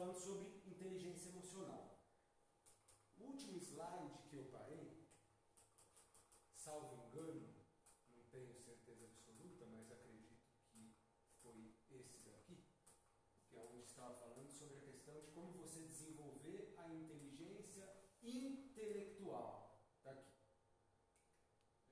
falando 0.00 0.14
sobre 0.18 0.48
inteligência 0.66 1.28
emocional. 1.28 2.00
O 3.18 3.24
último 3.24 3.58
slide 3.58 4.16
que 4.30 4.36
eu 4.36 4.44
parei, 4.44 5.06
salvo 6.54 7.04
engano, 7.04 7.54
não 8.08 8.22
tenho 8.30 8.54
certeza 8.54 9.04
absoluta, 9.04 9.66
mas 9.66 9.92
acredito 9.92 10.38
que 10.70 10.94
foi 11.42 11.76
esse 11.90 12.16
daqui, 12.20 12.64
que 13.50 13.58
é 13.58 13.60
onde 13.60 13.82
estava 13.82 14.14
falando 14.14 14.48
sobre 14.48 14.78
a 14.78 14.80
questão 14.80 15.20
de 15.20 15.26
como 15.32 15.52
você 15.52 15.82
desenvolver 15.82 16.74
a 16.78 16.88
inteligência 16.88 17.86
intelectual. 18.22 19.84
Está 19.98 20.12
aqui. 20.12 20.32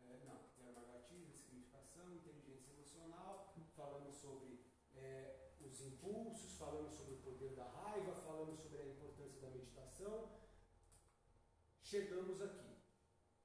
É, 0.00 0.24
não, 0.24 0.48
prerrogativa, 0.56 1.30
significação, 1.34 2.10
inteligência 2.14 2.70
emocional, 2.70 3.52
falamos 3.76 4.14
sobre 4.16 4.64
é, 4.94 5.48
os 5.60 5.80
impulsos, 5.80 6.56
falamos 6.56 6.94
sobre 6.94 7.14
o 7.14 7.18
poder 7.18 7.54
da 7.54 7.64
raiva, 7.64 8.12
falamos 8.22 8.58
sobre 8.60 8.82
a 8.82 8.86
importância 8.86 9.40
da 9.40 9.48
meditação. 9.50 10.30
Chegamos 11.90 12.42
aqui, 12.42 12.84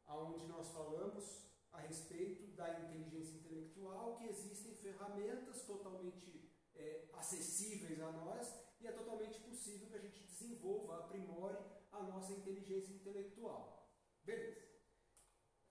aonde 0.06 0.46
nós 0.48 0.68
falamos 0.74 1.48
a 1.72 1.80
respeito 1.80 2.52
da 2.58 2.78
inteligência 2.78 3.38
intelectual, 3.38 4.18
que 4.18 4.26
existem 4.26 4.76
ferramentas 4.76 5.64
totalmente 5.64 6.52
é, 6.76 7.08
acessíveis 7.14 8.02
a 8.02 8.12
nós 8.12 8.54
e 8.82 8.88
é 8.88 8.92
totalmente 8.92 9.40
possível 9.40 9.88
que 9.88 9.96
a 9.96 10.02
gente 10.02 10.26
desenvolva, 10.26 10.98
aprimore 10.98 11.58
a 11.90 12.04
nossa 12.04 12.34
inteligência 12.34 12.94
intelectual. 12.94 13.90
Beleza. 14.26 14.68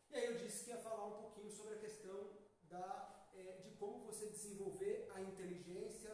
E 0.09 0.17
aí 0.17 0.25
eu 0.29 0.39
disse 0.39 0.65
que 0.65 0.71
ia 0.71 0.79
falar 0.79 1.09
um 1.09 1.23
pouquinho 1.25 1.51
sobre 1.51 1.75
a 1.75 1.79
questão 1.79 2.39
da, 2.63 3.29
é, 3.35 3.59
de 3.59 3.73
como 3.73 4.07
você 4.07 4.31
desenvolver 4.31 5.11
a 5.15 5.21
inteligência, 5.21 6.11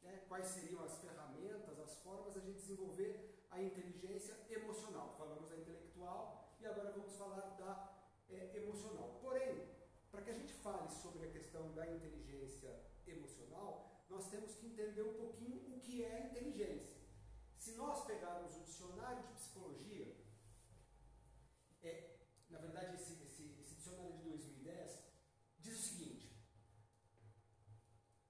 né, 0.00 0.24
quais 0.26 0.46
seriam 0.46 0.82
as 0.82 0.96
ferramentas, 1.02 1.78
as 1.78 1.98
formas 1.98 2.32
de 2.32 2.38
a 2.40 2.42
gente 2.44 2.60
desenvolver 2.60 3.37
a 3.58 3.62
inteligência 3.62 4.36
emocional. 4.48 5.14
Falamos 5.18 5.50
da 5.50 5.56
intelectual 5.56 6.54
e 6.60 6.66
agora 6.66 6.92
vamos 6.92 7.14
falar 7.16 7.56
da 7.56 7.92
é, 8.30 8.56
emocional. 8.56 9.18
Porém, 9.20 9.66
para 10.10 10.22
que 10.22 10.30
a 10.30 10.34
gente 10.34 10.52
fale 10.54 10.88
sobre 10.90 11.26
a 11.26 11.30
questão 11.30 11.74
da 11.74 11.86
inteligência 11.90 12.70
emocional, 13.06 14.04
nós 14.08 14.30
temos 14.30 14.54
que 14.54 14.66
entender 14.66 15.02
um 15.02 15.14
pouquinho 15.14 15.74
o 15.74 15.80
que 15.80 16.04
é 16.04 16.30
inteligência. 16.30 16.98
Se 17.56 17.72
nós 17.72 18.06
pegarmos 18.06 18.56
o 18.56 18.64
dicionário 18.64 19.26
de 19.26 19.32
psicologia, 19.34 20.16
é, 21.82 22.16
na 22.48 22.58
verdade, 22.58 22.94
esse, 22.94 23.20
esse, 23.24 23.56
esse 23.60 23.74
dicionário 23.74 24.12
de 24.18 24.22
2010 24.22 24.98
diz 25.58 25.78
o 25.78 25.82
seguinte: 25.82 26.32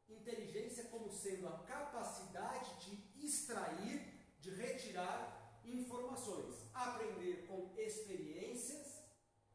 inteligência 0.08 0.84
como 0.84 1.10
sendo 1.10 1.48
a 1.48 1.58
capacidade 1.58 2.86
de 2.86 3.26
extrair, 3.26 4.18
de 4.40 4.50
retirar 4.50 5.60
informações, 5.64 6.54
aprender 6.72 7.46
com 7.46 7.74
experiências, 7.76 9.02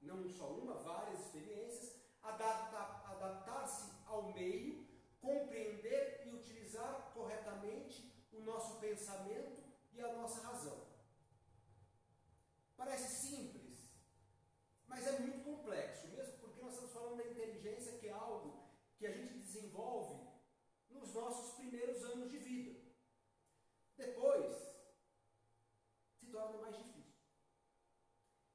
não 0.02 0.30
só 0.30 0.54
uma, 0.54 0.76
várias 0.76 1.20
experiências, 1.20 1.96
adaptar, 2.22 3.04
adaptar-se 4.14 4.16
ao 4.16 4.32
meio, 4.34 4.88
compreender 5.20 6.22
e 6.26 6.30
utilizar 6.30 7.12
corretamente 7.14 8.14
o 8.32 8.42
nosso 8.42 8.80
pensamento 8.80 9.64
e 9.94 10.02
a 10.02 10.14
nossa 10.14 10.42
razão. 10.42 10.88
Parece 12.78 13.28
simples, 13.28 13.92
mas 14.88 15.08
é 15.08 15.20
muito 15.20 15.44
complexo, 15.44 16.08
mesmo 16.10 16.38
porque 16.40 16.62
nós 16.62 16.74
estamos 16.74 16.94
falando 16.94 17.18
da 17.18 17.30
inteligência, 17.30 17.98
que 17.98 18.08
é 18.08 18.12
algo 18.12 18.68
que 18.98 19.06
a 19.06 19.12
gente 19.12 19.40
desenvolve 19.40 20.28
nos 20.90 21.14
nossos 21.14 21.56
primeiros 21.56 22.04
anos 22.04 22.30
de 22.30 22.38
vida. 22.38 22.80
Depois, 23.96 24.56
se 26.20 26.28
torna 26.28 26.58
mais 26.60 26.78
difícil. 26.78 27.14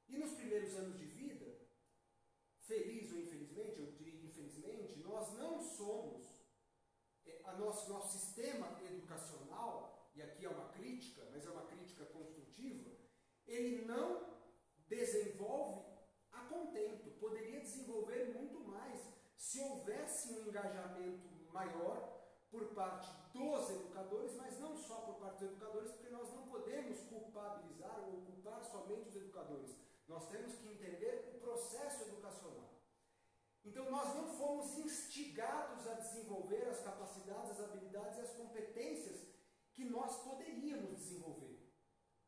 E 0.08 0.18
nos 0.18 0.32
primeiros 0.32 0.74
anos 0.74 0.98
de 0.98 1.06
vida, 1.06 1.46
feliz 2.60 3.10
ou 3.12 3.18
infelizmente, 3.18 3.78
eu 3.78 3.92
diria 3.92 4.08
infelizmente, 4.38 4.98
nós 5.00 5.32
não 5.34 5.60
somos, 5.60 6.26
é, 7.26 7.40
a 7.44 7.52
nosso, 7.56 7.88
nosso 7.88 8.18
sistema 8.18 8.78
educacional, 8.84 10.10
e 10.14 10.22
aqui 10.22 10.44
é 10.44 10.48
uma 10.48 10.68
crítica, 10.70 11.26
mas 11.30 11.44
é 11.44 11.50
uma 11.50 11.66
crítica 11.66 12.04
construtiva, 12.06 12.90
ele 13.48 13.84
não 13.84 14.28
desenvolve 14.86 15.84
a 16.32 16.40
contento, 16.44 17.10
poderia 17.18 17.60
desenvolver 17.60 18.32
muito 18.34 18.60
mais 18.60 19.00
se 19.36 19.60
houvesse 19.60 20.32
um 20.32 20.48
engajamento 20.48 21.28
maior 21.50 22.18
por 22.50 22.66
parte 22.74 23.10
dos 23.32 23.70
educadores, 23.70 24.34
mas 24.36 24.58
não 24.58 24.76
só 24.76 25.00
por 25.00 25.16
parte 25.16 25.40
dos 25.40 25.52
educadores, 25.52 25.90
porque 25.92 26.08
nós 26.10 26.30
não 26.32 26.46
podemos 26.48 27.00
culpabilizar 27.00 28.04
ou 28.08 28.22
culpar 28.22 28.62
somente 28.64 29.08
os 29.08 29.16
educadores. 29.16 29.76
Nós 30.06 30.28
temos 30.28 30.54
que 30.54 30.68
entender 30.68 31.32
o 31.34 31.40
processo 31.40 32.04
educacional. 32.04 32.68
Então 33.64 33.90
nós 33.90 34.14
não 34.14 34.28
fomos 34.28 34.78
instigados 34.78 35.86
a 35.86 35.94
desenvolver 35.94 36.68
as 36.68 36.80
capacidades, 36.80 37.50
as 37.50 37.60
habilidades 37.60 38.18
e 38.18 38.22
as 38.22 38.30
competências 38.30 39.26
que 39.74 39.84
nós 39.84 40.22
poderíamos 40.22 40.96
desenvolver. 40.96 41.58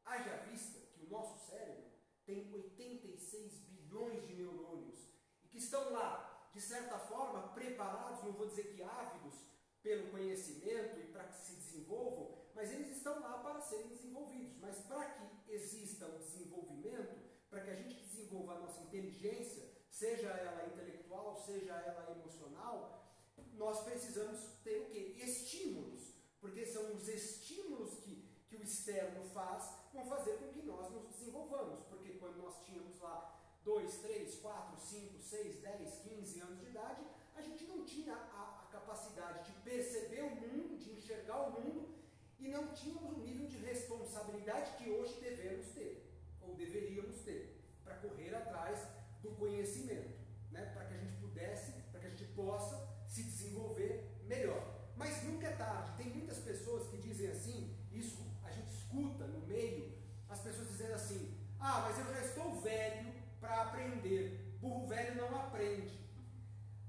Haja 0.04 0.36
vista 0.48 0.89
nosso 1.10 1.38
cérebro 1.46 1.90
tem 2.24 2.52
86 2.52 3.58
bilhões 3.68 4.26
de 4.26 4.34
neurônios 4.34 4.98
e 5.42 5.48
que 5.48 5.58
estão 5.58 5.92
lá, 5.92 6.48
de 6.52 6.60
certa 6.60 6.98
forma, 6.98 7.48
preparados, 7.48 8.22
não 8.24 8.32
vou 8.32 8.46
dizer 8.46 8.74
que 8.74 8.82
ávidos, 8.82 9.34
pelo 9.82 10.10
conhecimento 10.10 11.00
e 11.00 11.04
para 11.10 11.24
que 11.24 11.36
se 11.36 11.54
desenvolvam, 11.54 12.36
mas 12.54 12.70
eles 12.70 12.96
estão 12.96 13.18
lá 13.20 13.38
para 13.38 13.60
serem 13.60 13.88
desenvolvidos. 13.88 14.58
Mas 14.58 14.78
para 14.80 15.10
que 15.10 15.52
exista 15.52 16.06
o 16.06 16.18
desenvolvimento, 16.18 17.18
para 17.48 17.62
que 17.62 17.70
a 17.70 17.74
gente 17.74 17.94
desenvolva 18.04 18.56
a 18.56 18.60
nossa 18.60 18.82
inteligência, 18.82 19.70
seja 19.90 20.28
ela 20.28 20.66
intelectual, 20.66 21.34
seja 21.34 21.72
ela 21.72 22.10
emocional, 22.12 23.10
nós 23.54 23.82
precisamos 23.84 24.38
ter 24.62 24.82
o 24.82 24.90
quê? 24.90 25.14
Estímulos. 25.16 26.12
Porque 26.40 26.66
são 26.66 26.94
os 26.94 27.08
estímulos 27.08 27.94
que 28.00 28.30
que 28.50 28.56
o 28.56 28.62
externo 28.64 29.24
faz 29.30 29.79
vão 29.92 30.04
fazer 30.04 30.38
com 30.38 30.48
que 30.48 30.62
nós 30.62 30.90
nos 30.90 31.04
desenvolvamos. 31.08 31.80
Porque 31.88 32.12
quando 32.14 32.36
nós 32.38 32.62
tínhamos 32.64 32.98
lá 33.00 33.40
2, 33.64 33.94
3, 33.98 34.34
4, 34.36 34.78
5, 34.78 35.18
6, 35.18 35.60
10, 35.60 35.98
15 35.98 36.40
anos 36.40 36.60
de 36.60 36.66
idade, 36.66 37.02
a 37.34 37.42
gente 37.42 37.64
não 37.64 37.84
tinha 37.84 38.14
a, 38.14 38.64
a, 38.64 38.68
capacidade 38.72 39.52
de 39.52 39.60
perceber 39.60 40.22
o 40.22 40.34
mundo, 40.34 40.78
de 40.78 40.92
enxergar 40.92 41.48
o 41.48 41.60
mundo, 41.60 41.94
e 42.38 42.48
não 42.48 42.72
tínhamos 42.72 43.16
o 43.16 43.20
nível 43.20 43.46
de 43.46 43.58
responsabilidade 43.58 44.76
que 44.76 44.90
hoje 44.90 45.20
devemos 45.20 45.66
ter, 45.68 46.10
ou 46.40 46.54
deveríamos 46.54 47.18
ter, 47.20 47.62
para 47.84 47.96
correr 47.96 48.34
atrás 48.34 48.86
do 49.22 49.30
conhecimento, 49.32 50.18
né? 50.50 50.64
para 50.72 50.86
que 50.86 50.94
a 50.94 50.98
gente 50.98 51.16
pudesse, 51.20 51.72
para 51.90 52.00
que 52.00 52.06
a 52.06 52.10
gente 52.10 52.24
possa 52.32 52.88
se 53.06 53.22
desenvolver 53.22 54.20
melhor. 54.24 54.80
Mas 54.96 55.22
nunca 55.24 55.48
é 55.48 55.52
tarde. 55.52 55.96
Tem 55.96 56.08
muitas 56.10 56.38
pessoas 56.38 56.88
que 56.88 56.98
dizem 56.98 57.30
assim, 57.30 57.76
isso 57.92 58.22
a 58.44 58.50
gente 58.50 58.70
escuta 58.70 59.26
no 59.26 59.46
meio, 59.46 59.98
as 60.28 60.40
pessoas 60.40 60.68
dizendo 60.68 60.94
assim: 60.94 61.38
ah, 61.58 61.86
mas 61.86 61.98
eu 61.98 62.14
já 62.14 62.20
estou 62.20 62.60
velho 62.60 63.12
para 63.40 63.62
aprender. 63.62 64.58
Burro 64.60 64.86
velho 64.86 65.16
não 65.16 65.40
aprende. 65.40 65.98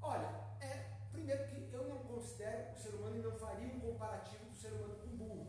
Olha, 0.01 0.27
é 0.59 0.97
primeiro 1.11 1.47
que 1.47 1.73
eu 1.73 1.87
não 1.87 1.99
considero 1.99 2.73
o 2.73 2.77
ser 2.77 2.89
humano 2.95 3.17
e 3.17 3.21
não 3.21 3.37
faria 3.37 3.67
um 3.73 3.79
comparativo 3.79 4.45
do 4.45 4.55
ser 4.55 4.73
humano 4.73 4.95
com 4.95 5.07
o 5.07 5.17
burro. 5.17 5.47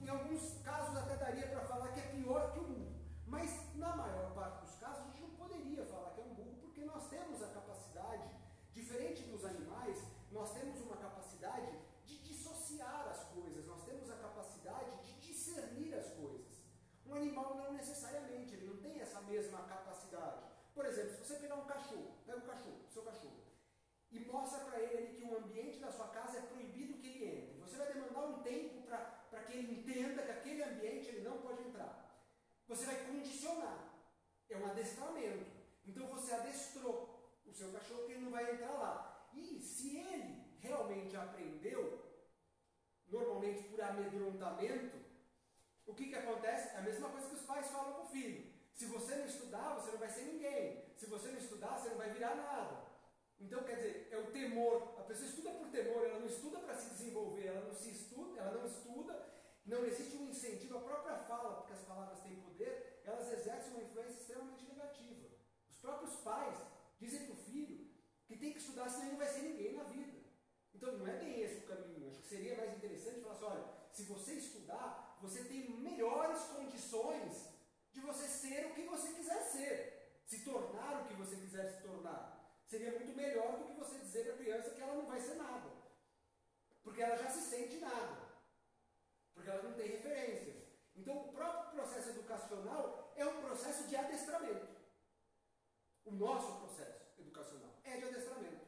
Em 0.00 0.08
alguns 0.08 0.60
casos 0.62 0.96
até 0.96 1.16
daria 1.16 1.48
para 1.48 1.64
falar 1.66 1.88
que 1.88 2.00
é 2.00 2.02
pior 2.02 2.52
que 2.52 2.60
o 2.60 2.64
burro. 2.64 2.94
Mas 3.26 3.74
na 3.74 3.96
maior 3.96 4.32
parte 4.34 4.64
dos 4.64 4.76
casos 4.76 5.02
a 5.02 5.06
gente 5.06 5.22
não 5.22 5.30
poderia 5.30 5.84
falar 5.86 6.10
que 6.10 6.20
é 6.20 6.24
um 6.24 6.34
burro, 6.34 6.56
porque 6.60 6.84
nós 6.84 7.08
temos 7.08 7.42
a 7.42 7.48
capacidade, 7.48 8.28
diferente 8.72 9.22
dos 9.24 9.44
animais, 9.44 9.98
nós 10.30 10.52
temos 10.52 10.80
uma 10.80 10.96
capacidade 10.96 11.72
de 12.04 12.18
dissociar 12.18 13.08
as 13.08 13.24
coisas, 13.28 13.66
nós 13.66 13.84
temos 13.84 14.10
a 14.10 14.16
capacidade 14.16 14.90
de 15.02 15.20
discernir 15.20 15.94
as 15.94 16.10
coisas. 16.10 16.64
Um 17.06 17.14
animal 17.14 17.56
não 17.56 17.72
necessariamente, 17.72 18.54
ele 18.54 18.66
não 18.66 18.76
tem 18.78 19.00
essa 19.00 19.20
mesma 19.22 19.58
capacidade. 19.62 20.42
Por 20.74 20.84
exemplo, 20.86 21.10
se 21.10 21.24
você 21.24 21.36
pegar 21.36 21.56
um 21.56 21.66
cachorro, 21.66 22.14
pega 22.26 22.38
um 22.38 22.46
cachorro, 22.46 22.80
seu 22.88 23.02
cachorro, 23.02 23.44
e 24.10 24.20
mostra 24.20 24.64
para 24.64 24.80
ele 24.80 25.14
que 25.14 25.24
o 25.24 25.36
ambiente 25.36 25.78
da 25.78 25.90
sua 25.90 26.08
casa 26.08 26.38
é 26.38 26.42
proibido 26.42 26.98
que 26.98 27.06
ele 27.06 27.24
entre. 27.24 27.60
Você 27.60 27.76
vai 27.76 27.92
demandar 27.92 28.26
um 28.26 28.42
tempo 28.42 28.82
para 28.82 29.42
que 29.42 29.52
ele 29.52 29.82
ambiente 30.64 31.08
ele 31.08 31.28
não 31.28 31.38
pode 31.38 31.62
entrar. 31.62 32.04
Você 32.68 32.86
vai 32.86 33.04
condicionar. 33.06 33.92
É 34.48 34.56
um 34.56 34.66
adestramento. 34.66 35.46
Então 35.86 36.06
você 36.08 36.34
adestrou 36.34 37.40
o 37.46 37.52
seu 37.52 37.70
cachorro 37.72 38.06
que 38.06 38.12
ele 38.12 38.24
não 38.24 38.30
vai 38.30 38.52
entrar 38.52 38.72
lá. 38.72 39.30
E 39.34 39.60
se 39.60 39.96
ele 39.96 40.58
realmente 40.60 41.16
aprendeu, 41.16 42.02
normalmente 43.08 43.68
por 43.68 43.80
amedrontamento, 43.80 44.96
o 45.86 45.94
que, 45.94 46.08
que 46.08 46.14
acontece? 46.14 46.74
É 46.74 46.78
a 46.78 46.82
mesma 46.82 47.08
coisa 47.10 47.28
que 47.28 47.34
os 47.34 47.42
pais 47.42 47.70
falam 47.70 47.92
para 47.94 48.04
o 48.04 48.08
filho. 48.08 48.52
Se 48.72 48.86
você 48.86 49.14
não 49.16 49.26
estudar, 49.26 49.74
você 49.74 49.92
não 49.92 49.98
vai 49.98 50.08
ser 50.08 50.22
ninguém. 50.22 50.92
Se 50.96 51.06
você 51.06 51.28
não 51.28 51.38
estudar, 51.38 51.78
você 51.78 51.90
não 51.90 51.98
vai 51.98 52.10
virar 52.10 52.34
nada. 52.34 52.84
Então, 53.38 53.62
quer 53.62 53.76
dizer, 53.76 54.08
é 54.10 54.18
o 54.18 54.30
temor. 54.30 54.94
A 54.98 55.02
pessoa 55.02 55.28
estuda 55.28 55.50
por 55.50 55.68
temor, 55.68 56.04
ela 56.06 56.20
não 56.20 56.26
estuda 56.26 56.58
para 56.60 56.74
se 56.74 56.90
desenvolver, 56.90 57.46
ela 57.46 57.66
não 57.66 57.74
se 57.74 57.90
estuda, 57.90 58.40
ela 58.40 58.52
não 58.52 58.66
estuda 58.66 59.33
não 59.66 59.84
existe 59.84 60.16
um 60.16 60.28
incentivo 60.28 60.78
à 60.78 60.80
própria 60.80 61.18
fala, 61.18 61.54
porque 61.56 61.72
as 61.72 61.84
palavras 61.84 62.20
têm 62.20 62.36
poder, 62.36 63.00
elas 63.04 63.32
exercem 63.32 63.72
uma 63.72 63.82
influência 63.82 64.20
extremamente 64.20 64.66
negativa. 64.66 65.28
Os 65.68 65.76
próprios 65.76 66.16
pais 66.16 66.56
dizem 66.98 67.24
para 67.24 67.34
o 67.34 67.44
filho 67.44 67.88
que 68.26 68.36
tem 68.36 68.52
que 68.52 68.58
estudar, 68.58 68.88
senão 68.88 69.04
ele 69.04 69.12
não 69.12 69.18
vai 69.18 69.28
ser 69.28 69.42
ninguém 69.42 69.76
na 69.76 69.84
vida. 69.84 70.24
Então 70.74 70.92
não 70.98 71.06
é 71.06 71.16
bem 71.18 71.40
esse 71.40 71.58
o 71.58 71.66
caminho. 71.66 72.08
Acho 72.08 72.20
que 72.20 72.28
seria 72.28 72.56
mais 72.56 72.76
interessante 72.76 73.20
falar 73.20 73.34
assim: 73.34 73.44
olha, 73.44 73.64
se 73.92 74.02
você 74.04 74.34
estudar, 74.34 75.18
você 75.20 75.44
tem 75.44 75.70
melhores 75.80 76.42
condições 76.44 77.48
de 77.92 78.00
você 78.00 78.26
ser 78.26 78.66
o 78.66 78.74
que 78.74 78.82
você 78.82 79.12
quiser 79.12 79.42
ser, 79.44 80.20
se 80.26 80.44
tornar 80.44 81.02
o 81.02 81.08
que 81.08 81.14
você 81.14 81.36
quiser 81.36 81.70
se 81.70 81.82
tornar. 81.82 82.34
Seria 82.66 82.98
muito 82.98 83.16
melhor 83.16 83.58
do 83.58 83.64
que 83.64 83.78
você 83.78 83.98
dizer 83.98 84.24
para 84.24 84.34
a 84.34 84.38
criança 84.38 84.70
que 84.70 84.80
ela 84.80 84.94
não 84.94 85.06
vai 85.06 85.20
ser 85.20 85.36
nada, 85.36 85.70
porque 86.82 87.00
ela 87.00 87.16
já 87.16 87.30
se 87.30 87.42
sente 87.42 87.76
nada, 87.78 88.23
porque 89.44 89.50
ela 89.50 89.62
não 89.62 89.76
tem 89.76 89.88
referências. 89.88 90.56
Então, 90.96 91.18
o 91.18 91.32
próprio 91.32 91.72
processo 91.72 92.08
educacional 92.10 93.12
é 93.14 93.26
um 93.26 93.42
processo 93.42 93.86
de 93.86 93.94
adestramento. 93.94 94.66
O 96.06 96.12
nosso 96.12 96.60
processo 96.60 97.02
educacional 97.18 97.70
é 97.84 97.96
de 97.98 98.04
adestramento. 98.04 98.64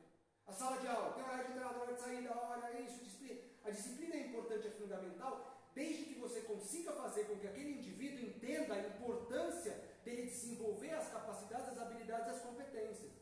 A 0.46 0.52
sala 0.52 0.76
de 0.78 0.86
aula 0.86 1.14
tem 1.14 1.24
hora 1.24 1.44
de 1.44 1.52
entrada, 1.52 1.78
hora 1.78 1.94
de 1.94 2.00
saída, 2.00 2.36
hora 2.36 2.80
isso, 2.80 3.02
disciplina. 3.02 3.40
A 3.64 3.70
disciplina 3.70 4.16
é 4.16 4.26
importante, 4.26 4.68
é 4.68 4.70
fundamental, 4.70 5.70
desde 5.74 6.04
que 6.04 6.20
você 6.20 6.42
consiga 6.42 6.92
fazer 6.92 7.24
com 7.24 7.38
que 7.38 7.46
aquele 7.46 7.78
indivíduo 7.78 8.26
entenda 8.26 8.74
a 8.74 8.86
importância 8.86 9.72
dele 10.04 10.26
desenvolver 10.26 10.92
as 10.92 11.10
capacidades, 11.10 11.70
as 11.70 11.78
habilidades 11.78 12.34
as 12.34 12.42
competências. 12.42 13.12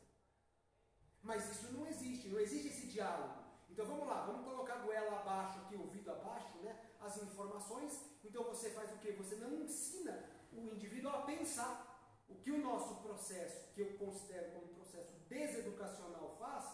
Mas 1.22 1.50
isso 1.50 1.72
não 1.72 1.86
existe, 1.86 2.28
não 2.28 2.40
existe 2.40 2.68
esse 2.68 2.86
diálogo. 2.88 3.44
Então 3.70 3.86
vamos 3.86 4.06
lá, 4.06 4.22
vamos 4.26 4.44
colocar 4.44 4.74
a 4.74 4.78
goela 4.78 5.20
abaixo 5.20 5.58
aqui, 5.60 5.76
ouvido 5.76 6.10
abaixo, 6.10 6.58
né? 6.62 6.78
As 7.04 7.22
informações. 7.22 8.00
Então 8.24 8.44
você 8.44 8.70
faz 8.70 8.90
o 8.92 8.98
que? 8.98 9.12
Você 9.12 9.36
não 9.36 9.52
ensina 9.62 10.24
o 10.52 10.60
indivíduo 10.74 11.10
a 11.10 11.22
pensar. 11.22 11.92
O 12.26 12.36
que 12.36 12.50
o 12.50 12.62
nosso 12.62 13.02
processo, 13.02 13.70
que 13.74 13.82
eu 13.82 13.98
considero 13.98 14.52
como 14.52 14.74
processo 14.74 15.12
deseducacional 15.28 16.36
faz, 16.38 16.64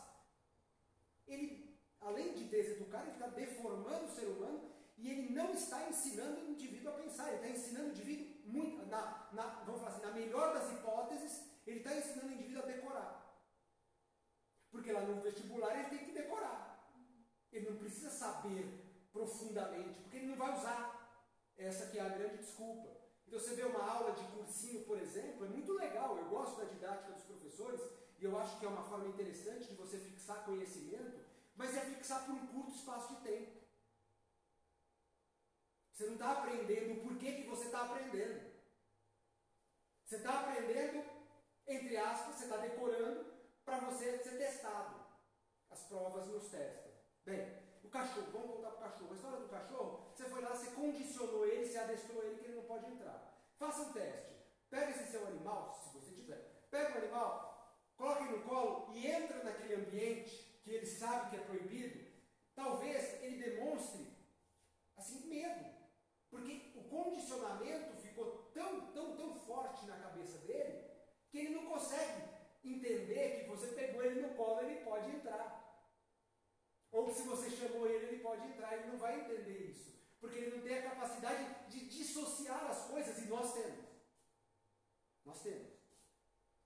ele, 1.27 1.77
além 2.01 2.33
de 2.35 2.45
deseducar, 2.45 3.03
ele 3.03 3.13
está 3.13 3.27
deformando 3.27 4.05
o 4.05 4.15
ser 4.15 4.27
humano 4.27 4.71
e 4.97 5.11
ele 5.11 5.35
não 5.35 5.53
está 5.53 5.89
ensinando 5.89 6.41
o 6.41 6.51
indivíduo 6.51 6.93
a 6.93 6.97
pensar, 6.97 7.27
ele 7.29 7.37
está 7.37 7.49
ensinando 7.49 7.89
o 7.89 7.91
indivíduo, 7.91 8.29
muito, 8.45 8.87
na, 8.87 9.29
na, 9.33 9.43
vamos 9.65 9.81
falar 9.81 9.97
assim, 9.97 10.07
na 10.07 10.13
melhor 10.13 10.55
das 10.55 10.71
hipóteses, 10.71 11.45
ele 11.67 11.79
está 11.79 11.97
ensinando 11.97 12.29
o 12.29 12.33
indivíduo 12.33 12.63
a 12.63 12.67
decorar. 12.67 13.43
Porque 14.71 14.93
lá 14.93 15.01
no 15.01 15.21
vestibular 15.21 15.77
ele 15.77 15.89
tem 15.89 16.07
que 16.07 16.13
decorar. 16.13 16.89
Ele 17.53 17.71
não 17.71 17.79
precisa 17.79 18.11
saber 18.11 18.80
profundamente, 19.13 20.01
porque 20.01 20.17
ele 20.17 20.27
não 20.27 20.37
vai 20.37 20.57
usar. 20.57 20.99
Essa 21.57 21.91
que 21.91 21.99
é 21.99 22.03
a 22.03 22.09
grande 22.09 22.39
desculpa. 22.39 22.89
Então 23.27 23.39
você 23.39 23.55
vê 23.55 23.65
uma 23.65 23.85
aula 23.85 24.13
de 24.13 24.25
cursinho, 24.33 24.85
por 24.87 24.99
exemplo, 24.99 25.45
é 25.45 25.49
muito 25.49 25.73
legal, 25.75 26.17
eu 26.17 26.25
gosto 26.31 26.57
da 26.57 26.65
didática 26.65 27.13
dos 27.13 27.25
professores, 27.25 27.81
e 28.19 28.25
eu 28.25 28.39
acho 28.39 28.59
que 28.59 28.67
é 28.67 28.69
uma 28.69 28.83
forma 28.83 29.09
interessante 29.09 29.69
de 29.69 29.75
você 29.75 29.99
fixar 29.99 30.45
conhecimento, 30.45 31.21
mas 31.55 31.77
é 31.77 31.81
fixar 31.81 32.25
por 32.25 32.35
um 32.35 32.47
curto 32.47 32.73
espaço 32.73 33.15
de 33.15 33.21
tempo. 33.23 33.61
Você 35.93 36.07
não 36.07 36.15
está 36.15 36.33
aprendendo 36.33 36.95
o 36.95 37.03
porquê 37.03 37.33
que 37.33 37.49
você 37.49 37.67
está 37.67 37.83
aprendendo. 37.83 38.51
Você 40.07 40.17
está 40.17 40.41
aprendendo, 40.41 41.05
entre 41.67 41.97
aspas, 41.99 42.37
você 42.37 42.45
está 42.45 42.57
decorando 42.57 43.33
para 43.65 43.81
você 43.81 44.19
ser 44.19 44.39
testado. 44.39 44.99
As 45.71 45.83
provas 45.85 46.27
nos 46.27 46.49
testam. 46.49 46.91
Bem, 47.25 47.60
o 47.91 47.93
cachorro, 47.93 48.29
vamos 48.33 48.49
voltar 48.51 48.71
para 48.71 48.87
o 48.87 48.91
cachorro. 48.91 49.13
A 49.13 49.17
história 49.17 49.39
do 49.41 49.49
cachorro, 49.49 50.07
você 50.15 50.25
foi 50.25 50.43
lá, 50.43 50.51
você 50.51 50.71
condicionou 50.71 51.45
ele, 51.45 51.67
você 51.67 51.77
adestrou 51.77 52.23
ele 52.23 52.37
que 52.37 52.45
ele 52.45 52.57
não 52.57 52.63
pode 52.63 52.87
entrar. 52.87 53.35
Faça 53.59 53.83
um 53.83 53.93
teste. 53.93 54.31
Pega 54.71 54.91
esse 54.93 55.11
seu 55.11 55.27
animal, 55.27 55.75
se 55.75 55.93
você 55.93 56.15
tiver. 56.15 56.39
Pega 56.71 56.95
o 56.95 56.99
animal, 56.99 57.77
coloque 57.97 58.25
no 58.25 58.43
colo 58.45 58.93
e 58.95 59.07
entra 59.09 59.43
naquele 59.43 59.75
ambiente 59.75 60.61
que 60.63 60.71
ele 60.71 60.87
sabe 60.87 61.31
que 61.31 61.37
é 61.37 61.41
proibido. 61.41 62.09
Talvez 62.55 63.21
ele 63.25 63.43
demonstre 63.43 64.07
assim 64.97 65.27
medo. 65.27 65.69
Porque 66.31 66.73
o 66.77 66.85
condicionamento 66.85 67.97
ficou 67.97 68.53
tão, 68.55 68.93
tão, 68.93 69.17
tão 69.17 69.35
forte 69.35 69.85
na 69.87 69.99
cabeça 69.99 70.39
dele 70.47 70.89
que 71.29 71.39
ele 71.39 71.55
não 71.57 71.67
consegue 71.67 72.23
entender 72.65 73.41
que 73.41 73.49
você 73.49 73.67
pegou 73.69 74.05
ele 74.05 74.23
no 74.23 74.35
colo, 74.35 74.61
ele 74.61 74.85
pode 74.85 75.11
entrar. 75.11 75.70
Ou 76.93 77.15
se 77.15 77.23
você 77.23 77.51
chamou 77.51 77.87
ele, 77.87 78.07
ele 78.07 78.23
pode 78.23 78.47
entrar, 78.47 78.77
ele 78.77 78.91
não 78.91 78.99
vai 78.99 79.21
entender 79.21 79.71
isso. 79.71 79.91
Porque 80.21 80.39
ele 80.39 80.57
não 80.57 80.63
tem 80.63 80.79
a 80.79 80.91
capacidade 80.91 81.71
de 81.71 81.89
dissociar 81.89 82.65
as 82.67 82.87
coisas, 82.87 83.19
e 83.19 83.27
nós 83.27 83.53
temos. 83.55 83.87
Nós 85.25 85.43
temos. 85.43 85.69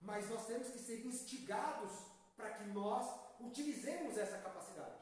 Mas 0.01 0.29
nós 0.29 0.47
temos 0.47 0.69
que 0.69 0.79
ser 0.79 1.05
instigados 1.07 1.93
para 2.37 2.51
que 2.55 2.65
nós 2.65 3.07
utilizemos 3.41 4.17
essa 4.19 4.39
capacidade 4.39 4.99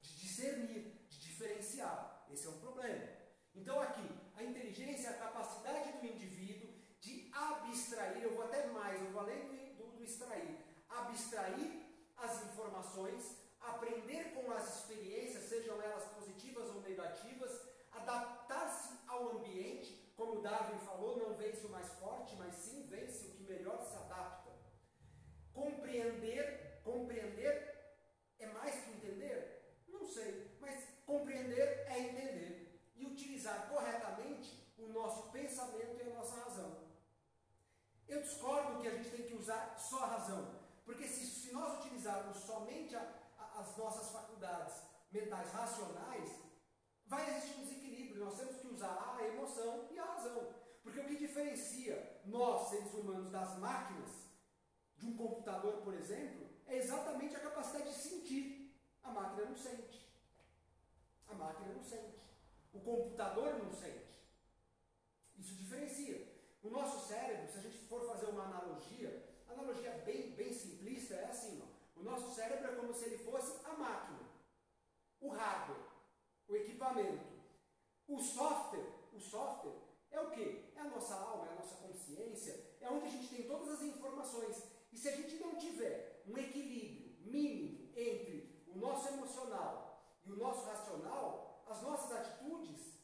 de 0.00 0.20
discernir, 0.20 1.06
de 1.08 1.20
diferenciar. 1.20 2.26
Esse 2.30 2.46
é 2.46 2.50
um 2.50 2.60
problema. 2.60 3.06
Então, 3.54 3.80
aqui, 3.80 4.08
a 4.34 4.42
inteligência 4.42 5.08
é 5.08 5.10
a 5.10 5.18
capacidade 5.18 5.98
do 5.98 6.06
indivíduo 6.06 6.70
de 7.00 7.30
abstrair, 7.32 8.22
eu 8.22 8.34
vou 8.34 8.44
até 8.44 8.66
mais, 8.68 9.00
eu 9.00 9.10
vou 9.12 9.20
além 9.20 9.46
do, 9.46 9.76
do, 9.76 9.96
do 9.96 10.04
extrair, 10.04 10.58
abstrair 10.88 11.86
as 12.16 12.42
informações, 12.44 13.37
aprender 13.70 14.34
com 14.34 14.50
as 14.52 14.80
experiências, 14.80 15.44
sejam 15.44 15.80
elas 15.80 16.04
positivas 16.12 16.68
ou 16.70 16.80
negativas, 16.80 17.68
adaptar-se 17.92 18.98
ao 19.06 19.36
ambiente, 19.36 20.12
como 20.16 20.40
Darwin 20.40 20.78
falou, 20.80 21.18
não 21.18 21.34
vence 21.34 21.66
o 21.66 21.70
mais 21.70 21.88
forte, 21.94 22.34
mas 22.36 22.54
sim 22.54 22.86
vence 22.86 23.26
o 23.26 23.30
que 23.32 23.42
melhor 23.44 23.80
se 23.82 23.96
adapta. 23.96 24.50
Compreender, 25.52 26.80
compreender 26.84 27.54
é 28.38 28.46
mais 28.46 28.74
que 28.84 28.90
entender? 28.90 29.84
Não 29.88 30.04
sei, 30.04 30.56
mas 30.60 30.84
compreender 31.04 31.86
é 31.88 31.98
entender 31.98 32.80
e 32.96 33.06
utilizar 33.06 33.68
corretamente 33.68 34.72
o 34.78 34.88
nosso 34.88 35.30
pensamento 35.30 35.96
e 35.98 36.10
a 36.10 36.14
nossa 36.14 36.40
razão. 36.40 36.88
Eu 38.08 38.22
discordo 38.22 38.80
que 38.80 38.88
a 38.88 38.96
gente 38.96 39.10
tem 39.10 39.26
que 39.26 39.34
usar 39.34 39.76
só 39.78 40.04
a 40.04 40.06
razão, 40.06 40.60
porque 40.84 41.06
se, 41.06 41.26
se 41.26 41.52
nós 41.52 41.78
utilizarmos 41.78 42.38
somente 42.38 42.96
a, 42.96 43.17
as 43.58 43.76
nossas 43.76 44.10
faculdades 44.10 44.74
mentais 45.10 45.50
racionais, 45.52 46.30
vai 47.06 47.28
existir 47.28 47.58
um 47.58 47.64
desequilíbrio. 47.64 48.24
Nós 48.24 48.38
temos 48.38 48.56
que 48.56 48.68
usar 48.68 49.16
a 49.18 49.26
emoção 49.26 49.88
e 49.90 49.98
a 49.98 50.04
razão. 50.04 50.54
Porque 50.82 51.00
o 51.00 51.04
que 51.04 51.16
diferencia 51.16 52.20
nós, 52.24 52.68
seres 52.68 52.92
humanos, 52.94 53.30
das 53.30 53.58
máquinas, 53.58 54.10
de 54.96 55.06
um 55.06 55.16
computador, 55.16 55.82
por 55.82 55.94
exemplo, 55.94 56.48
é 56.66 56.76
exatamente 56.76 57.34
a 57.36 57.40
capacidade 57.40 57.90
de 57.90 57.94
sentir. 57.94 58.74
A 59.02 59.10
máquina 59.10 59.46
não 59.46 59.56
sente. 59.56 60.08
A 61.28 61.34
máquina 61.34 61.74
não 61.74 61.82
sente. 61.82 62.18
O 62.72 62.80
computador 62.80 63.54
não 63.62 63.72
sente. 63.72 64.18
Isso 65.36 65.54
diferencia. 65.54 66.36
O 66.62 66.70
nosso 66.70 67.06
cérebro, 67.06 67.50
se 67.50 67.58
a 67.58 67.62
gente 67.62 67.78
for 67.86 68.06
fazer 68.06 68.26
uma 68.26 68.44
analogia, 68.44 69.24
analogia 69.48 69.92
bem, 70.04 70.32
bem 70.32 70.52
simplista 70.52 71.14
é 71.14 71.24
assim: 71.26 71.62
ó. 71.62 71.67
O 71.98 72.04
nosso 72.04 72.34
cérebro 72.34 72.72
é 72.72 72.76
como 72.76 72.92
se 72.92 73.06
ele 73.06 73.18
fosse 73.18 73.64
a 73.64 73.72
máquina, 73.72 74.20
o 75.20 75.28
hardware, 75.28 75.82
o 76.46 76.56
equipamento. 76.56 77.38
O 78.06 78.20
software, 78.20 78.86
o 79.12 79.20
software 79.20 79.76
é 80.10 80.20
o 80.20 80.30
que? 80.30 80.72
É 80.74 80.80
a 80.80 80.84
nossa 80.84 81.14
alma, 81.14 81.48
é 81.48 81.52
a 81.52 81.56
nossa 81.56 81.76
consciência, 81.76 82.76
é 82.80 82.88
onde 82.88 83.06
a 83.06 83.10
gente 83.10 83.28
tem 83.28 83.46
todas 83.46 83.68
as 83.68 83.82
informações. 83.82 84.62
E 84.92 84.96
se 84.96 85.08
a 85.08 85.16
gente 85.16 85.36
não 85.36 85.56
tiver 85.56 86.22
um 86.26 86.38
equilíbrio 86.38 87.16
mínimo 87.20 87.92
entre 87.94 88.64
o 88.68 88.78
nosso 88.78 89.08
emocional 89.08 90.20
e 90.24 90.32
o 90.32 90.36
nosso 90.36 90.64
racional, 90.64 91.64
as 91.66 91.82
nossas 91.82 92.12
atitudes 92.12 92.98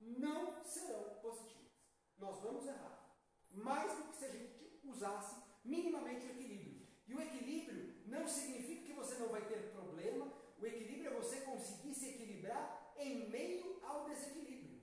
não 0.00 0.64
serão 0.64 1.18
positivas. 1.20 1.72
Nós 2.16 2.40
vamos 2.40 2.66
errar. 2.66 3.16
Mais 3.52 3.92
do 3.92 4.04
que 4.04 4.16
se 4.16 4.24
a 4.24 4.30
gente 4.30 4.80
usasse 4.84 5.36
minimamente 5.64 6.26
o 6.26 6.30
equilíbrio. 6.30 6.88
E 7.06 7.14
o 7.14 7.20
equilíbrio 7.20 7.97
não 8.08 8.26
significa 8.26 8.86
que 8.86 8.92
você 8.92 9.14
não 9.16 9.28
vai 9.28 9.46
ter 9.46 9.70
problema, 9.72 10.32
o 10.58 10.66
equilíbrio 10.66 11.12
é 11.12 11.14
você 11.14 11.40
conseguir 11.42 11.94
se 11.94 12.08
equilibrar 12.08 12.92
em 12.96 13.28
meio 13.28 13.78
ao 13.82 14.04
desequilíbrio. 14.08 14.80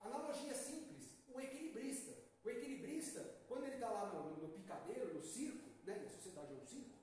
Analogia 0.00 0.54
simples: 0.54 1.18
o 1.28 1.40
equilibrista. 1.40 2.16
O 2.44 2.50
equilibrista, 2.50 3.20
quando 3.48 3.64
ele 3.64 3.74
está 3.74 3.90
lá 3.90 4.12
no, 4.12 4.36
no, 4.36 4.48
picadeiro, 4.54 5.14
no 5.14 5.22
circo, 5.22 5.68
né, 5.84 5.96
na 5.96 6.08
sociedade 6.08 6.52
é 6.52 6.56
um 6.56 6.66
circo, 6.66 6.98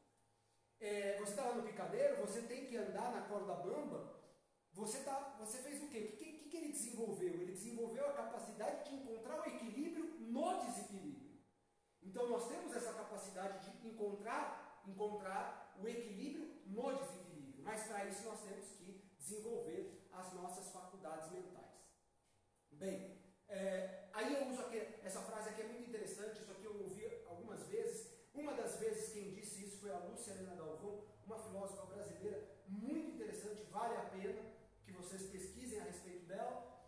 é, 0.79 1.17
você 1.17 1.31
está 1.31 1.45
lá 1.45 1.55
no 1.55 1.63
picadeiro, 1.63 2.25
você 2.25 2.41
tem 2.43 2.65
que 2.65 2.77
andar 2.77 3.11
na 3.11 3.21
corda 3.27 3.53
bamba 3.55 4.15
você, 4.75 4.99
tá, 5.03 5.35
você 5.39 5.59
fez 5.59 5.81
o 5.81 5.87
quê? 5.87 6.11
O 6.13 6.17
que, 6.17 6.33
que, 6.33 6.49
que 6.49 6.57
ele 6.57 6.73
desenvolveu? 6.73 7.33
Ele 7.33 7.53
desenvolveu 7.53 8.09
a 8.09 8.13
capacidade 8.13 8.89
de 8.89 8.95
encontrar 8.97 9.39
o 9.39 9.45
equilíbrio 9.45 10.19
no 10.19 10.65
desequilíbrio. 10.65 11.39
Então 12.03 12.27
nós 12.27 12.47
temos 12.49 12.75
essa 12.75 12.93
capacidade 12.93 13.71
de 13.71 13.87
encontrar, 13.87 14.64
encontrar 14.87 15.75
o 15.81 15.87
equilíbrio 15.87 16.45
no 16.65 16.93
desequilíbrio. 16.93 17.63
Mas 17.63 17.83
para 17.87 18.05
isso 18.05 18.23
nós 18.23 18.41
temos 18.41 18.65
que 18.71 19.03
desenvolver 19.17 20.07
as 20.11 20.33
nossas 20.33 20.71
faculdades 20.71 21.31
mentais. 21.31 21.65
Bem, 22.71 23.17
é, 23.47 24.09
aí 24.13 24.33
eu 24.33 24.47
uso 24.49 24.61
aqui, 24.61 24.77
essa 25.03 25.21
frase 25.21 25.49
aqui 25.49 25.61
é 25.61 25.67
muito 25.67 25.89
interessante, 25.89 26.41
isso 26.41 26.51
aqui 26.51 26.65
eu 26.65 26.81
ouvi 26.81 27.05
algumas 27.27 27.63
vezes. 27.67 28.13
Uma 28.33 28.53
das 28.53 28.79
vezes 28.79 29.13
quem 29.13 29.31
disse 29.31 29.65
isso 29.65 29.79
foi 29.79 29.91
a 29.91 29.99
Lúcia 29.99 30.31
Helena 30.31 30.55
Dalvão, 30.55 31.05
uma 31.25 31.39
filósofa 31.39 31.85
brasileira 31.85 32.55
muito 32.67 33.15
interessante, 33.15 33.63
vale 33.71 33.95
a 33.95 34.05
pena 34.05 34.41
que 34.83 34.91
vocês 34.91 35.23
pesquisem 35.23 35.79
a 35.79 35.83
respeito 35.83 36.25
dela. 36.25 36.83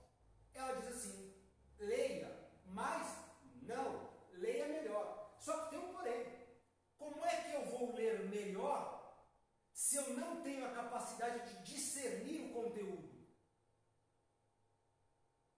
Ela 0.54 0.74
diz 0.82 0.88
assim: 0.90 1.34
leia, 1.80 2.50
mas 2.66 3.18
não, 3.62 4.10
leia 4.34 4.68
melhor. 4.68 5.36
Só 5.40 5.64
que 5.64 5.70
tem 5.70 5.80
um 5.80 5.94
porém. 5.94 6.47
Como 6.98 7.26
é 7.26 7.42
que 7.42 7.54
eu 7.54 7.66
vou 7.66 7.94
ler 7.94 8.28
melhor 8.28 8.80
se 9.72 9.96
eu 9.96 10.14
não 10.16 10.42
tenho 10.42 10.66
a 10.66 10.74
capacidade 10.74 11.50
de 11.50 11.72
discernir 11.72 12.42
o 12.42 12.54
conteúdo? 12.54 13.18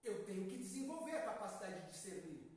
Eu 0.02 0.24
tenho 0.24 0.48
que 0.48 0.58
desenvolver 0.58 1.16
a 1.16 1.24
capacidade 1.24 1.80
de 1.82 1.90
discernir. 1.90 2.50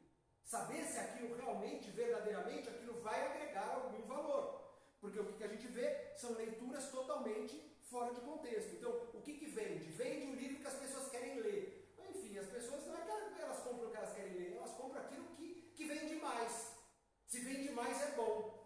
Saber 0.44 0.84
se 0.86 1.00
aquilo 1.00 1.36
realmente, 1.36 1.90
verdadeiramente, 1.92 2.70
aquilo 2.70 3.02
vai 3.02 3.26
agregar 3.26 3.70
algum 3.70 4.06
valor. 4.06 4.64
Porque 5.00 5.20
o 5.20 5.34
que 5.34 5.44
a 5.44 5.48
gente 5.48 5.68
vê 5.68 6.14
são 6.16 6.34
leituras 6.34 6.90
totalmente 6.90 7.74
fora 7.90 8.14
de 8.14 8.22
contexto. 8.22 8.76
Então, 8.76 8.92
o 9.14 9.22
que, 9.22 9.34
que 9.34 9.48
vende? 9.48 9.92
Vende 9.92 10.28
um 10.28 10.36
livro 10.36 10.60
que 10.60 10.68
as 10.68 10.80
pessoas 10.80 11.10
querem 11.10 11.40
ler. 11.40 11.94
Enfim, 12.10 12.38
as 12.38 12.48
pessoas 12.48 12.86
não 12.86 12.98
é 12.98 13.02
que 13.02 13.42
elas 13.42 13.60
compram 13.60 13.88
o 13.88 13.92
que 13.92 13.98
elas 13.98 14.14
querem 14.14 14.34
ler, 14.34 14.54
elas 14.56 14.72
compram 14.72 15.02
aquilo 15.02 15.26
que, 15.36 15.74
que 15.76 15.86
vende 15.86 16.16
mais. 16.16 16.74
Se 17.28 17.40
vende 17.40 17.72
mais 17.72 18.02
é 18.02 18.12
bom. 18.12 18.63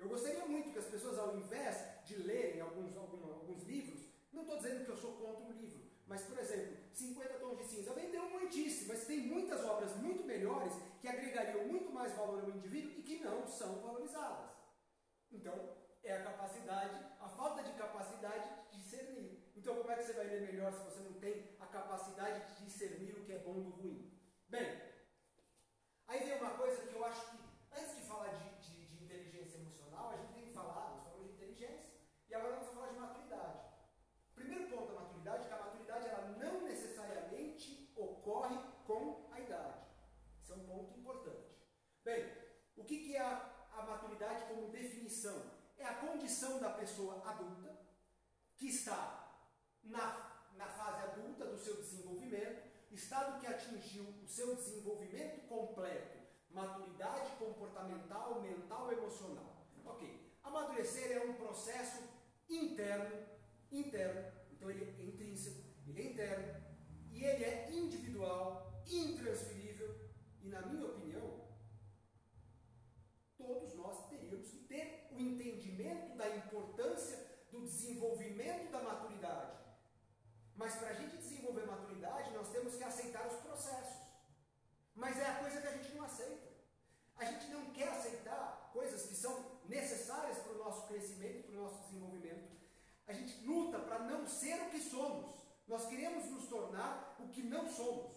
Eu 0.00 0.08
gostaria 0.08 0.46
muito 0.46 0.72
que 0.72 0.78
as 0.78 0.86
pessoas, 0.86 1.18
ao 1.18 1.36
invés 1.36 1.76
de 2.06 2.16
lerem 2.22 2.62
alguns, 2.62 2.96
alguns, 2.96 3.62
livros, 3.64 4.00
não 4.32 4.42
estou 4.42 4.56
dizendo 4.56 4.84
que 4.86 4.90
eu 4.90 4.96
sou 4.96 5.12
contra 5.12 5.44
o 5.44 5.52
livro, 5.52 5.78
mas, 6.06 6.22
por 6.22 6.38
exemplo, 6.38 6.78
50 6.94 7.34
tons 7.34 7.58
de 7.58 7.64
cinza 7.64 7.92
vendeu 7.92 8.28
muitíssimo, 8.30 8.88
mas 8.88 9.06
tem 9.06 9.20
muitas 9.20 9.62
obras 9.64 9.94
muito 9.96 10.24
melhores 10.24 10.72
que 11.00 11.06
agregariam 11.06 11.66
muito 11.66 11.92
mais 11.92 12.12
valor 12.14 12.42
ao 12.42 12.50
indivíduo 12.50 12.92
e 12.98 13.02
que 13.02 13.22
não 13.22 13.46
são 13.46 13.80
valorizadas. 13.82 14.50
Então, 15.30 15.76
é 16.02 16.16
a 16.16 16.24
capacidade, 16.24 16.96
a 17.20 17.28
falta 17.28 17.62
de 17.62 17.72
capacidade 17.74 18.48
de 18.70 18.78
discernir. 18.78 19.52
Então, 19.54 19.76
como 19.76 19.90
é 19.90 19.96
que 19.96 20.04
você 20.04 20.14
vai 20.14 20.24
ler 20.24 20.40
melhor 20.40 20.72
se 20.72 20.82
você 20.82 21.00
não 21.00 21.12
tem 21.20 21.56
a 21.60 21.66
capacidade 21.66 22.54
de 22.54 22.64
discernir 22.64 23.12
o 23.12 23.24
que 23.24 23.32
é 23.32 23.38
bom 23.38 23.60
do 23.60 23.70
ruim? 23.70 24.18
Bem, 24.48 24.80
aí 26.08 26.24
vem 26.24 26.38
uma 26.38 26.56
coisa 26.56 26.80
que 26.86 26.94
eu 26.94 27.04
acho 27.04 27.30
que, 27.30 27.38
antes 27.72 27.96
de 27.96 28.02
falar 28.02 28.28
de 28.28 28.60
inteligência 29.10 29.58
emocional, 29.58 30.10
a 30.10 30.16
gente 30.16 30.32
tem 30.32 30.44
que 30.44 30.52
falar, 30.52 30.90
nós 30.90 31.02
falamos 31.04 31.26
de 31.26 31.34
inteligência, 31.34 31.90
e 32.28 32.34
agora 32.34 32.56
nós 32.56 32.66
vamos 32.66 32.80
falar 32.80 32.92
de 32.92 32.98
maturidade. 32.98 33.58
Primeiro 34.34 34.70
ponto 34.70 34.92
da 34.92 35.00
maturidade 35.00 35.44
é 35.44 35.48
que 35.48 35.54
a 35.54 35.58
maturidade 35.58 36.08
ela 36.08 36.28
não 36.38 36.62
necessariamente 36.62 37.89
ocorre 38.00 38.56
com 38.86 39.28
a 39.32 39.40
idade. 39.40 39.86
Isso 40.42 40.52
é 40.52 40.56
um 40.56 40.66
ponto 40.66 40.98
importante. 40.98 41.50
Bem, 42.04 42.24
o 42.76 42.84
que, 42.84 43.14
é 43.14 43.20
a, 43.20 43.68
a 43.72 43.82
maturidade 43.82 44.44
como 44.46 44.70
definição? 44.70 45.50
É 45.78 45.84
a 45.84 45.94
condição 45.94 46.58
da 46.58 46.70
pessoa 46.70 47.22
adulta 47.24 47.78
que 48.56 48.68
está 48.68 49.42
na, 49.82 50.48
na 50.56 50.66
fase 50.66 51.02
adulta 51.02 51.46
do 51.46 51.58
seu 51.58 51.76
desenvolvimento, 51.76 52.68
estado 52.90 53.40
que 53.40 53.46
atingiu 53.46 54.04
o 54.22 54.26
seu 54.26 54.54
desenvolvimento 54.56 55.46
completo, 55.48 56.18
maturidade 56.50 57.36
comportamental, 57.38 58.40
mental, 58.40 58.92
emocional. 58.92 59.66
Ok. 59.84 60.38
Amadurecer 60.42 61.12
é 61.12 61.20
um 61.24 61.34
processo 61.34 62.02
interno 62.48 63.30
interno, 63.72 64.32
então 64.52 64.70
ele 64.70 64.84
é 64.84 65.04
intrínseco, 65.04 65.62
ele 65.86 66.00
é 66.00 66.10
interno, 66.10 66.69
e 67.20 67.24
ele 67.24 67.44
é 67.44 67.70
individual, 67.70 68.82
intransferível, 68.86 69.94
e 70.42 70.48
na 70.48 70.62
minha 70.62 70.86
opinião, 70.86 71.48
todos 73.36 73.74
nós 73.74 74.08
teríamos 74.08 74.48
que 74.48 74.60
ter 74.60 75.08
o 75.12 75.20
entendimento 75.20 76.16
da 76.16 76.34
importância 76.34 77.18
do 77.50 77.60
desenvolvimento 77.60 78.72
da 78.72 78.82
maturidade. 78.82 79.52
Mas 80.56 80.76
para 80.76 80.88
a 80.88 80.94
gente 80.94 81.18
desenvolver 81.18 81.66
maturidade, 81.66 82.32
nós 82.32 82.48
temos 82.48 82.74
que 82.76 82.84
aceitar 82.84 83.26
os 83.26 83.40
processos. 83.40 84.00
Mas 84.94 85.18
é 85.18 85.26
a 85.26 85.40
coisa 85.40 85.60
que 85.60 85.66
a 85.66 85.76
gente 85.76 85.94
não 85.94 86.04
aceita. 86.04 86.48
A 87.16 87.24
gente 87.26 87.48
não 87.48 87.70
quer 87.72 87.88
aceitar 87.88 88.70
coisas 88.72 89.02
que 89.06 89.14
são 89.14 89.60
necessárias 89.66 90.38
para 90.38 90.52
o 90.52 90.58
nosso 90.58 90.86
crescimento, 90.86 91.48
para 91.48 91.58
o 91.58 91.64
nosso 91.64 91.82
desenvolvimento. 91.84 92.50
A 93.06 93.12
gente 93.12 93.44
luta 93.44 93.78
para 93.78 93.98
não 94.04 94.26
ser 94.26 94.54
o 94.62 94.70
que 94.70 94.80
somos. 94.80 95.39
Nós 95.70 95.86
queremos 95.86 96.28
nos 96.28 96.48
tornar 96.48 97.16
o 97.20 97.28
que 97.28 97.44
não 97.44 97.68
somos. 97.68 98.10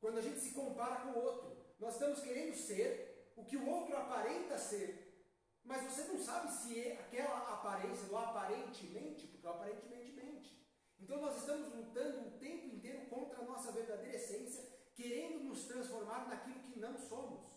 Quando 0.00 0.16
a 0.16 0.22
gente 0.22 0.40
se 0.40 0.52
compara 0.52 1.02
com 1.02 1.10
o 1.10 1.22
outro, 1.22 1.54
nós 1.78 1.92
estamos 1.92 2.20
querendo 2.20 2.54
ser 2.56 3.30
o 3.36 3.44
que 3.44 3.58
o 3.58 3.68
outro 3.68 3.94
aparenta 3.94 4.56
ser. 4.56 5.28
Mas 5.62 5.82
você 5.82 6.04
não 6.04 6.18
sabe 6.18 6.50
se 6.50 6.80
é 6.80 6.98
aquela 6.98 7.52
aparência 7.52 8.06
do 8.06 8.16
aparentemente, 8.16 9.26
porque 9.26 9.46
o 9.46 9.50
aparentemente 9.50 10.12
mente. 10.12 10.66
Então 10.98 11.20
nós 11.20 11.36
estamos 11.36 11.74
lutando 11.74 12.28
o 12.28 12.38
tempo 12.38 12.74
inteiro 12.74 13.06
contra 13.10 13.40
a 13.40 13.44
nossa 13.44 13.70
verdadeira 13.70 14.16
essência, 14.16 14.66
querendo 14.94 15.44
nos 15.44 15.64
transformar 15.64 16.26
naquilo 16.26 16.60
que 16.60 16.80
não 16.80 16.96
somos. 16.96 17.52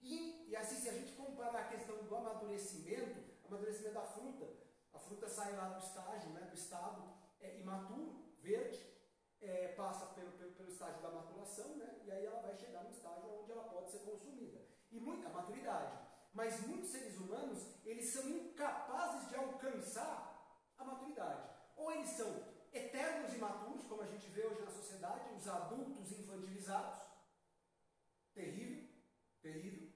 E, 0.00 0.48
e 0.48 0.56
assim, 0.56 0.76
se 0.76 0.88
a 0.88 0.94
gente 0.94 1.12
comparar 1.12 1.60
a 1.60 1.68
questão 1.68 2.02
do 2.02 2.16
amadurecimento, 2.16 3.20
amadurecimento 3.44 3.94
da 3.94 4.06
fruta. 4.06 4.57
Fruta 5.08 5.26
sai 5.26 5.56
lá 5.56 5.70
do 5.70 5.78
estágio, 5.78 6.30
né, 6.30 6.42
do 6.42 6.54
estado 6.54 7.02
é, 7.40 7.58
imaturo, 7.60 8.36
verde, 8.42 8.78
é, 9.40 9.68
passa 9.68 10.06
pelo, 10.14 10.32
pelo, 10.32 10.52
pelo, 10.52 10.68
estágio 10.68 11.00
da 11.00 11.10
maturação, 11.10 11.76
né, 11.76 12.02
e 12.04 12.12
aí 12.12 12.26
ela 12.26 12.42
vai 12.42 12.54
chegar 12.54 12.84
no 12.84 12.90
estágio 12.90 13.40
onde 13.40 13.50
ela 13.50 13.64
pode 13.64 13.90
ser 13.90 14.00
consumida. 14.00 14.60
E 14.90 15.00
muita 15.00 15.30
maturidade. 15.30 16.06
Mas 16.34 16.60
muitos 16.66 16.90
seres 16.90 17.16
humanos, 17.16 17.66
eles 17.84 18.10
são 18.10 18.28
incapazes 18.28 19.28
de 19.30 19.36
alcançar 19.36 20.62
a 20.76 20.84
maturidade. 20.84 21.48
Ou 21.74 21.90
eles 21.90 22.10
são 22.10 22.44
eternos 22.72 23.32
imaturos, 23.32 23.86
como 23.86 24.02
a 24.02 24.06
gente 24.06 24.28
vê 24.28 24.46
hoje 24.46 24.60
na 24.60 24.70
sociedade, 24.70 25.34
os 25.34 25.48
adultos 25.48 26.12
infantilizados. 26.12 27.00
Terrível, 28.34 28.88
terrível. 29.40 29.88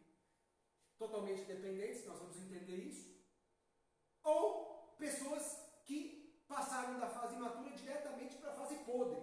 Totalmente 0.97 1.45
dependentes, 1.45 2.07
nós 2.07 2.19
vamos 2.19 2.37
entender 2.39 2.77
isso 2.77 3.13
ou 4.23 4.72
pessoas 5.03 5.59
que 5.85 6.45
passaram 6.47 7.01
da 7.01 7.09
fase 7.09 7.35
imatura 7.35 7.71
diretamente 7.71 8.37
para 8.37 8.53
a 8.53 8.55
fase 8.55 8.77
podre, 8.91 9.21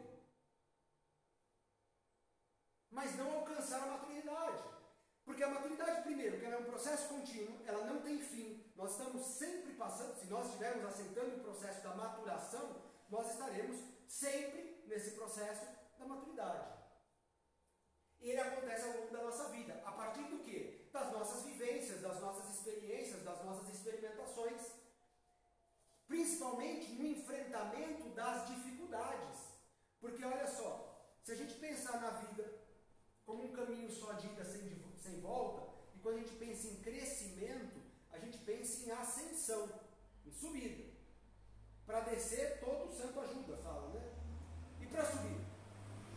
mas 2.92 3.16
não 3.16 3.32
alcançaram 3.40 3.86
a 3.86 3.98
maturidade. 3.98 4.64
Porque 5.24 5.44
a 5.44 5.50
maturidade, 5.50 6.02
primeiro, 6.02 6.40
que 6.40 6.46
ela 6.46 6.56
é 6.56 6.60
um 6.60 6.72
processo 6.72 7.08
contínuo, 7.08 7.62
ela 7.66 7.86
não 7.86 8.02
tem 8.02 8.20
fim. 8.20 8.74
Nós 8.76 8.92
estamos 8.92 9.24
sempre 9.26 9.74
passando, 9.74 10.16
se 10.16 10.26
nós 10.26 10.48
estivermos 10.48 10.86
aceitando 10.86 11.36
o 11.36 11.44
processo 11.44 11.84
da 11.84 11.96
maturação, 11.96 12.82
nós 13.10 13.32
estaremos 13.32 13.78
sempre 14.08 14.84
nesse 14.88 15.12
processo 15.12 15.66
da 15.98 16.06
maturidade. 16.06 16.80
Ele 18.20 18.40
acontece 18.40 18.86
ao 18.86 18.98
longo 18.98 19.14
da 19.14 19.24
nossa 19.24 19.50
vida. 19.50 19.82
A 19.86 19.92
partir 19.92 20.24
do 20.24 20.40
quê? 20.40 20.90
Das 20.92 21.12
nossas 21.14 21.44
vivências, 21.44 22.02
das 22.02 22.20
nossas 22.20 22.50
experiências, 22.56 23.24
das 23.24 23.46
nossas 23.46 23.70
experimentações 23.70 24.79
principalmente 26.10 26.92
no 26.94 27.06
enfrentamento 27.06 28.10
das 28.10 28.48
dificuldades. 28.48 29.38
Porque 30.02 30.26
olha 30.26 30.48
só, 30.48 31.14
se 31.24 31.32
a 31.32 31.36
gente 31.36 31.54
pensar 31.54 32.02
na 32.02 32.10
vida 32.10 32.52
como 33.26 33.46
um 33.46 33.54
caminho 33.54 33.92
só 33.92 34.14
de 34.14 34.26
ida 34.26 34.44
sem, 34.44 34.84
sem 34.98 35.22
volta, 35.22 35.70
e 35.96 36.00
quando 36.00 36.16
a 36.16 36.20
gente 36.20 36.36
pensa 36.36 36.68
em 36.68 36.82
crescimento, 36.82 37.80
a 38.12 38.18
gente 38.18 38.40
pensa 38.40 38.88
em 38.88 38.92
ascensão, 38.92 39.70
em 40.26 40.32
subida. 40.32 40.90
Para 41.86 42.02
descer, 42.02 42.60
todo 42.60 42.92
santo 42.92 43.20
ajuda, 43.20 43.58
fala, 43.58 43.90
né? 43.90 44.12
E 44.82 44.88
para 44.88 45.06
subir? 45.06 45.40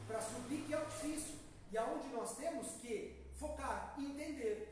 Para 0.07 0.23
subir 0.23 0.67
que 0.67 0.73
é 0.73 0.79
o 0.79 0.87
difícil. 0.87 1.37
E 1.71 1.77
aonde 1.77 2.09
nós 2.09 2.35
temos 2.37 2.73
que 2.81 3.31
focar 3.39 3.95
entender 3.99 4.72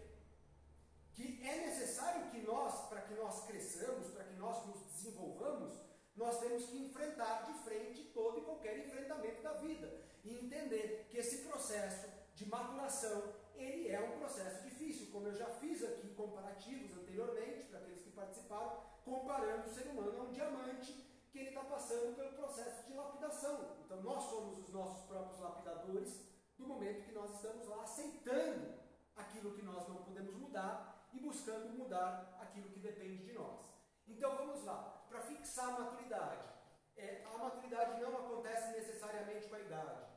que 1.20 1.46
é 1.46 1.66
necessário 1.66 2.30
que 2.30 2.40
nós, 2.40 2.88
para 2.88 3.02
que 3.02 3.14
nós 3.14 3.44
cresçamos, 3.44 4.08
para 4.08 4.24
que 4.24 4.34
nós 4.36 4.66
nos 4.66 4.80
desenvolvamos, 4.82 5.78
nós 6.16 6.38
temos 6.40 6.64
que 6.66 6.78
enfrentar 6.78 7.46
de 7.46 7.52
frente 7.64 8.04
todo 8.14 8.38
e 8.38 8.42
qualquer 8.42 8.78
enfrentamento 8.78 9.42
da 9.42 9.52
vida 9.54 9.92
e 10.24 10.34
entender 10.34 11.06
que 11.10 11.18
esse 11.18 11.48
processo 11.48 12.08
de 12.34 12.46
maturação 12.48 13.34
ele 13.54 13.90
é 13.90 14.00
um 14.00 14.18
processo 14.18 14.62
difícil, 14.62 15.10
como 15.12 15.26
eu 15.28 15.34
já 15.34 15.46
fiz 15.46 15.84
aqui 15.84 16.08
comparativos 16.14 16.96
anteriormente 16.96 17.64
para 17.64 17.80
aqueles 17.80 18.00
que 18.00 18.10
participaram, 18.10 18.80
comparando 19.04 19.68
o 19.68 19.74
ser 19.74 19.86
humano 19.88 20.18
a 20.18 20.24
um 20.24 20.32
diamante 20.32 20.92
que 21.30 21.38
ele 21.38 21.48
está 21.50 21.62
passando 21.64 22.16
pelo 22.16 22.32
processo 22.32 22.86
de 22.86 22.94
lapidação. 22.94 23.76
Então 23.84 24.02
nós 24.02 24.24
somos 24.24 24.58
os 24.58 24.72
nossos 24.72 25.04
próprios 25.06 25.38
lapidadores 25.40 26.20
do 26.58 26.66
momento 26.66 27.04
que 27.04 27.12
nós 27.12 27.34
estamos 27.34 27.68
lá 27.68 27.82
aceitando 27.82 28.74
aquilo 29.16 29.54
que 29.54 29.62
nós 29.62 29.86
não 29.88 29.96
podemos 29.96 30.34
mudar 30.34 31.00
e 31.12 31.21
buscando 31.21 31.76
mudar 31.76 32.38
aquilo 32.40 32.71
que 32.71 32.81
depende 32.81 33.25
de 33.25 33.33
nós. 33.33 33.61
Então 34.07 34.37
vamos 34.37 34.64
lá, 34.64 35.05
para 35.09 35.21
fixar 35.21 35.69
a 35.69 35.81
maturidade. 35.81 36.49
é, 36.97 37.25
a 37.25 37.38
maturidade 37.38 38.00
não 38.00 38.17
acontece 38.17 38.73
necessariamente 38.73 39.49
com 39.49 39.55
a 39.55 39.61
idade. 39.61 40.11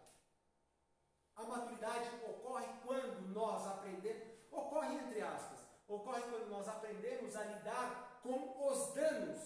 A 1.35 1.43
maturidade 1.43 2.09
ocorre 2.25 2.67
quando 2.83 3.27
nós 3.29 3.65
aprendemos, 3.67 4.23
ocorre 4.51 4.95
entre 4.95 5.21
aspas, 5.21 5.59
ocorre 5.87 6.21
quando 6.23 6.49
nós 6.49 6.67
aprendemos 6.67 7.35
a 7.35 7.43
lidar 7.43 8.19
com 8.21 8.67
os 8.67 8.93
danos. 8.93 9.39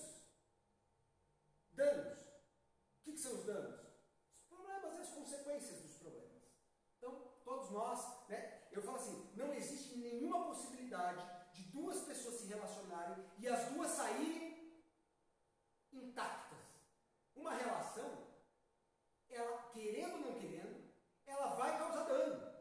Danos. 1.72 2.20
O 2.20 3.04
que, 3.04 3.14
que 3.14 3.20
são 3.20 3.34
os 3.34 3.46
danos? 3.46 3.80
Os 4.36 4.48
problemas 4.50 4.98
e 4.98 5.02
as 5.02 5.10
consequências 5.12 5.82
dos 5.82 5.96
problemas. 5.98 6.44
Então, 6.98 7.32
todos 7.46 7.70
nós, 7.72 8.28
né? 8.28 8.57
Eu 8.78 8.84
falo 8.84 8.98
assim, 8.98 9.28
não 9.36 9.52
existe 9.56 9.98
nenhuma 9.98 10.46
possibilidade 10.46 11.26
de 11.52 11.64
duas 11.72 12.00
pessoas 12.02 12.36
se 12.36 12.46
relacionarem 12.46 13.26
e 13.40 13.48
as 13.48 13.70
duas 13.70 13.90
saírem 13.90 14.72
intactas. 15.92 16.60
Uma 17.36 17.56
relação, 17.56 18.28
ela 19.28 19.64
querendo 19.74 20.14
ou 20.14 20.20
não 20.20 20.40
querendo, 20.40 20.94
ela 21.26 21.56
vai 21.56 21.76
causar 21.80 22.04
dano. 22.04 22.56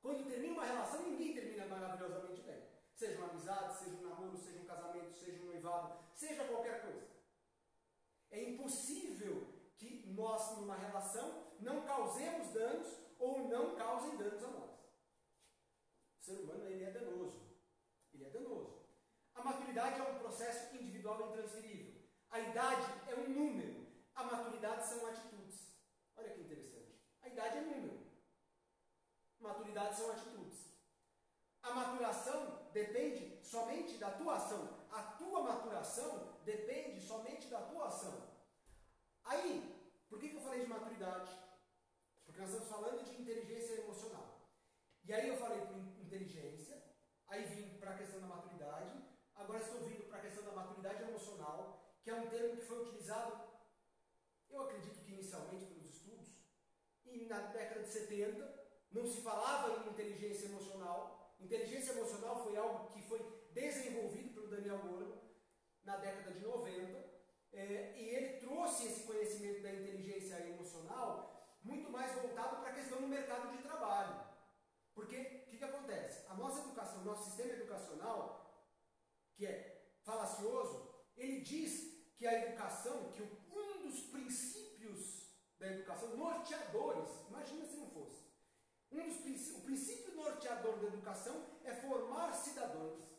Quando 0.00 0.26
termina 0.26 0.54
uma 0.54 0.64
relação, 0.64 1.02
ninguém 1.02 1.34
termina 1.34 1.66
maravilhosamente 1.66 2.40
bem. 2.40 2.62
Seja 2.94 3.18
uma 3.18 3.28
amizade, 3.28 3.78
seja 3.78 3.96
um 3.96 4.08
namoro, 4.08 4.38
seja 4.38 4.62
um 4.62 4.66
casamento, 4.66 5.12
seja 5.12 5.42
um 5.42 5.46
noivado, 5.46 5.98
seja 6.14 6.48
qualquer 6.48 6.80
coisa. 6.80 7.06
É 8.30 8.42
impossível 8.42 9.46
que 9.76 10.06
nós, 10.06 10.56
numa 10.56 10.76
relação, 10.76 11.52
não 11.60 11.82
causemos 11.82 12.48
danos 12.54 12.88
ou 13.18 13.46
não 13.46 13.74
causem 13.76 14.16
danos 14.16 14.42
a 14.42 14.48
nós. 14.48 14.73
Ser 16.24 16.40
humano 16.40 16.66
ele 16.70 16.84
é 16.84 16.90
danoso. 16.90 17.38
Ele 18.14 18.24
é 18.24 18.30
danoso. 18.30 18.88
A 19.34 19.44
maturidade 19.44 20.00
é 20.00 20.04
um 20.04 20.18
processo 20.20 20.74
individual 20.74 21.20
e 21.20 21.28
intransferível. 21.28 22.00
A 22.30 22.40
idade 22.40 22.86
é 23.10 23.14
um 23.14 23.28
número. 23.28 23.86
A 24.14 24.24
maturidade 24.24 24.86
são 24.86 25.06
atitudes. 25.06 25.76
Olha 26.16 26.30
que 26.30 26.40
interessante. 26.40 26.98
A 27.20 27.28
idade 27.28 27.58
é 27.58 27.60
número. 27.60 28.06
Maturidade 29.38 29.96
são 29.96 30.12
atitudes. 30.12 30.72
A 31.62 31.74
maturação 31.74 32.70
depende 32.72 33.44
somente 33.44 33.98
da 33.98 34.12
tua 34.12 34.36
ação. 34.36 34.86
A 34.90 35.02
tua 35.02 35.42
maturação 35.42 36.38
depende 36.42 37.02
somente 37.02 37.48
da 37.48 37.60
tua 37.66 37.88
ação. 37.88 38.30
Aí, 39.24 39.52
por 40.08 40.18
que, 40.18 40.30
que 40.30 40.36
eu 40.36 40.40
falei 40.40 40.60
de 40.60 40.68
maturidade? 40.68 41.38
Porque 42.24 42.40
nós 42.40 42.48
estamos 42.48 42.70
falando 42.70 43.04
de 43.04 43.20
inteligência 43.20 43.74
emocional. 43.82 44.34
E 45.04 45.12
aí 45.12 45.28
eu 45.28 45.36
falei 45.36 45.60
por 45.66 46.03
inteligência, 46.14 46.80
aí 47.26 47.44
vim 47.44 47.78
para 47.78 47.90
a 47.90 47.98
questão 47.98 48.20
da 48.20 48.26
maturidade, 48.26 49.02
agora 49.34 49.60
estou 49.60 49.80
vindo 49.80 50.04
para 50.04 50.18
a 50.18 50.22
questão 50.22 50.44
da 50.44 50.52
maturidade 50.52 51.02
emocional, 51.02 51.98
que 52.02 52.10
é 52.10 52.14
um 52.14 52.28
termo 52.28 52.56
que 52.56 52.62
foi 52.62 52.82
utilizado, 52.82 53.42
eu 54.48 54.60
acredito 54.62 55.04
que 55.04 55.12
inicialmente 55.12 55.66
pelos 55.66 55.86
estudos, 55.86 56.28
e 57.04 57.26
na 57.26 57.40
década 57.40 57.82
de 57.82 57.88
70 57.88 58.64
não 58.92 59.06
se 59.06 59.22
falava 59.22 59.84
em 59.84 59.90
inteligência 59.90 60.46
emocional. 60.46 61.34
Inteligência 61.40 61.92
emocional 61.92 62.44
foi 62.44 62.56
algo 62.56 62.92
que 62.92 63.02
foi 63.02 63.18
desenvolvido 63.52 64.34
pelo 64.34 64.48
Daniel 64.48 64.78
Goleman 64.78 65.20
na 65.84 65.96
década 65.96 66.32
de 66.32 66.40
90, 66.40 67.14
é, 67.52 67.94
e 67.96 68.08
ele 68.08 68.40
trouxe 68.40 68.86
esse 68.86 69.04
conhecimento 69.04 69.62
da 69.62 69.72
inteligência 69.72 70.36
emocional 70.48 71.34
muito 71.62 71.90
mais 71.90 72.12
voltado 72.12 72.56
para 72.56 72.70
a 72.70 72.74
questão 72.74 73.00
do 73.00 73.08
mercado 73.08 73.56
de 73.56 73.62
trabalho. 73.62 74.33
Porque 74.94 75.16
o 75.16 75.50
que, 75.50 75.58
que 75.58 75.64
acontece? 75.64 76.26
A 76.28 76.34
nossa 76.34 76.60
educação, 76.60 77.02
o 77.02 77.04
nosso 77.04 77.24
sistema 77.24 77.52
educacional, 77.52 78.66
que 79.34 79.46
é 79.46 79.96
falacioso, 80.02 80.88
ele 81.16 81.40
diz 81.40 81.94
que 82.16 82.26
a 82.26 82.46
educação, 82.46 83.10
que 83.12 83.22
um 83.22 83.82
dos 83.82 84.00
princípios 84.06 85.28
da 85.58 85.66
educação, 85.66 86.16
norteadores, 86.16 87.10
imagina 87.28 87.66
se 87.66 87.76
não 87.76 87.90
fosse, 87.90 88.24
um 88.90 89.08
dos 89.08 89.50
o 89.50 89.60
princípio 89.62 90.14
norteador 90.14 90.78
da 90.78 90.86
educação 90.86 91.44
é 91.64 91.74
formar 91.74 92.32
cidadãos 92.32 93.14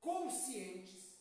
conscientes 0.00 1.18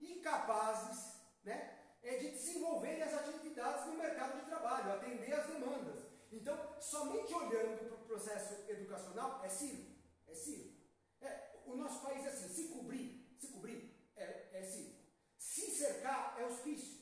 e 0.00 0.20
capazes 0.20 1.20
né, 1.44 1.78
é 2.02 2.16
de 2.16 2.30
desenvolverem 2.30 3.02
as 3.02 3.14
atividades 3.14 3.86
no 3.86 3.98
mercado 3.98 4.40
de 4.40 4.46
trabalho, 4.46 4.92
atender 4.92 5.32
às 5.32 5.46
demandas. 5.46 5.99
Então, 6.30 6.80
somente 6.80 7.34
olhando 7.34 7.88
para 7.88 7.96
o 7.96 8.04
processo 8.06 8.70
educacional 8.70 9.44
é 9.44 9.48
circo. 9.48 9.90
É 10.28 10.34
circo. 10.34 10.80
É, 11.20 11.62
o 11.66 11.76
nosso 11.76 12.00
país 12.02 12.24
é 12.24 12.28
assim, 12.28 12.48
se 12.48 12.68
cobrir, 12.68 13.36
se 13.38 13.48
cobrir, 13.48 13.94
é, 14.16 14.60
é 14.60 14.62
circo. 14.62 15.00
Se 15.36 15.70
cercar 15.70 16.36
é 16.38 16.44
hospício. 16.44 17.00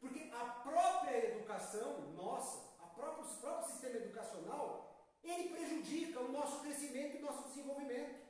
Porque 0.00 0.30
a 0.32 0.44
própria 0.62 1.32
educação 1.32 2.12
nossa, 2.12 2.74
a 2.80 2.86
próprio, 2.86 3.24
o 3.24 3.40
próprio 3.40 3.70
sistema 3.72 3.96
educacional, 3.96 5.08
ele 5.22 5.50
prejudica 5.50 6.20
o 6.20 6.32
nosso 6.32 6.60
crescimento 6.60 7.16
e 7.16 7.18
o 7.18 7.26
nosso 7.26 7.48
desenvolvimento. 7.48 8.22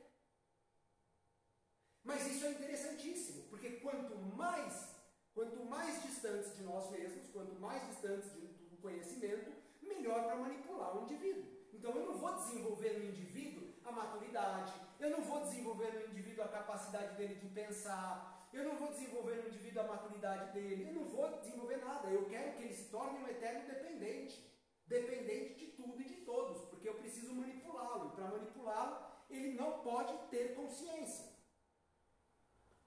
Mas 2.03 2.27
isso 2.27 2.45
é 2.45 2.51
interessantíssimo, 2.51 3.43
porque 3.49 3.77
quanto 3.77 4.15
mais, 4.17 4.89
quanto 5.33 5.63
mais 5.65 6.03
distantes 6.03 6.55
de 6.55 6.63
nós 6.63 6.91
mesmos, 6.91 7.29
quanto 7.31 7.53
mais 7.59 7.87
distantes 7.87 8.29
do 8.31 8.77
conhecimento, 8.81 9.52
melhor 9.83 10.23
para 10.23 10.35
manipular 10.35 10.97
o 10.97 11.03
indivíduo. 11.03 11.45
Então 11.73 11.91
eu 11.91 12.05
não 12.05 12.17
vou 12.17 12.33
desenvolver 12.35 12.99
no 12.99 13.05
indivíduo 13.05 13.73
a 13.83 13.91
maturidade, 13.91 14.73
eu 14.99 15.09
não 15.09 15.21
vou 15.21 15.41
desenvolver 15.41 15.93
no 15.93 16.11
indivíduo 16.11 16.45
a 16.45 16.47
capacidade 16.47 17.15
dele 17.17 17.35
de 17.35 17.49
pensar, 17.49 18.47
eu 18.53 18.63
não 18.63 18.77
vou 18.77 18.89
desenvolver 18.89 19.35
no 19.41 19.47
indivíduo 19.49 19.81
a 19.81 19.87
maturidade 19.87 20.53
dele, 20.53 20.87
eu 20.87 20.93
não 20.93 21.05
vou 21.05 21.39
desenvolver 21.39 21.77
nada. 21.77 22.07
Eu 22.09 22.25
quero 22.25 22.55
que 22.55 22.63
ele 22.63 22.73
se 22.73 22.89
torne 22.89 23.19
um 23.19 23.27
eterno 23.27 23.67
dependente, 23.67 24.47
dependente 24.85 25.55
de 25.55 25.67
tudo 25.71 25.99
e 26.01 26.05
de 26.05 26.17
todos, 26.17 26.61
porque 26.69 26.87
eu 26.87 26.95
preciso 26.95 27.33
manipulá-lo. 27.33 28.09
E 28.09 28.15
para 28.15 28.27
manipulá-lo, 28.27 29.05
ele 29.29 29.55
não 29.55 29.79
pode 29.79 30.15
ter 30.29 30.55
consciência. 30.55 31.33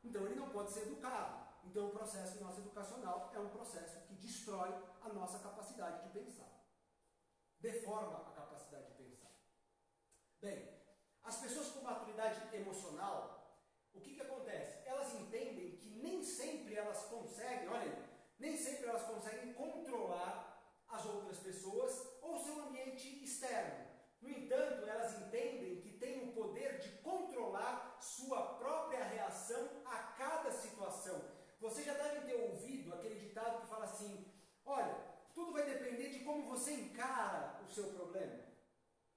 Então 0.04 0.24
ele 0.24 0.36
não 0.36 0.50
pode 0.50 0.70
ser 0.70 0.82
educado. 0.82 1.46
Então 1.64 1.88
o 1.88 1.90
processo 1.90 2.40
nosso 2.40 2.60
educacional 2.60 3.32
é 3.34 3.40
um 3.40 3.48
processo 3.48 4.06
que 4.06 4.14
destrói 4.14 4.72
a 5.02 5.08
nossa 5.08 5.40
capacidade 5.40 6.04
de 6.04 6.20
pensar. 6.20 6.55
Deforma 7.66 8.18
a 8.28 8.30
capacidade 8.40 8.86
de 8.86 9.02
pensar. 9.02 9.32
Bem, 10.40 10.58
as 11.24 11.36
pessoas 11.38 11.70
com 11.70 11.80
maturidade 11.80 12.54
emocional, 12.54 13.60
o 13.92 14.00
que, 14.00 14.14
que 14.14 14.22
acontece? 14.22 14.86
Elas 14.86 15.12
entendem 15.14 15.76
que 15.76 15.90
nem 15.90 16.22
sempre 16.22 16.76
elas 16.76 17.02
conseguem, 17.06 17.68
olha 17.68 18.06
nem 18.38 18.56
sempre 18.56 18.86
elas 18.86 19.02
conseguem 19.02 19.52
controlar 19.54 20.62
as 20.88 21.04
outras 21.06 21.38
pessoas 21.38 21.92
ou 22.22 22.38
seu 22.38 22.60
ambiente 22.66 23.24
externo. 23.24 23.86
No 24.20 24.30
entanto, 24.30 24.86
elas 24.86 25.20
entendem 25.22 25.80
que 25.80 25.98
têm 25.98 26.28
o 26.28 26.32
poder 26.34 26.78
de 26.78 26.90
controlar 27.02 27.98
sua 28.00 28.54
própria 28.58 29.02
reação 29.04 29.82
a 29.84 29.96
cada 30.18 30.52
situação. 30.52 31.20
Você 31.60 31.82
já 31.82 31.94
deve 31.94 32.26
ter 32.26 32.34
ouvido 32.34 32.94
aquele 32.94 33.18
ditado 33.18 33.62
que 33.62 33.68
fala 33.68 33.84
assim: 33.84 34.32
olha, 34.64 35.05
tudo 35.36 35.52
vai 35.52 35.66
depender 35.66 36.08
de 36.08 36.20
como 36.20 36.48
você 36.48 36.72
encara 36.72 37.60
o 37.62 37.70
seu 37.70 37.88
problema. 37.88 38.42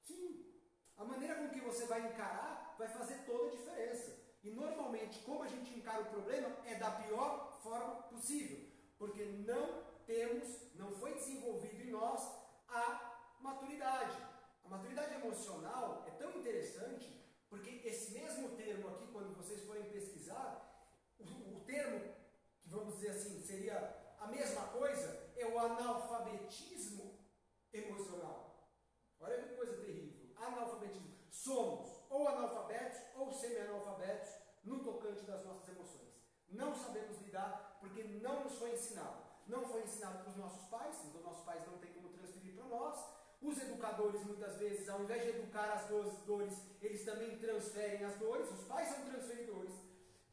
Sim, 0.02 0.54
a 0.98 1.06
maneira 1.06 1.36
com 1.36 1.48
que 1.48 1.62
você 1.62 1.86
vai 1.86 2.06
encarar 2.08 2.76
vai 2.78 2.90
fazer 2.90 3.20
toda 3.26 3.48
a 3.48 3.56
diferença. 3.56 4.20
E 4.44 4.50
normalmente, 4.52 5.20
como 5.20 5.44
a 5.44 5.48
gente 5.48 5.74
encara 5.74 6.02
o 6.02 6.10
problema 6.10 6.58
é 6.66 6.76
da 6.76 6.92
pior 6.92 7.58
forma 7.64 8.04
possível, 8.04 8.70
porque 8.98 9.24
não 9.24 9.86
temos, 10.06 10.76
não 10.76 10.92
foi 10.92 11.14
desenvolvido 11.14 11.84
em 11.84 11.92
nós 11.92 12.22
a 12.68 13.38
maturidade. 13.40 14.18
A 14.66 14.68
maturidade 14.68 15.16
emocional 15.16 16.04
é 16.06 16.12
tão 16.12 16.32
interessante 16.38 17.18
porque 17.50 17.82
esse 17.88 18.12
mesmo 18.12 18.58
termo 18.58 18.90
aqui, 18.90 19.08
quando 19.08 19.38
vocês 19.38 19.64
forem 19.64 19.90
pesquisar, 19.90 20.52
o, 21.18 21.24
o 21.24 21.64
termo 21.66 22.14
que 22.62 22.70
vamos 22.70 22.96
dizer 22.96 23.12
assim 23.12 23.40
seria 23.40 24.09
a 24.20 24.28
mesma 24.28 24.62
coisa 24.68 25.32
é 25.36 25.46
o 25.46 25.60
analfabetismo 25.60 27.20
emocional. 27.74 28.70
Olha 29.20 29.42
que 29.42 29.56
coisa 29.56 29.78
terrível. 29.78 30.34
Analfabetismo. 30.36 31.18
Somos 31.30 31.90
ou 32.10 32.28
analfabetos 32.28 33.00
ou 33.16 33.32
semi-analfabetos 33.32 34.30
no 34.64 34.84
tocante 34.84 35.24
das 35.24 35.44
nossas 35.46 35.68
emoções. 35.70 36.10
Não 36.50 36.76
sabemos 36.76 37.22
lidar 37.22 37.78
porque 37.80 38.04
não 38.04 38.44
nos 38.44 38.58
foi 38.58 38.74
ensinado. 38.74 39.30
Não 39.48 39.66
foi 39.66 39.82
ensinado 39.82 40.20
para 40.20 40.30
os 40.30 40.38
nossos 40.38 40.68
pais, 40.70 40.96
então 41.06 41.22
nossos 41.22 41.44
pais 41.44 41.66
não 41.66 41.78
têm 41.80 41.94
como 41.94 42.10
transferir 42.10 42.56
para 42.56 42.66
nós 42.66 43.20
os 43.42 43.58
educadores, 43.58 44.24
muitas 44.26 44.58
vezes, 44.58 44.90
ao 44.90 45.02
invés 45.02 45.24
de 45.24 45.30
educar 45.30 45.72
as 45.72 45.88
dores, 45.88 46.54
eles 46.82 47.06
também 47.06 47.38
transferem 47.40 48.04
as 48.04 48.18
dores. 48.18 48.50
Os 48.52 48.66
pais 48.66 48.90
são 48.90 49.06
transferidores, 49.06 49.74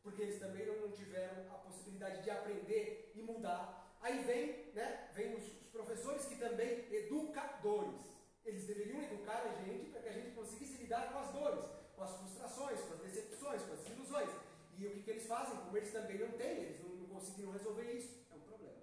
porque 0.07 0.23
eles 0.23 0.39
também 0.39 0.65
não 0.65 0.89
tiveram 0.93 1.53
a 1.53 1.59
possibilidade 1.59 2.23
de 2.23 2.31
aprender 2.31 3.11
e 3.17 3.23
mudar. 3.23 3.99
Aí 4.01 4.23
vem, 4.23 4.73
né, 4.73 5.11
vem 5.13 5.35
os, 5.35 5.43
os 5.43 5.67
professores 5.67 6.27
que 6.27 6.37
também 6.37 6.87
educadores. 6.95 8.07
Eles 8.45 8.69
deveriam 8.69 9.03
educar 9.03 9.43
a 9.45 9.65
gente 9.65 9.91
para 9.91 10.03
que 10.03 10.09
a 10.09 10.13
gente 10.13 10.31
conseguisse 10.37 10.81
lidar 10.81 11.13
com 11.13 11.19
as 11.19 11.33
dores, 11.33 11.65
com 11.97 12.05
as 12.05 12.17
frustrações, 12.19 12.81
com 12.83 12.95
as 12.95 13.01
decepções, 13.01 13.63
com 13.63 13.73
as 13.73 13.85
ilusões. 13.89 14.31
E 14.79 14.87
o 14.87 14.93
que, 14.93 15.03
que 15.03 15.11
eles 15.11 15.27
fazem? 15.27 15.59
Como 15.59 15.77
eles 15.77 15.93
também 15.93 16.19
não 16.19 16.31
têm, 16.39 16.63
eles 16.63 16.81
não, 16.85 16.91
não 16.91 17.09
conseguiram 17.09 17.51
resolver 17.51 17.93
isso, 17.93 18.25
é 18.31 18.37
um 18.37 18.41
problema. 18.41 18.83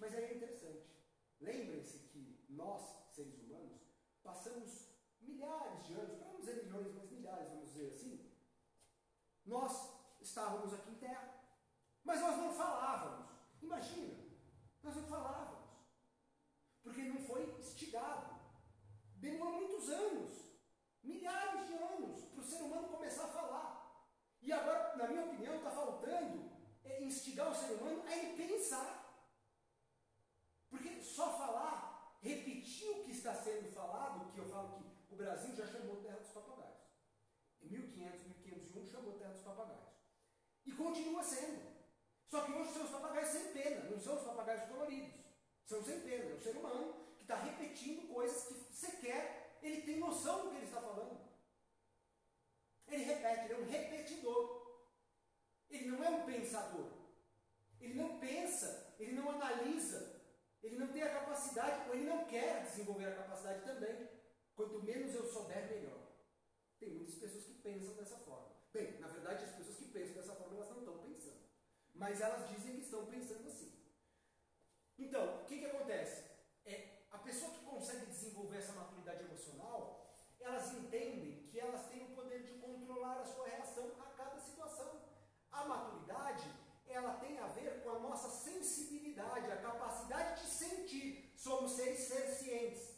Mas 0.00 0.14
aí 0.16 0.24
é 0.24 0.34
interessante. 0.34 0.82
Lembrem-se 1.40 1.98
que 2.08 2.44
nós, 2.48 2.82
seres 3.14 3.38
humanos, 3.38 3.82
passamos 4.24 4.88
milhares 5.20 5.86
de 5.86 5.94
anos, 5.94 6.16
para 6.18 6.26
não 6.26 6.40
dizer 6.40 6.64
milhões, 6.64 6.92
mas 6.92 7.08
milhares, 7.08 7.50
vamos 7.50 7.72
dizer 7.72 7.92
assim, 7.92 8.32
nós 9.44 9.94
estávamos 10.36 10.74
aqui 10.74 10.90
em 10.90 10.96
terra, 10.96 11.34
mas 12.04 12.20
nós 12.20 12.36
não 12.36 12.52
falávamos. 12.52 13.26
Imagina, 13.62 14.22
nós 14.82 14.94
não 14.94 15.04
falávamos, 15.04 15.70
porque 16.82 17.04
não 17.04 17.24
foi 17.24 17.58
instigado. 17.58 18.36
Demorou 19.14 19.62
muitos 19.62 19.88
anos, 19.88 20.30
milhares 21.02 21.66
de 21.66 21.72
anos, 21.72 22.22
para 22.26 22.40
o 22.42 22.44
ser 22.44 22.62
humano 22.62 22.88
começar 22.88 23.24
a 23.24 23.28
falar. 23.28 24.12
E 24.42 24.52
agora, 24.52 24.94
na 24.98 25.08
minha 25.08 25.24
opinião, 25.24 25.56
está 25.56 25.70
faltando 25.70 26.52
é, 26.84 27.02
instigar 27.02 27.50
o 27.50 27.54
ser 27.54 27.72
humano 27.72 28.04
a 28.06 28.14
ele 28.14 28.36
pensar. 28.36 29.24
Porque 30.68 31.00
só 31.00 31.38
falar, 31.38 32.18
repetir 32.20 32.90
o 32.90 33.04
que 33.04 33.12
está 33.12 33.34
sendo 33.34 33.72
falado, 33.72 34.30
que 34.32 34.38
eu 34.38 34.50
falo 34.50 34.84
que 35.08 35.14
o 35.14 35.16
Brasil 35.16 35.56
já 35.56 35.66
chamou 35.66 36.02
terra 36.02 36.18
dos 36.18 36.28
papagaios. 36.28 36.76
Em 37.62 37.68
1500, 37.68 38.26
1501 38.26 38.86
chamou 38.86 39.18
terra 39.18 39.32
dos 39.32 39.42
papagaios. 39.42 39.85
Continua 40.76 41.22
sendo. 41.22 41.66
Só 42.28 42.42
que 42.42 42.52
hoje 42.52 42.72
são 42.72 42.84
os 42.84 42.90
papagaios 42.90 43.30
sem 43.30 43.52
pena, 43.52 43.90
não 43.90 44.00
são 44.00 44.16
os 44.16 44.22
papagaios 44.22 44.68
coloridos. 44.68 45.14
São 45.64 45.82
sem 45.82 46.00
pena, 46.00 46.30
é 46.30 46.34
o 46.34 46.40
ser 46.40 46.56
humano 46.56 46.94
que 47.16 47.22
está 47.22 47.36
repetindo 47.36 48.12
coisas 48.12 48.46
que 48.46 48.74
sequer 48.74 49.58
ele 49.62 49.82
tem 49.82 49.98
noção 49.98 50.44
do 50.44 50.50
que 50.50 50.56
ele 50.56 50.66
está 50.66 50.80
falando. 50.80 51.18
Ele 52.88 53.04
repete, 53.04 53.44
ele 53.46 53.54
é 53.54 53.58
um 53.58 53.68
repetidor. 53.68 54.66
Ele 55.68 55.88
não 55.88 56.04
é 56.04 56.10
um 56.10 56.24
pensador. 56.24 56.92
Ele 57.80 57.94
não 57.94 58.18
pensa, 58.18 58.94
ele 58.98 59.12
não 59.12 59.30
analisa, 59.30 60.22
ele 60.62 60.76
não 60.76 60.88
tem 60.88 61.02
a 61.02 61.12
capacidade, 61.12 61.88
ou 61.88 61.94
ele 61.94 62.08
não 62.08 62.24
quer 62.26 62.62
desenvolver 62.62 63.06
a 63.06 63.16
capacidade 63.16 63.64
também. 63.64 64.08
Quanto 64.54 64.82
menos 64.82 65.14
eu 65.14 65.26
souber, 65.26 65.68
melhor. 65.68 66.06
Tem 66.78 66.90
muitas 66.90 67.16
pessoas 67.16 67.44
que 67.44 67.54
pensam 67.54 67.94
dessa 67.94 68.16
forma. 68.18 68.56
Bem, 68.72 68.98
na 69.00 69.08
verdade, 69.08 69.44
as 69.44 69.56
pessoas 69.56 69.76
que 69.76 69.86
pensam 69.86 70.14
dessa 70.14 70.34
forma, 70.34 70.56
elas 70.56 70.70
não 70.70 70.78
estão 70.78 70.98
pensando. 70.98 71.46
Mas 71.98 72.20
elas 72.20 72.48
dizem 72.50 72.76
que 72.76 72.82
estão 72.82 73.06
pensando 73.06 73.46
assim. 73.48 73.72
Então, 74.98 75.42
o 75.42 75.44
que, 75.46 75.58
que 75.58 75.66
acontece? 75.66 76.24
É, 76.64 76.98
a 77.10 77.18
pessoa 77.18 77.52
que 77.52 77.64
consegue 77.64 78.06
desenvolver 78.06 78.58
essa 78.58 78.72
maturidade 78.72 79.24
emocional, 79.24 80.06
elas 80.40 80.72
entendem 80.74 81.46
que 81.48 81.58
elas 81.58 81.86
têm 81.88 82.04
o 82.04 82.14
poder 82.14 82.42
de 82.42 82.58
controlar 82.58 83.20
a 83.20 83.24
sua 83.24 83.48
reação 83.48 83.92
a 84.00 84.10
cada 84.10 84.38
situação. 84.38 85.00
A 85.50 85.64
maturidade, 85.64 86.50
ela 86.86 87.14
tem 87.14 87.38
a 87.38 87.46
ver 87.48 87.82
com 87.82 87.90
a 87.90 87.98
nossa 87.98 88.30
sensibilidade, 88.30 89.50
a 89.50 89.56
capacidade 89.56 90.42
de 90.42 90.50
sentir. 90.50 91.32
Somos 91.36 91.72
seres 91.72 92.00
sencientes. 92.00 92.94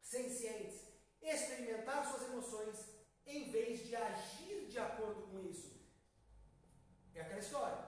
Sencientes. 0.00 0.86
Experimentar 1.22 2.08
suas 2.08 2.22
emoções 2.30 2.96
em 3.26 3.50
vez 3.50 3.86
de 3.86 3.94
agir 3.96 4.66
de 4.68 4.78
acordo 4.78 5.22
com 5.28 5.40
isso. 5.40 5.75
É 7.16 7.22
aquela 7.22 7.40
história. 7.40 7.78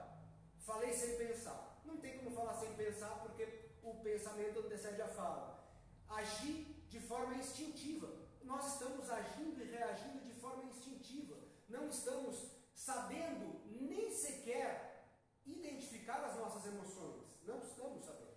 Falei 0.59 0.91
sem 0.91 1.17
pensar. 1.17 1.79
Não 1.85 1.97
tem 1.97 2.17
como 2.17 2.31
falar 2.31 2.55
sem 2.55 2.73
pensar 2.73 3.19
porque 3.21 3.71
o 3.83 3.93
pensamento 4.01 4.59
antecede 4.59 5.01
a 5.01 5.07
fala. 5.07 5.63
Agir 6.09 6.85
de 6.89 6.99
forma 6.99 7.35
instintiva. 7.35 8.09
Nós 8.41 8.73
estamos 8.73 9.07
agindo 9.09 9.61
e 9.61 9.69
reagindo 9.69 10.25
de 10.25 10.33
forma 10.33 10.63
instintiva. 10.63 11.37
Não 11.67 11.87
estamos 11.89 12.49
sabendo 12.73 13.61
nem 13.65 14.11
sequer 14.11 15.05
identificar 15.45 16.23
as 16.25 16.35
nossas 16.35 16.65
emoções. 16.65 17.39
Não 17.43 17.59
estamos 17.59 18.03
sabendo. 18.03 18.29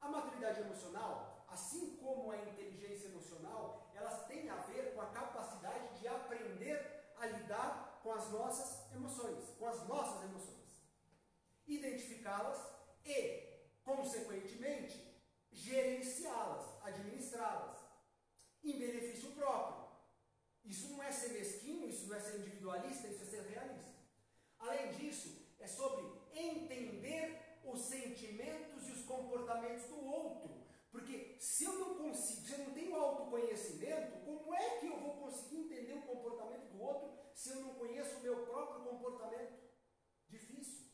A 0.00 0.08
maturidade 0.08 0.60
emocional, 0.60 1.46
assim 1.48 1.96
como 1.96 2.32
a 2.32 2.36
inteligência 2.36 3.06
emocional, 3.06 3.90
elas 3.94 4.26
têm 4.26 4.50
a 4.50 4.56
ver 4.56 4.94
com 4.94 5.00
a 5.00 5.10
capacidade 5.10 6.00
de 6.00 6.08
aprender 6.08 7.12
a 7.16 7.26
lidar 7.26 7.95
com 8.06 8.12
as 8.12 8.30
nossas 8.30 8.92
emoções, 8.94 9.44
com 9.58 9.66
as 9.66 9.88
nossas 9.88 10.22
emoções. 10.30 10.80
Identificá-las 11.66 12.64
e, 13.04 13.42
consequentemente, 13.82 14.96
gerenciá-las, 15.50 16.84
administrá-las, 16.84 17.78
em 18.62 18.78
benefício 18.78 19.32
próprio. 19.32 19.88
Isso 20.64 20.88
não 20.90 21.02
é 21.02 21.10
ser 21.10 21.30
mesquinho, 21.30 21.88
isso 21.88 22.06
não 22.06 22.14
é 22.14 22.20
ser 22.20 22.38
individualista, 22.38 23.08
isso 23.08 23.22
é 23.24 23.26
ser 23.26 23.42
realista. 23.42 23.92
Além 24.60 24.92
disso, 24.92 25.44
é 25.58 25.66
sobre 25.66 26.06
entender 26.32 27.58
os 27.64 27.88
sentimentos 27.88 28.86
e 28.86 28.92
os 28.92 29.04
comportamentos 29.04 29.84
do 29.88 30.06
outro. 30.06 30.64
Porque 30.92 31.36
se 31.40 31.64
eu 31.64 31.72
não 31.72 31.96
consigo, 31.96 32.46
se 32.46 32.52
eu 32.52 32.58
não 32.58 32.72
tenho 32.72 32.94
autoconhecimento, 33.16 34.24
como 34.24 34.54
é 34.54 34.78
que 34.78 34.86
eu 34.86 35.00
vou 35.00 35.16
conseguir 35.16 35.58
entender 35.58 35.94
o 35.94 36.02
comportamento 36.02 36.70
do 36.70 36.82
outro 36.82 37.10
se 37.34 37.50
eu 37.50 37.60
não 37.60 37.74
conheço 37.74 38.16
o 38.16 38.20
meu 38.20 38.46
próprio 38.46 38.84
comportamento? 38.84 39.56
Difícil. 40.28 40.86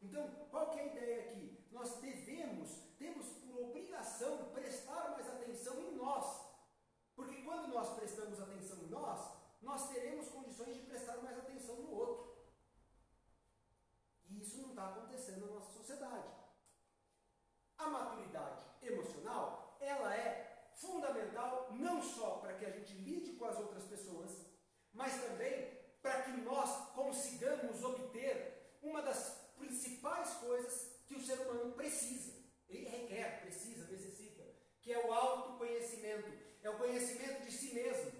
Então, 0.00 0.28
qual 0.50 0.70
que 0.70 0.78
é 0.78 0.82
a 0.82 0.86
ideia 0.86 1.24
aqui? 1.24 1.68
Nós 1.70 1.96
devemos, 2.00 2.70
temos 2.98 3.26
por 3.26 3.60
obrigação 3.60 4.50
prestar 4.52 5.10
mais 5.10 5.28
atenção 5.28 5.78
em 5.80 5.96
nós. 5.96 6.48
Porque 7.14 7.42
quando 7.42 7.68
nós 7.68 7.94
prestamos 7.98 8.40
atenção 8.40 8.78
em 8.78 8.88
nós, 8.88 9.30
nós 9.60 9.88
teremos 9.90 10.28
condições 10.28 10.74
de 10.74 10.82
prestar 10.82 11.18
mais 11.18 11.38
atenção 11.38 11.76
no 11.76 11.92
outro. 11.92 12.30
E 14.28 14.40
isso 14.40 14.62
não 14.62 14.70
está 14.70 14.88
acontecendo 14.88 15.46
na 15.46 15.54
nossa 15.54 15.72
sociedade. 15.72 16.28
A 17.76 17.88
maturidade 17.88 18.62
emocional, 18.82 19.76
ela 19.80 20.14
é 20.14 20.49
fundamental 20.80 21.68
não 21.72 22.02
só 22.02 22.38
para 22.38 22.54
que 22.54 22.64
a 22.64 22.70
gente 22.70 22.94
lide 22.94 23.32
com 23.34 23.44
as 23.44 23.58
outras 23.58 23.84
pessoas, 23.84 24.30
mas 24.92 25.20
também 25.22 25.78
para 26.02 26.22
que 26.22 26.32
nós 26.40 26.92
consigamos 26.94 27.84
obter 27.84 28.78
uma 28.82 29.02
das 29.02 29.38
principais 29.56 30.32
coisas 30.34 30.90
que 31.06 31.14
o 31.14 31.20
ser 31.20 31.38
humano 31.40 31.72
precisa. 31.74 32.40
Ele 32.68 32.88
requer, 32.88 33.42
precisa, 33.42 33.86
necessita, 33.86 34.42
que 34.80 34.92
é 34.92 35.06
o 35.06 35.12
autoconhecimento, 35.12 36.32
é 36.62 36.70
o 36.70 36.78
conhecimento 36.78 37.44
de 37.44 37.52
si 37.52 37.74
mesmo. 37.74 38.12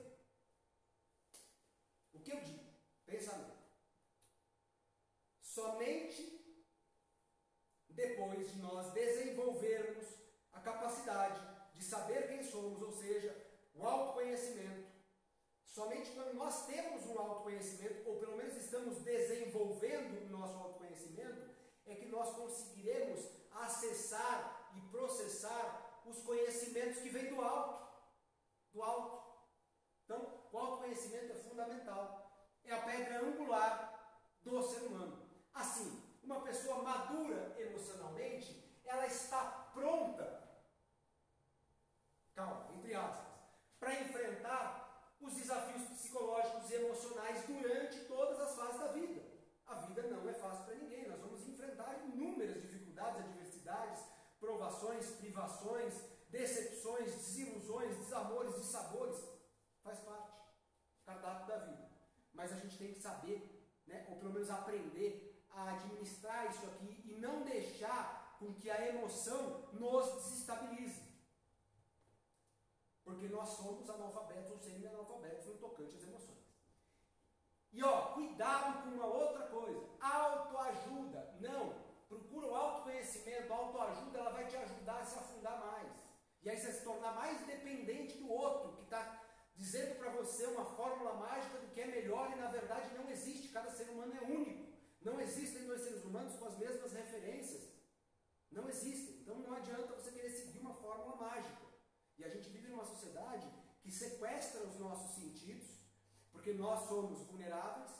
O 2.13 2.21
que 2.21 2.33
eu 2.33 2.41
digo? 2.41 2.65
Pensamento. 3.07 3.59
Somente 5.41 6.39
depois 7.89 8.53
de 8.53 8.59
nós 8.61 8.93
desenvolvermos 8.93 10.07
a 10.53 10.61
capacidade 10.61 11.60
de 11.81 11.87
saber 11.87 12.29
quem 12.29 12.43
somos, 12.45 12.81
ou 12.83 12.93
seja, 12.93 13.35
o 13.75 13.85
autoconhecimento, 13.85 14.91
Somente 15.71 16.11
quando 16.11 16.35
nós 16.35 16.67
temos 16.67 17.07
um 17.07 17.17
autoconhecimento, 17.17 18.09
ou 18.09 18.19
pelo 18.19 18.37
menos 18.37 18.57
estamos 18.57 18.99
desenvolvendo 19.03 20.27
o 20.27 20.29
nosso 20.29 20.59
autoconhecimento, 20.59 21.49
é 21.87 21.95
que 21.95 22.07
nós 22.07 22.35
conseguiremos 22.35 23.21
acessar 23.53 24.73
e 24.77 24.81
processar 24.91 26.03
os 26.05 26.23
conhecimentos 26.25 26.99
que 27.01 27.11
vêm 27.11 27.33
do 27.33 27.41
alto. 27.41 27.89
Do 28.73 28.83
alto. 28.83 29.31
Então, 30.05 30.49
o 30.51 30.59
autoconhecimento 30.59 31.33
é 31.33 31.37
fundamental. 31.37 32.05
É 32.65 32.73
a 32.73 32.83
pedra 32.83 33.25
angular 33.25 34.21
do 34.43 34.61
ser 34.65 34.81
humano. 34.87 35.31
Assim, 35.55 36.03
uma 36.21 36.41
pessoa 36.41 36.83
madura 36.83 37.55
emocionalmente, 37.57 38.81
ela 38.85 39.07
está 39.07 39.71
pronta, 39.73 40.40
calma, 42.41 42.67
entre 42.75 42.95
aspas, 42.95 43.27
para 43.79 44.01
enfrentar 44.01 45.15
os 45.21 45.35
desafios 45.35 45.83
psicológicos 45.89 46.71
e 46.71 46.75
emocionais 46.75 47.45
durante 47.47 48.05
todas 48.07 48.41
as 48.41 48.57
fases 48.57 48.81
da 48.81 48.93
vida. 48.93 49.23
A 49.67 49.75
vida 49.75 50.03
não 50.09 50.29
é 50.29 50.33
fácil 50.33 50.65
para 50.65 50.75
ninguém, 50.75 51.07
nós 51.09 51.21
vamos 51.21 51.47
enfrentar 51.47 52.01
inúmeras 52.07 52.63
dificuldades, 52.63 53.21
adversidades, 53.21 54.03
provações, 54.39 55.11
privações, 55.11 55.95
decepções, 56.31 57.15
desilusões, 57.15 57.97
desamores, 57.99 58.55
dissabores. 58.57 59.23
Faz 59.83 59.99
parte, 60.01 60.33
cardápio 61.05 61.47
da 61.47 61.59
vida. 61.67 61.91
Mas 62.33 62.53
a 62.53 62.57
gente 62.57 62.79
tem 62.79 62.93
que 62.93 63.01
saber, 63.01 63.83
né, 63.87 64.07
ou 64.09 64.17
pelo 64.17 64.33
menos 64.33 64.51
aprender 64.51 65.47
a 65.51 65.75
administrar 65.75 66.51
isso 66.51 66.65
aqui 66.67 67.03
e 67.05 67.21
não 67.21 67.43
deixar 67.43 68.37
com 68.39 68.55
que 68.55 68.71
a 68.71 68.89
emoção 68.89 69.69
nos 69.73 70.15
desestabilize. 70.15 71.10
Porque 73.11 73.29
nós 73.29 73.49
somos 73.51 73.91
analfabetos 73.91 74.53
ou 74.53 74.59
semi-analfabetos 74.59 75.47
no 75.47 75.55
tocante 75.59 75.97
às 75.97 76.03
emoções. 76.05 76.39
E 77.73 77.83
ó, 77.83 78.13
cuidado 78.15 78.83
com 78.83 78.91
uma 78.91 79.07
outra 79.07 79.47
coisa: 79.47 79.85
autoajuda. 80.01 81.37
Não. 81.41 81.91
Procura 82.09 82.47
o 82.49 82.55
autoconhecimento, 82.55 83.53
a 83.53 83.57
autoajuda, 83.57 84.19
ela 84.19 84.31
vai 84.31 84.47
te 84.47 84.57
ajudar 84.57 84.99
a 85.01 85.05
se 85.05 85.17
afundar 85.17 85.61
mais. 85.61 85.93
E 86.43 86.51
aí 86.51 86.57
você 86.57 86.73
se 86.73 86.83
tornar 86.83 87.13
mais 87.15 87.47
dependente 87.47 88.19
do 88.19 88.29
outro, 88.29 88.77
que 88.77 88.83
está 88.83 89.23
dizendo 89.55 89.97
para 89.97 90.11
você 90.11 90.47
uma 90.47 90.65
fórmula 90.65 91.15
mágica 91.15 91.59
do 91.59 91.69
que 91.69 91.81
é 91.81 91.87
melhor 91.87 92.33
e 92.33 92.41
na 92.41 92.49
verdade 92.49 92.95
não 92.95 93.09
existe. 93.09 93.53
Cada 93.53 93.71
ser 93.71 93.91
humano 93.91 94.13
é 94.17 94.25
único. 94.25 94.71
Não 95.03 95.21
existem 95.21 95.67
dois 95.67 95.83
seres 95.83 96.05
humanos 96.05 96.35
com 96.37 96.47
as 96.47 96.59
mesmas 96.59 96.93
referências. 96.93 97.71
Não 98.51 98.69
existem. 98.69 99.21
Então 99.21 99.39
não 99.39 99.55
adianta 99.55 99.95
você 99.95 100.11
querer 100.11 100.31
seguir 100.31 100.59
uma 100.59 100.75
fórmula 100.75 101.17
mágica. 101.17 101.60
E 102.21 102.25
a 102.25 102.29
gente 102.29 102.51
vive 102.51 102.69
numa 102.69 102.85
sociedade 102.85 103.49
que 103.81 103.91
sequestra 103.91 104.63
os 104.65 104.79
nossos 104.79 105.15
sentidos, 105.15 105.69
porque 106.31 106.53
nós 106.53 106.87
somos 106.87 107.27
vulneráveis, 107.27 107.93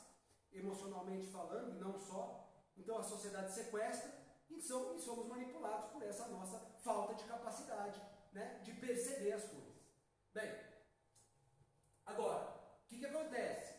emocionalmente 0.53 1.25
falando, 1.31 1.75
e 1.75 1.79
não 1.79 1.97
só. 1.97 2.47
Então 2.77 2.99
a 2.99 3.03
sociedade 3.03 3.51
sequestra 3.51 4.13
e 4.47 4.61
somos 4.61 5.27
manipulados 5.27 5.89
por 5.89 6.03
essa 6.03 6.27
nossa 6.27 6.59
falta 6.83 7.15
de 7.15 7.23
capacidade 7.23 7.99
né, 8.31 8.61
de 8.63 8.73
perceber 8.73 9.31
as 9.31 9.43
coisas. 9.45 9.73
Bem, 10.31 10.55
agora, 12.05 12.43
o 12.83 12.87
que, 12.87 12.99
que 12.99 13.05
acontece? 13.07 13.73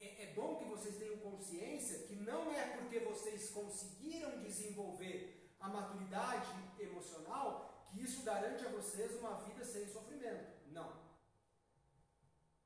É, 0.00 0.22
é 0.22 0.34
bom 0.34 0.56
que 0.56 0.66
vocês 0.66 0.98
tenham 0.98 1.18
consciência 1.18 2.06
que 2.06 2.14
não 2.14 2.52
é 2.52 2.76
porque 2.76 3.00
vocês 3.00 3.50
conseguiram 3.50 4.38
desenvolver 4.38 5.52
a 5.58 5.68
maturidade 5.68 6.52
emocional 6.78 7.73
que 7.94 8.02
isso 8.02 8.24
garante 8.24 8.66
a 8.66 8.70
vocês 8.70 9.14
uma 9.14 9.34
vida 9.42 9.64
sem 9.64 9.86
sofrimento. 9.86 10.52
Não. 10.72 10.92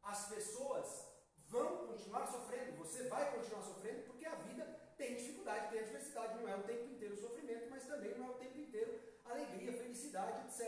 As 0.02 0.26
pessoas 0.28 1.06
vão 1.48 1.86
continuar 1.86 2.26
sofrendo, 2.26 2.78
você 2.78 3.04
vai 3.08 3.30
continuar 3.34 3.62
sofrendo 3.62 4.04
porque 4.04 4.24
a 4.24 4.36
vida 4.36 4.64
tem 4.96 5.16
dificuldade, 5.16 5.70
tem 5.70 5.80
adversidade, 5.80 6.40
não 6.40 6.48
é 6.48 6.56
o 6.56 6.62
tempo 6.62 6.86
inteiro 6.92 7.20
sofrimento, 7.20 7.68
mas 7.70 7.86
também 7.86 8.16
não 8.16 8.26
é 8.26 8.30
o 8.30 8.38
tempo 8.38 8.58
inteiro 8.58 9.00
alegria, 9.24 9.72
felicidade, 9.72 10.46
etc. 10.46 10.62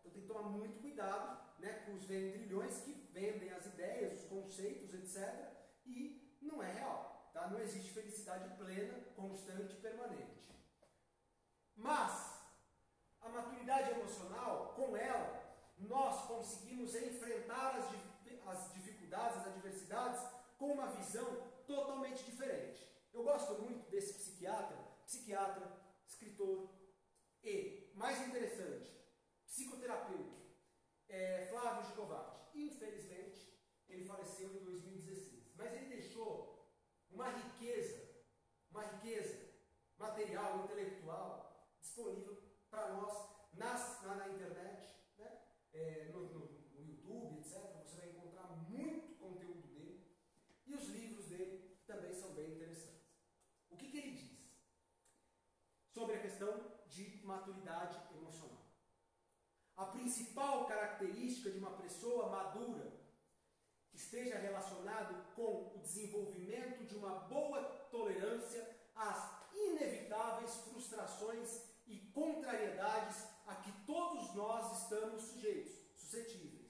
Então 0.00 0.10
tem 0.10 0.22
que 0.22 0.28
tomar 0.28 0.48
muito 0.48 0.80
cuidado 0.80 1.38
né, 1.58 1.84
com 1.84 1.94
os 1.94 2.04
vendrilhões 2.04 2.80
que 2.80 2.92
vendem 3.12 3.50
as 3.50 3.66
ideias, 3.66 4.20
os 4.20 4.28
conceitos, 4.28 4.94
etc. 4.94 5.52
E 5.84 6.38
não 6.40 6.62
é 6.62 6.72
real. 6.72 7.30
Tá? 7.34 7.48
Não 7.48 7.60
existe 7.60 7.90
felicidade 7.90 8.56
plena, 8.56 8.98
constante, 9.14 9.76
permanente. 9.76 10.38
Mas 11.76 12.37
a 13.20 13.28
maturidade 13.28 13.90
emocional, 13.90 14.74
com 14.74 14.96
ela, 14.96 15.48
nós 15.78 16.26
conseguimos 16.26 16.94
enfrentar 16.94 17.76
as, 17.76 17.84
as 18.46 18.72
dificuldades, 18.72 19.38
as 19.38 19.46
adversidades 19.46 20.20
com 20.56 20.72
uma 20.72 20.86
visão 20.88 21.50
totalmente 21.66 22.24
diferente. 22.24 22.86
Eu 23.12 23.22
gosto 23.22 23.60
muito 23.62 23.88
desse 23.90 24.14
psiquiatra, 24.14 24.76
psiquiatra, 25.04 25.80
escritor 26.06 26.68
e, 27.42 27.92
mais 27.94 28.20
interessante, 28.26 28.92
psicoterapeuta, 29.46 30.36
é, 31.08 31.46
Flávio 31.50 31.84
Gicovati. 31.86 32.38
Infelizmente, 32.54 33.52
ele 33.88 34.04
faleceu 34.04 34.54
em 34.54 34.64
2016. 34.64 35.54
Mas 35.56 35.72
ele 35.72 35.86
deixou 35.86 36.68
uma 37.10 37.28
riqueza, 37.30 38.08
uma 38.70 38.82
riqueza 38.82 39.48
material, 39.96 40.64
intelectual, 40.64 41.68
disponível 41.80 42.47
para 42.70 42.92
nós 42.92 43.28
nas, 43.54 44.02
na, 44.02 44.14
na, 44.14 44.28
internet, 44.28 44.94
né? 45.18 45.42
É, 45.72 46.10
no, 46.12 46.20
no, 46.28 46.38
no 46.74 46.86
YouTube, 46.86 47.38
etc. 47.38 47.82
Você 47.82 47.96
vai 47.96 48.10
encontrar 48.10 48.46
muito 48.68 49.16
conteúdo 49.16 49.66
dele. 49.68 50.06
E 50.66 50.74
os 50.74 50.88
livros 50.88 51.26
dele 51.26 51.78
também 51.86 52.12
são 52.12 52.34
bem 52.34 52.52
interessantes. 52.52 53.08
O 53.70 53.76
que, 53.76 53.90
que 53.90 53.98
ele 53.98 54.12
diz? 54.12 54.38
Sobre 55.92 56.16
a 56.16 56.20
questão 56.20 56.78
de 56.86 57.24
maturidade 57.24 57.98
emocional. 58.14 58.58
A 59.76 59.86
principal 59.86 60.66
característica 60.66 61.50
de 61.50 61.58
uma 61.58 61.76
pessoa 61.76 62.28
madura 62.28 62.98
esteja 63.92 64.38
relacionado 64.38 65.34
com 65.34 65.72
o 65.74 65.78
desenvolvimento 65.80 66.84
de 66.84 66.96
uma 66.96 67.20
boa 67.20 67.62
tolerância 67.90 68.68
às 68.94 69.38
inevitáveis 69.54 70.54
frustrações 70.62 71.67
contrariedades 72.18 73.28
a 73.46 73.54
que 73.54 73.72
todos 73.86 74.34
nós 74.34 74.82
estamos 74.82 75.22
sujeitos, 75.22 75.72
suscetíveis. 75.94 76.68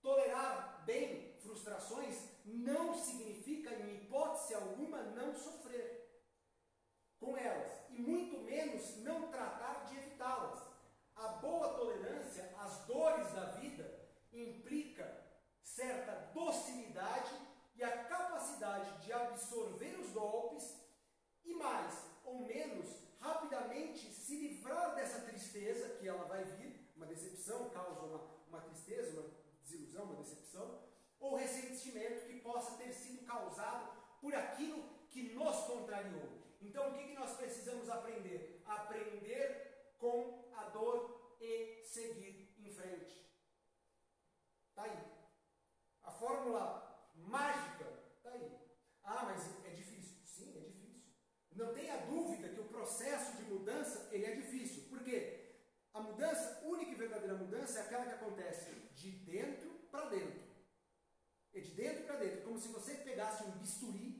Tolerar 0.00 0.84
bem 0.86 1.36
frustrações 1.40 2.16
não 2.44 2.94
significa, 2.94 3.74
em 3.74 3.96
hipótese 3.96 4.54
alguma, 4.54 5.02
não 5.02 5.34
sofrer 5.34 6.06
com 7.18 7.36
elas, 7.36 7.72
e 7.90 8.00
muito 8.00 8.38
menos 8.42 8.96
não 8.98 9.28
tratar 9.30 9.84
de 9.86 9.96
evitá-las. 9.96 10.62
A 11.16 11.28
boa 11.28 11.74
tolerância 11.74 12.54
às 12.58 12.86
dores 12.86 13.32
da 13.32 13.46
vida 13.52 14.08
implica 14.32 15.24
certa 15.62 16.12
docilidade 16.32 17.34
e 17.74 17.82
a 17.82 18.04
capacidade 18.04 19.04
de 19.04 19.12
absorver 19.12 19.98
os 19.98 20.10
golpes 20.10 20.76
e 21.44 21.54
mais 21.54 22.06
ou 22.24 22.40
menos 22.46 23.05
rapidamente 23.20 24.10
se 24.12 24.36
livrar 24.36 24.94
dessa 24.94 25.20
tristeza 25.20 25.96
que 25.96 26.08
ela 26.08 26.24
vai 26.24 26.44
vir, 26.44 26.90
uma 26.96 27.06
decepção 27.06 27.70
causa 27.70 28.00
uma, 28.00 28.18
uma 28.48 28.60
tristeza, 28.60 29.20
uma 29.20 29.30
desilusão, 29.62 30.04
uma 30.04 30.16
decepção, 30.16 30.82
ou 31.18 31.36
ressentimento 31.36 32.26
que 32.26 32.40
possa 32.40 32.76
ter 32.76 32.92
sido 32.92 33.26
causado 33.26 33.96
por 34.20 34.34
aquilo 34.34 34.82
que 35.10 35.34
nos 35.34 35.56
contrariou. 35.64 36.28
Então 36.60 36.90
o 36.90 36.94
que, 36.94 37.08
que 37.08 37.14
nós 37.14 37.36
precisamos 37.36 37.88
aprender? 37.88 38.62
Aprender 38.66 39.94
com 39.98 40.50
a 40.54 40.64
dor 40.70 41.36
e 41.40 41.82
seguir 41.84 42.54
em 42.58 42.70
frente. 42.70 43.26
Está 44.68 44.82
aí. 44.82 44.98
A 46.02 46.10
fórmula 46.10 47.10
mágica 47.14 47.86
está 48.16 48.30
aí. 48.30 48.58
Ah, 49.02 49.24
mas 49.24 49.64
é 49.64 49.70
difícil. 49.70 50.18
Sim, 50.24 50.56
é 50.56 50.60
difícil. 50.60 51.02
Não 51.52 51.72
tenha 51.72 51.96
dúvida 52.06 52.35
processo 52.76 53.36
de 53.38 53.44
mudança 53.52 54.08
ele 54.12 54.26
é 54.26 54.34
difícil. 54.34 54.84
Por 54.90 55.02
quê? 55.02 55.20
A 55.94 56.00
mudança, 56.00 56.62
única 56.64 56.92
e 56.92 56.94
verdadeira 56.94 57.34
mudança, 57.34 57.78
é 57.78 57.82
aquela 57.82 58.04
que 58.04 58.12
acontece 58.12 58.70
de 58.94 59.10
dentro 59.10 59.70
para 59.90 60.10
dentro. 60.10 60.42
É 61.54 61.60
de 61.60 61.70
dentro 61.70 62.04
para 62.04 62.16
dentro. 62.16 62.42
Como 62.42 62.60
se 62.60 62.68
você 62.68 62.94
pegasse 62.96 63.44
um 63.44 63.52
bisturi 63.52 64.10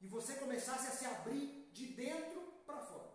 e 0.00 0.08
você 0.08 0.34
começasse 0.36 0.86
a 0.88 0.90
se 0.90 1.04
abrir 1.04 1.70
de 1.72 1.88
dentro 1.88 2.40
para 2.66 2.80
fora. 2.86 3.12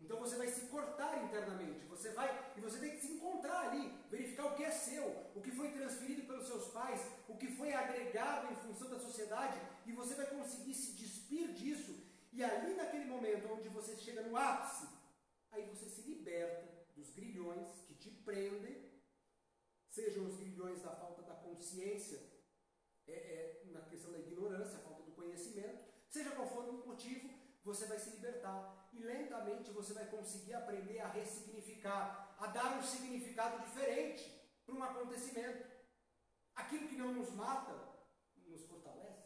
Então 0.00 0.18
você 0.18 0.36
vai 0.36 0.48
se 0.48 0.62
cortar 0.62 1.22
internamente, 1.24 1.86
você 1.86 2.10
vai 2.10 2.28
e 2.56 2.60
você 2.60 2.80
tem 2.80 2.90
que 2.90 3.06
se 3.06 3.12
encontrar 3.12 3.68
ali, 3.68 3.96
verificar 4.10 4.46
o 4.46 4.56
que 4.56 4.64
é 4.64 4.70
seu, 4.72 5.06
o 5.36 5.40
que 5.40 5.52
foi 5.52 5.70
transferido 5.70 6.22
pelos 6.22 6.48
seus 6.48 6.66
pais, 6.72 7.00
o 7.28 7.36
que 7.36 7.46
foi 7.46 7.72
agregado 7.72 8.52
em 8.52 8.56
função 8.56 8.90
da 8.90 8.98
sociedade, 8.98 9.60
e 9.86 9.92
você 9.92 10.16
vai 10.16 10.26
conseguir 10.26 10.74
se 10.74 10.92
despir 10.94 11.52
disso. 11.52 12.01
E 12.32 12.42
ali 12.42 12.74
naquele 12.74 13.04
momento 13.04 13.52
onde 13.52 13.68
você 13.68 13.96
chega 13.96 14.22
no 14.22 14.36
ápice, 14.36 14.88
aí 15.50 15.66
você 15.68 15.88
se 15.88 16.00
liberta 16.02 16.66
dos 16.96 17.10
grilhões 17.10 17.68
que 17.86 17.94
te 17.94 18.10
prendem, 18.10 18.90
sejam 19.88 20.26
os 20.26 20.36
grilhões 20.36 20.80
da 20.80 20.96
falta 20.96 21.22
da 21.22 21.34
consciência, 21.34 22.18
é, 23.06 23.12
é, 23.12 23.62
na 23.66 23.82
questão 23.82 24.10
da 24.12 24.18
ignorância, 24.18 24.78
a 24.78 24.82
falta 24.82 25.02
do 25.02 25.12
conhecimento, 25.12 25.84
seja 26.08 26.30
qual 26.30 26.48
for 26.48 26.68
o 26.68 26.86
motivo, 26.86 27.28
você 27.62 27.86
vai 27.86 27.98
se 27.98 28.10
libertar 28.10 28.88
e 28.92 28.98
lentamente 28.98 29.70
você 29.70 29.92
vai 29.92 30.06
conseguir 30.06 30.54
aprender 30.54 31.00
a 31.00 31.08
ressignificar, 31.08 32.34
a 32.38 32.46
dar 32.46 32.78
um 32.78 32.82
significado 32.82 33.62
diferente 33.64 34.28
para 34.64 34.74
um 34.74 34.82
acontecimento. 34.82 35.70
Aquilo 36.54 36.88
que 36.88 36.96
não 36.96 37.12
nos 37.12 37.30
mata, 37.30 37.72
nos 38.46 38.64
fortalece? 38.66 39.22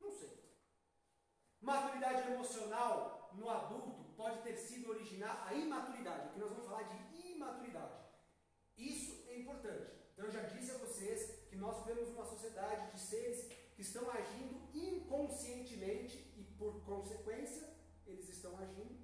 Não 0.00 0.10
sei. 0.10 0.43
Maturidade 1.64 2.30
emocional 2.30 3.30
no 3.32 3.48
adulto 3.48 4.04
pode 4.18 4.42
ter 4.42 4.54
sido 4.54 4.90
originar 4.90 5.46
a 5.48 5.54
imaturidade. 5.54 6.28
Aqui 6.28 6.38
nós 6.38 6.50
vamos 6.50 6.66
falar 6.66 6.82
de 6.82 7.30
imaturidade. 7.32 8.04
Isso 8.76 9.24
é 9.28 9.38
importante. 9.38 9.90
Então 10.12 10.26
eu 10.26 10.30
já 10.30 10.42
disse 10.42 10.72
a 10.72 10.78
vocês 10.78 11.48
que 11.48 11.56
nós 11.56 11.78
vivemos 11.78 12.10
uma 12.10 12.26
sociedade 12.26 12.92
de 12.92 13.00
seres 13.00 13.50
que 13.74 13.80
estão 13.80 14.10
agindo 14.10 14.68
inconscientemente 14.74 16.34
e, 16.36 16.44
por 16.58 16.84
consequência, 16.84 17.66
eles 18.04 18.28
estão 18.28 18.56
agindo 18.58 19.02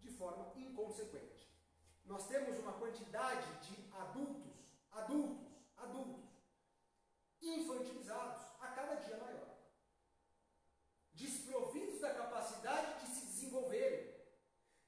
de 0.00 0.10
forma 0.12 0.54
inconsequente. 0.56 1.54
Nós 2.06 2.26
temos 2.26 2.58
uma 2.60 2.72
quantidade 2.72 3.46
de 3.60 3.92
adultos, 3.92 4.54
adultos, 4.90 5.46
adultos, 5.76 6.30
infantilizados 7.42 8.42
a 8.58 8.68
cada 8.68 8.94
dia 8.94 9.18
maior, 9.18 9.49
desprovidos 11.20 12.00
da 12.00 12.14
capacidade 12.14 13.00
de 13.00 13.14
se 13.14 13.26
desenvolverem, 13.26 14.14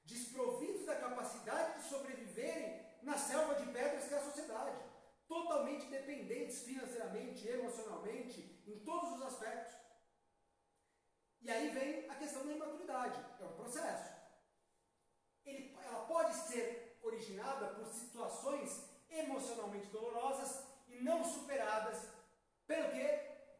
desprovidos 0.03 0.85
da 0.85 0.95
capacidade 0.95 1.81
de 1.81 1.87
sobreviverem 1.87 2.81
na 3.03 3.17
selva 3.17 3.55
de 3.55 3.71
pedras 3.71 4.07
que 4.07 4.13
é 4.13 4.17
a 4.17 4.23
sociedade 4.23 4.93
totalmente 5.27 5.85
dependentes 5.87 6.63
financeiramente, 6.63 7.47
emocionalmente, 7.47 8.63
em 8.67 8.79
todos 8.79 9.13
os 9.13 9.21
aspectos. 9.23 9.73
E 11.41 11.51
aí 11.51 11.69
vem 11.69 12.09
a 12.09 12.15
questão 12.15 12.45
da 12.45 12.53
imaturidade, 12.53 13.19
é 13.39 13.45
um 13.45 13.55
processo. 13.55 14.13
Ele, 15.45 15.75
ela 15.83 16.05
pode 16.05 16.33
ser 16.35 16.99
originada 17.01 17.67
por 17.75 17.87
situações 17.87 18.83
emocionalmente 19.09 19.87
dolorosas 19.87 20.63
e 20.87 21.01
não 21.01 21.23
superadas 21.23 22.07
pelo 22.65 22.91
quê? 22.91 23.07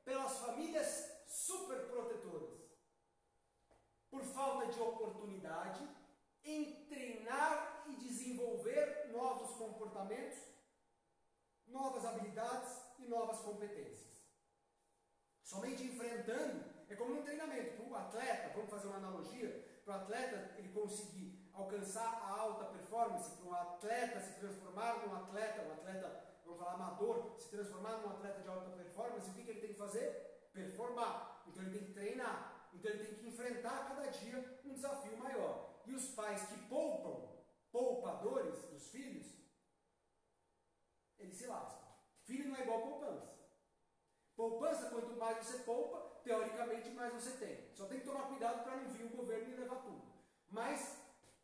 Pelas 0.05 0.37
famílias 0.37 1.11
superprotetoras. 1.27 2.61
por 4.09 4.23
falta 4.25 4.67
de 4.67 4.79
em 6.43 6.85
treinar 6.85 7.83
e 7.87 7.95
desenvolver 7.95 9.09
novos 9.11 9.55
comportamentos, 9.57 10.39
novas 11.67 12.05
habilidades 12.05 12.81
e 12.99 13.07
novas 13.07 13.39
competências. 13.39 14.13
Somente 15.43 15.83
enfrentando, 15.83 16.63
é 16.89 16.95
como 16.95 17.19
um 17.19 17.23
treinamento, 17.23 17.77
para 17.77 17.85
o 17.85 17.95
atleta, 17.95 18.53
vamos 18.55 18.69
fazer 18.69 18.87
uma 18.87 18.97
analogia, 18.97 19.81
para 19.85 19.93
o 19.93 20.01
atleta 20.01 20.55
ele 20.57 20.69
conseguir 20.69 21.49
alcançar 21.53 22.07
a 22.07 22.39
alta 22.39 22.65
performance, 22.65 23.31
para 23.37 23.45
um 23.45 23.53
atleta 23.53 24.19
se 24.19 24.39
transformar 24.39 25.05
num 25.05 25.15
atleta, 25.15 25.67
um 25.67 25.73
atleta, 25.73 26.23
vamos 26.45 26.59
falar 26.59 26.73
amador, 26.73 27.35
se 27.39 27.49
transformar 27.49 27.97
num 27.97 28.09
atleta 28.09 28.41
de 28.41 28.47
alta 28.47 28.69
performance, 28.71 29.29
o 29.29 29.33
que, 29.33 29.43
que 29.43 29.51
ele 29.51 29.61
tem 29.61 29.73
que 29.73 29.79
fazer? 29.79 30.49
Performar. 30.53 31.43
Então 31.47 31.63
ele 31.63 31.77
tem 31.77 31.87
que 31.87 31.93
treinar. 31.93 32.52
Então 32.73 32.91
ele 32.91 33.05
tem 33.05 33.15
que 33.15 33.27
enfrentar 33.27 33.87
cada 33.87 34.07
dia 34.07 34.61
um 34.65 34.73
desafio 34.73 35.17
maior. 35.17 35.81
E 35.85 35.93
os 35.93 36.07
pais 36.09 36.47
que 36.47 36.67
poupam, 36.67 37.29
poupadores 37.71 38.59
dos 38.69 38.87
filhos, 38.89 39.27
eles 41.17 41.35
se 41.35 41.47
lascam. 41.47 41.93
Filho 42.23 42.49
não 42.49 42.57
é 42.57 42.61
igual 42.61 42.81
poupança. 42.81 43.33
Poupança, 44.35 44.89
quanto 44.89 45.15
mais 45.15 45.45
você 45.45 45.59
poupa, 45.59 46.21
teoricamente 46.23 46.89
mais 46.89 47.13
você 47.13 47.37
tem. 47.37 47.73
Só 47.75 47.85
tem 47.85 47.99
que 47.99 48.05
tomar 48.05 48.27
cuidado 48.27 48.63
para 48.63 48.77
não 48.77 48.89
vir 48.89 49.05
o 49.05 49.15
governo 49.17 49.53
e 49.53 49.55
levar 49.55 49.81
tudo. 49.83 50.01
Mas, 50.49 50.97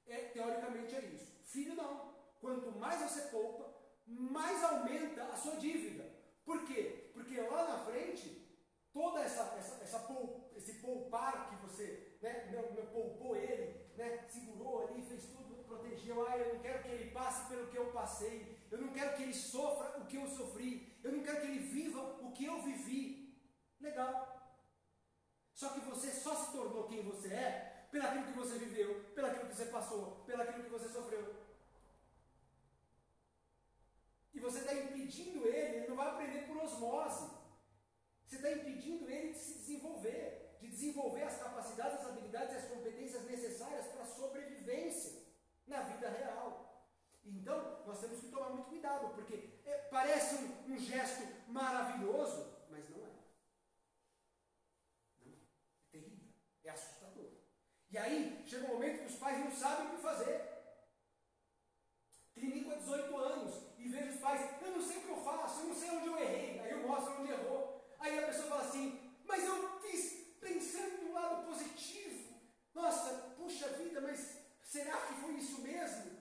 é, 0.07 0.29
teoricamente 0.29 0.95
é 0.95 1.01
isso. 1.01 1.39
Filho 1.43 1.75
não. 1.75 2.13
Quanto 2.39 2.71
mais 2.71 3.01
você 3.01 3.27
poupa, 3.29 3.73
mais 4.05 4.63
aumenta 4.63 5.23
a 5.25 5.35
sua 5.35 5.55
dívida. 5.57 6.09
Por 6.45 6.65
quê? 6.65 7.11
Porque 7.13 7.39
lá 7.41 7.67
na 7.67 7.85
frente, 7.85 8.49
toda 8.91 9.21
essa, 9.21 9.43
essa, 9.57 9.83
essa 9.83 9.99
esse 10.59 10.73
poupar 10.75 11.49
que 11.49 11.55
você 11.65 12.17
né, 12.21 12.51
não, 12.53 12.85
poupou 12.87 13.35
ele, 13.35 13.79
né, 13.95 14.25
segurou 14.27 14.87
ali, 14.87 15.01
fez 15.03 15.23
tudo, 15.27 15.63
protegeu, 15.63 16.27
ah, 16.27 16.37
eu 16.37 16.53
não 16.53 16.61
quero 16.61 16.83
que 16.83 16.89
ele 16.89 17.11
passe 17.11 17.47
pelo 17.47 17.67
que 17.67 17.77
eu 17.77 17.91
passei, 17.91 18.57
eu 18.69 18.79
não 18.81 18.89
quero 18.89 19.15
que 19.15 19.23
ele 19.23 19.33
sofra 19.33 19.99
o 19.99 20.05
que 20.05 20.17
eu 20.17 20.27
sofri, 20.27 20.99
eu 21.01 21.13
não 21.13 21.23
quero 21.23 21.41
que 21.41 21.47
ele 21.47 21.59
viva 21.59 22.01
o 22.21 22.31
que 22.33 22.45
eu 22.45 22.61
vivi. 22.61 22.99
Legal. 23.79 24.13
Só 25.53 25.69
que 25.69 25.79
você 25.79 26.11
só 26.11 26.35
se 26.35 26.51
tornou 26.51 26.87
quem 26.87 27.03
você 27.03 27.33
é 27.33 27.87
pelaquilo 27.89 28.25
que 28.25 28.37
você 28.37 28.57
viveu, 28.57 29.03
pelaquilo 29.15 29.47
que 29.47 29.55
você 29.55 29.65
passou, 29.65 30.23
pelaquilo 30.25 30.65
que 30.65 30.69
você 30.69 30.89
sofreu. 30.89 31.35
E 34.33 34.39
você 34.39 34.59
está 34.59 34.73
impedindo 34.73 35.47
ele, 35.47 35.77
ele 35.77 35.87
não 35.87 35.95
vai 35.95 36.07
aprender 36.09 36.47
por 36.47 36.57
osmose. 36.57 37.39
Você 38.25 38.35
está 38.35 38.51
impedindo 38.51 39.09
ele 39.09 39.33
de 39.33 39.39
se 39.39 39.53
desenvolver, 39.59 40.48
de 40.59 40.67
desenvolver 40.67 41.23
as 41.23 41.37
capacidades, 41.37 41.99
as 41.99 42.07
habilidades 42.07 42.53
e 42.53 42.57
as 42.57 42.67
competências 42.67 43.23
necessárias 43.25 43.87
para 43.87 44.03
a 44.03 44.07
sobrevivência 44.07 45.23
na 45.67 45.81
vida 45.81 46.09
real. 46.09 46.69
Então, 47.23 47.83
nós 47.85 47.99
temos 47.99 48.19
que 48.19 48.29
tomar 48.29 48.49
muito 48.49 48.69
cuidado, 48.69 49.13
porque 49.13 49.61
é, 49.65 49.77
parece 49.89 50.35
um, 50.35 50.73
um 50.73 50.77
gesto 50.77 51.23
maravilhoso, 51.47 52.65
mas 52.69 52.89
não 52.89 53.05
é. 53.05 53.09
Não 55.21 55.31
é. 55.31 55.35
É 55.35 55.91
terrível, 55.91 56.29
é 56.63 56.69
assustador. 56.69 57.31
E 57.91 57.97
aí, 57.97 58.43
chega 58.47 58.65
um 58.65 58.73
momento 58.73 58.99
que 58.99 59.13
os 59.13 59.19
pais 59.19 59.39
não 59.39 59.51
sabem 59.51 59.87
o 59.87 59.89
que 59.91 60.01
fazer. 60.01 60.59
Clínico 62.33 62.71
há 62.71 62.75
18 62.75 63.17
anos 63.17 63.55
e 63.77 63.89
vejo 63.89 64.09
os 64.11 64.19
pais, 64.21 64.61
eu 64.61 64.71
não 64.71 64.81
sei 64.81 64.97
o 64.97 65.01
que 65.01 65.09
eu 65.09 65.23
faço, 65.23 65.61
eu 65.61 65.67
não 65.67 65.75
sei 65.75 65.89
onde 65.91 66.07
eu 66.07 66.17
errei. 66.17 66.59
Aí 66.59 66.71
eu 66.71 66.87
mostro 66.87 67.21
onde 67.21 67.31
errou. 67.31 67.95
Aí 67.99 68.17
a 68.17 68.27
pessoa 68.27 68.47
fala 68.47 68.63
assim, 68.63 69.17
mas 69.25 69.43
eu 69.43 69.79
fiz 69.81 70.35
pensando 70.39 71.03
no 71.03 71.13
lado 71.13 71.45
positivo. 71.45 72.39
Nossa, 72.81 73.35
puxa 73.35 73.67
vida, 73.73 73.99
mas 73.99 74.39
será 74.63 74.95
que 75.05 75.15
foi 75.15 75.33
isso 75.33 75.61
mesmo? 75.61 76.17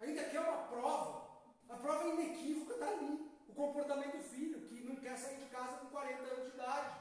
Ainda 0.00 0.24
quer 0.24 0.40
uma 0.40 0.66
prova. 0.66 1.44
A 1.68 1.76
prova 1.76 2.08
inequívoca 2.08 2.74
está 2.74 2.88
ali. 2.88 3.30
O 3.46 3.54
comportamento 3.54 4.16
do 4.16 4.24
filho, 4.24 4.66
que 4.66 4.82
não 4.82 4.96
quer 4.96 5.16
sair 5.16 5.38
de 5.38 5.46
casa 5.46 5.76
com 5.78 5.90
40 5.90 6.22
anos 6.22 6.48
de 6.48 6.54
idade. 6.54 6.98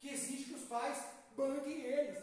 Que 0.00 0.08
exige 0.08 0.46
que 0.46 0.54
os 0.54 0.64
pais 0.64 1.04
banquem 1.36 1.82
eles. 1.82 2.18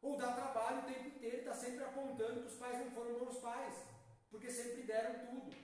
Ou 0.00 0.16
dá 0.16 0.32
trabalho 0.32 0.82
o 0.82 0.86
tempo 0.92 1.08
inteiro, 1.08 1.38
está 1.38 1.54
sempre 1.54 1.82
apontando 1.82 2.42
que 2.42 2.46
os 2.46 2.58
pais 2.58 2.78
não 2.78 2.92
foram 2.92 3.18
bons 3.18 3.38
pais. 3.38 3.74
Porque 4.30 4.48
sempre 4.50 4.84
deram 4.84 5.26
tudo. 5.26 5.56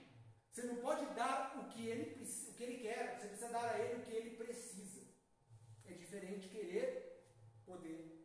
Você 0.51 0.63
não 0.63 0.75
pode 0.75 1.05
dar 1.15 1.57
o 1.59 1.69
que 1.69 1.87
ele, 1.87 2.21
o 2.49 2.53
que 2.53 2.63
ele 2.63 2.77
quer, 2.79 3.17
você 3.17 3.27
precisa 3.27 3.49
dar 3.49 3.69
a 3.69 3.79
ele 3.79 4.01
o 4.01 4.05
que 4.05 4.13
ele 4.13 4.35
precisa. 4.35 5.01
É 5.85 5.93
diferente 5.93 6.49
querer, 6.49 7.23
poder. 7.65 8.22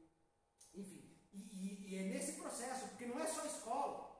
E, 1.88 1.96
é 1.96 2.02
nesse 2.02 2.32
processo, 2.32 2.86
porque 2.88 3.06
não 3.06 3.18
é 3.18 3.26
só 3.26 3.40
a 3.40 3.46
escola. 3.46 4.10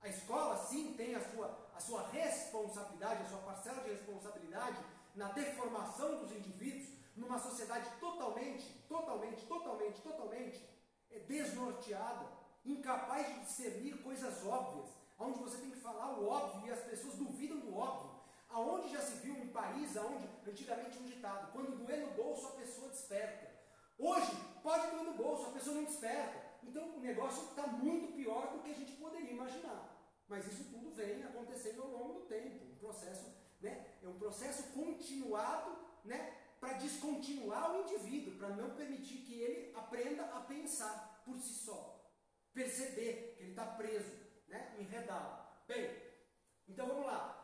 A 0.00 0.08
escola, 0.08 0.58
sim, 0.66 0.94
tem 0.96 1.14
a 1.14 1.20
sua, 1.30 1.68
a 1.72 1.80
sua 1.80 2.08
responsabilidade, 2.08 3.22
a 3.22 3.28
sua 3.28 3.38
parcela 3.38 3.82
de 3.84 3.90
responsabilidade 3.90 4.76
na 5.14 5.28
deformação 5.30 6.18
dos 6.18 6.32
indivíduos 6.32 6.88
numa 7.14 7.38
sociedade 7.38 7.88
totalmente, 8.00 8.64
totalmente, 8.88 9.46
totalmente, 9.46 10.00
totalmente 10.02 10.76
é 11.10 11.20
desnorteada, 11.20 12.26
incapaz 12.64 13.26
de 13.26 13.40
discernir 13.40 14.02
coisas 14.02 14.44
óbvias, 14.44 14.90
onde 15.16 15.38
você 15.38 15.58
tem 15.58 15.70
que 15.70 15.80
falar 15.80 16.18
o 16.18 16.28
óbvio 16.28 16.66
e 16.66 16.72
as 16.72 16.80
pessoas 16.80 17.14
duvidam 17.14 17.60
do 17.60 17.76
óbvio. 17.76 18.16
Aonde 18.48 18.92
já 18.92 19.00
se 19.00 19.16
viu 19.18 19.34
um 19.34 19.48
país 19.48 19.96
onde, 19.96 20.28
antigamente 20.46 20.98
um 20.98 21.04
ditado, 21.04 21.52
quando 21.52 21.76
doer 21.76 22.00
no 22.00 22.14
bolso 22.14 22.48
a 22.48 22.50
pessoa 22.52 22.88
desperta. 22.88 23.54
Hoje, 23.96 24.32
pode 24.62 24.90
doer 24.90 25.04
no 25.04 25.14
bolso, 25.14 25.46
a 25.46 25.52
pessoa 25.52 25.76
não 25.76 25.84
desperta. 25.84 26.45
Então 26.66 26.96
o 26.96 27.00
negócio 27.00 27.48
está 27.48 27.66
muito 27.66 28.12
pior 28.14 28.52
do 28.52 28.62
que 28.62 28.70
a 28.70 28.74
gente 28.74 28.92
poderia 28.92 29.30
imaginar. 29.30 29.96
Mas 30.28 30.46
isso 30.46 30.64
tudo 30.64 30.90
vem 30.94 31.22
acontecendo 31.22 31.82
ao 31.82 31.90
longo 31.90 32.20
do 32.20 32.26
tempo. 32.26 32.64
Um 32.64 32.74
processo, 32.76 33.32
né? 33.60 33.94
É 34.02 34.08
um 34.08 34.18
processo 34.18 34.72
continuado, 34.72 35.76
né? 36.04 36.36
Para 36.58 36.74
descontinuar 36.74 37.70
o 37.72 37.82
indivíduo, 37.82 38.36
para 38.36 38.48
não 38.50 38.74
permitir 38.74 39.18
que 39.18 39.40
ele 39.40 39.74
aprenda 39.76 40.24
a 40.24 40.40
pensar 40.40 41.22
por 41.24 41.38
si 41.38 41.54
só. 41.64 41.80
Perceber 42.52 43.34
que 43.36 43.42
ele 43.42 43.50
está 43.50 43.66
preso 43.66 44.10
né, 44.48 44.74
enredado. 44.78 45.46
Bem, 45.68 45.90
então 46.66 46.86
vamos 46.88 47.06
lá. 47.06 47.34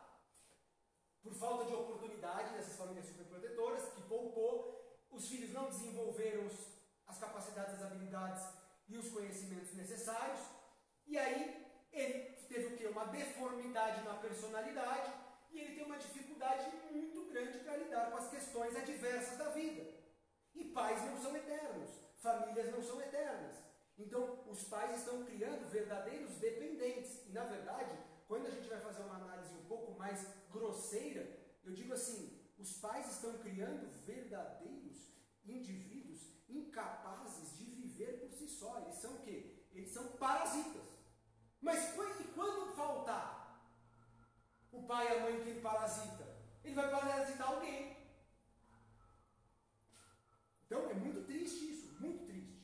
Por 1.21 1.33
falta 1.35 1.65
de 1.65 1.73
oportunidade 1.73 2.53
dessas 2.53 2.75
famílias 2.75 3.05
superprotetoras, 3.05 3.85
que 3.93 4.01
poupou, 4.01 5.07
os 5.11 5.27
filhos 5.29 5.53
não 5.53 5.69
desenvolveram 5.69 6.47
as 7.07 7.17
capacidades, 7.17 7.75
as 7.75 7.83
habilidades 7.83 8.43
e 8.87 8.97
os 8.97 9.09
conhecimentos 9.09 9.73
necessários, 9.73 10.39
e 11.05 11.17
aí 11.17 11.65
ele 11.91 12.31
teve 12.47 12.67
o 12.67 12.77
que? 12.77 12.85
Uma 12.87 13.05
deformidade 13.05 14.03
na 14.03 14.15
personalidade 14.15 15.11
e 15.51 15.59
ele 15.59 15.75
tem 15.75 15.85
uma 15.85 15.97
dificuldade 15.97 16.65
muito 16.91 17.25
grande 17.25 17.59
para 17.59 17.77
lidar 17.77 18.09
com 18.09 18.17
as 18.17 18.29
questões 18.29 18.75
adversas 18.75 19.37
da 19.37 19.49
vida. 19.49 19.83
E 20.55 20.65
pais 20.65 21.03
não 21.05 21.17
são 21.21 21.35
eternos, 21.35 21.89
famílias 22.17 22.71
não 22.71 22.81
são 22.81 23.01
eternas. 23.01 23.55
Então, 23.97 24.43
os 24.49 24.63
pais 24.63 24.97
estão 24.97 25.23
criando 25.23 25.69
verdadeiros 25.69 26.35
dependentes. 26.37 27.23
E, 27.27 27.31
na 27.31 27.43
verdade, 27.43 27.95
quando 28.27 28.47
a 28.47 28.49
gente 28.49 28.67
vai 28.67 28.79
fazer 28.79 29.03
uma 29.03 29.17
análise 29.17 29.53
um 29.53 29.65
pouco 29.65 29.97
mais 29.97 30.25
grosseira, 30.51 31.39
eu 31.63 31.73
digo 31.73 31.93
assim: 31.93 32.39
os 32.57 32.73
pais 32.79 33.11
estão 33.11 33.37
criando 33.37 33.91
verdadeiros 34.03 35.13
indivíduos 35.45 36.21
incapazes 36.49 37.55
de 37.57 37.65
viver 37.65 38.19
por 38.19 38.31
si 38.31 38.47
só. 38.63 38.79
Eles 38.79 38.95
são 38.95 39.15
o 39.15 39.21
quê? 39.25 39.37
Eles 39.73 39.91
são 39.91 40.05
parasitas. 40.25 40.87
Mas 41.61 41.79
e 42.19 42.23
quando 42.35 42.75
faltar 42.75 43.25
o 44.71 44.83
pai 44.83 45.05
e 45.05 45.17
a 45.17 45.21
mãe 45.21 45.41
que 45.41 45.49
ele 45.49 45.61
parasita? 45.61 46.25
Ele 46.63 46.75
vai 46.75 46.89
parasitar 46.89 47.47
alguém. 47.49 47.97
Então 50.65 50.89
é 50.89 50.93
muito 50.93 51.25
triste 51.25 51.71
isso, 51.71 52.01
muito 52.01 52.25
triste. 52.25 52.63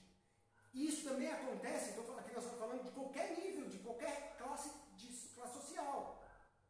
E 0.74 0.88
isso 0.88 1.08
também 1.08 1.32
acontece, 1.32 1.92
então, 1.92 2.18
aqui 2.18 2.34
nós 2.34 2.44
estamos 2.44 2.60
falando 2.60 2.84
de 2.84 2.92
qualquer 2.92 3.38
nível, 3.38 3.68
de 3.68 3.80
qualquer 3.80 4.36
classe, 4.38 4.72
de, 4.96 5.08
classe 5.36 5.54
social. 5.62 6.24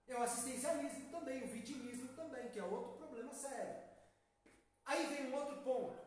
É 0.07 0.15
o 0.15 0.23
assistencialismo 0.23 1.11
também, 1.11 1.43
o 1.43 1.47
vitimismo 1.47 2.13
também, 2.15 2.49
que 2.49 2.59
é 2.59 2.63
outro 2.63 2.97
problema 2.97 3.33
sério. 3.33 3.89
Aí 4.85 5.05
vem 5.05 5.31
um 5.31 5.35
outro 5.35 5.61
ponto. 5.61 5.99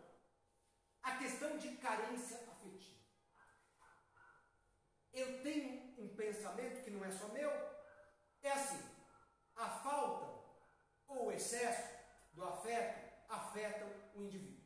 A 1.03 1.17
questão 1.19 1.57
de 1.59 1.77
carência 1.77 2.39
afetiva. 2.51 3.02
Eu 5.13 5.43
tenho 5.43 5.95
um 5.99 6.15
pensamento 6.17 6.83
que 6.85 6.91
não 6.91 7.05
é 7.05 7.11
só 7.11 7.29
meu. 7.29 7.51
É 8.43 8.51
assim: 8.51 8.83
a 9.55 9.69
falta 9.69 10.43
ou 11.07 11.27
o 11.27 11.33
excesso 11.33 11.89
do 12.33 12.43
afeto 12.45 13.13
afetam 13.29 13.89
o 14.15 14.23
indivíduo. 14.23 14.63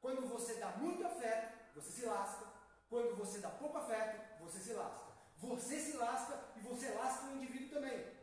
Quando 0.00 0.26
você 0.26 0.54
dá 0.54 0.76
muito 0.76 1.06
afeto, 1.06 1.74
você 1.74 1.90
se 1.90 2.06
lasca. 2.06 2.46
Quando 2.88 3.16
você 3.16 3.38
dá 3.38 3.50
pouco 3.50 3.78
afeto, 3.78 4.40
você 4.40 4.58
se 4.58 4.72
lasca. 4.72 5.10
Você 5.36 5.78
se 5.78 5.96
lasca 5.96 6.52
e 6.56 6.60
você 6.60 6.90
lasca 6.90 7.26
o 7.26 7.36
indivíduo 7.36 7.70
também. 7.70 8.20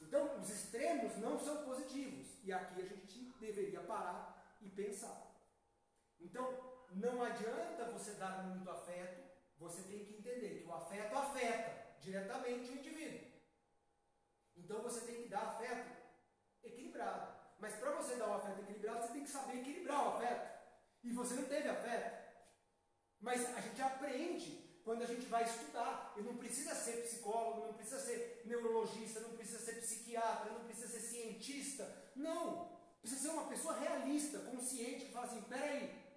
Então, 0.00 0.40
os 0.40 0.48
extremos 0.48 1.16
não 1.16 1.38
são 1.38 1.64
positivos. 1.64 2.42
E 2.44 2.52
aqui 2.52 2.80
a 2.80 2.84
gente 2.86 3.32
deveria 3.38 3.82
parar 3.82 4.56
e 4.60 4.70
pensar. 4.70 5.34
Então, 6.20 6.77
não 6.90 7.22
adianta 7.22 7.84
você 7.92 8.12
dar 8.12 8.44
muito 8.44 8.68
afeto, 8.70 9.28
você 9.58 9.82
tem 9.82 10.04
que 10.04 10.14
entender 10.18 10.60
que 10.60 10.68
o 10.68 10.74
afeto 10.74 11.16
afeta 11.16 11.98
diretamente 12.00 12.70
o 12.70 12.78
indivíduo. 12.78 13.28
Então 14.56 14.82
você 14.82 15.00
tem 15.02 15.22
que 15.22 15.28
dar 15.28 15.42
afeto 15.42 15.96
equilibrado. 16.62 17.36
Mas 17.58 17.74
para 17.76 17.90
você 17.92 18.14
dar 18.16 18.28
um 18.28 18.34
afeto 18.34 18.60
equilibrado, 18.60 19.06
você 19.06 19.12
tem 19.12 19.24
que 19.24 19.30
saber 19.30 19.58
equilibrar 19.58 20.04
o 20.04 20.16
afeto. 20.16 20.58
E 21.02 21.12
você 21.12 21.34
não 21.34 21.44
teve 21.44 21.68
afeto. 21.68 22.28
Mas 23.20 23.56
a 23.56 23.60
gente 23.60 23.82
aprende 23.82 24.80
quando 24.84 25.02
a 25.02 25.06
gente 25.06 25.26
vai 25.26 25.44
estudar. 25.44 26.14
E 26.16 26.22
não 26.22 26.36
precisa 26.36 26.74
ser 26.74 27.02
psicólogo, 27.02 27.66
não 27.66 27.74
precisa 27.74 28.00
ser 28.00 28.42
neurologista, 28.44 29.20
não 29.20 29.36
precisa 29.36 29.58
ser 29.58 29.80
psiquiatra, 29.80 30.52
não 30.52 30.64
precisa 30.64 30.88
ser 30.88 31.00
cientista. 31.00 32.12
Não! 32.14 32.78
Precisa 33.00 33.22
ser 33.22 33.28
uma 33.28 33.48
pessoa 33.48 33.78
realista, 33.78 34.38
consciente, 34.40 35.06
que 35.06 35.12
fala 35.12 35.26
assim: 35.26 35.42
peraí, 35.42 36.08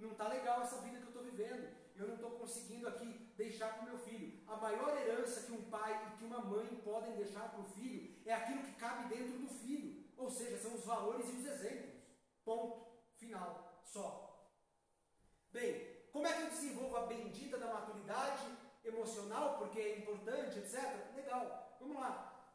não 0.00 0.12
está 0.12 0.28
legal 0.28 0.62
essa 0.62 0.80
vida 0.80 0.98
que 0.98 1.04
eu 1.04 1.08
estou 1.08 1.22
vivendo. 1.22 1.68
Eu 1.96 2.06
não 2.06 2.14
estou 2.14 2.30
conseguindo 2.32 2.86
aqui 2.86 3.32
deixar 3.36 3.74
para 3.74 3.82
o 3.82 3.90
meu 3.90 3.98
filho. 3.98 4.40
A 4.46 4.56
maior 4.56 4.96
herança 4.96 5.42
que 5.42 5.52
um 5.52 5.68
pai 5.68 6.06
e 6.06 6.18
que 6.18 6.24
uma 6.24 6.40
mãe 6.40 6.66
podem 6.84 7.16
deixar 7.16 7.50
para 7.50 7.60
o 7.60 7.64
filho 7.64 8.16
é 8.24 8.32
aquilo 8.32 8.62
que 8.62 8.72
cabe 8.74 9.08
dentro 9.08 9.38
do 9.38 9.48
filho. 9.48 10.04
Ou 10.16 10.30
seja, 10.30 10.58
são 10.58 10.74
os 10.74 10.84
valores 10.84 11.28
e 11.28 11.36
os 11.36 11.46
exemplos. 11.46 12.00
Ponto. 12.44 12.86
Final. 13.16 13.82
Só. 13.84 14.48
Bem, 15.52 16.06
como 16.12 16.26
é 16.26 16.32
que 16.32 16.42
eu 16.42 16.50
desenvolvo 16.50 16.96
a 16.96 17.06
bendita 17.06 17.58
da 17.58 17.72
maturidade 17.72 18.46
emocional, 18.84 19.58
porque 19.58 19.80
é 19.80 19.98
importante, 19.98 20.58
etc? 20.58 21.14
Legal. 21.16 21.76
Vamos 21.80 21.96
lá. 21.96 22.52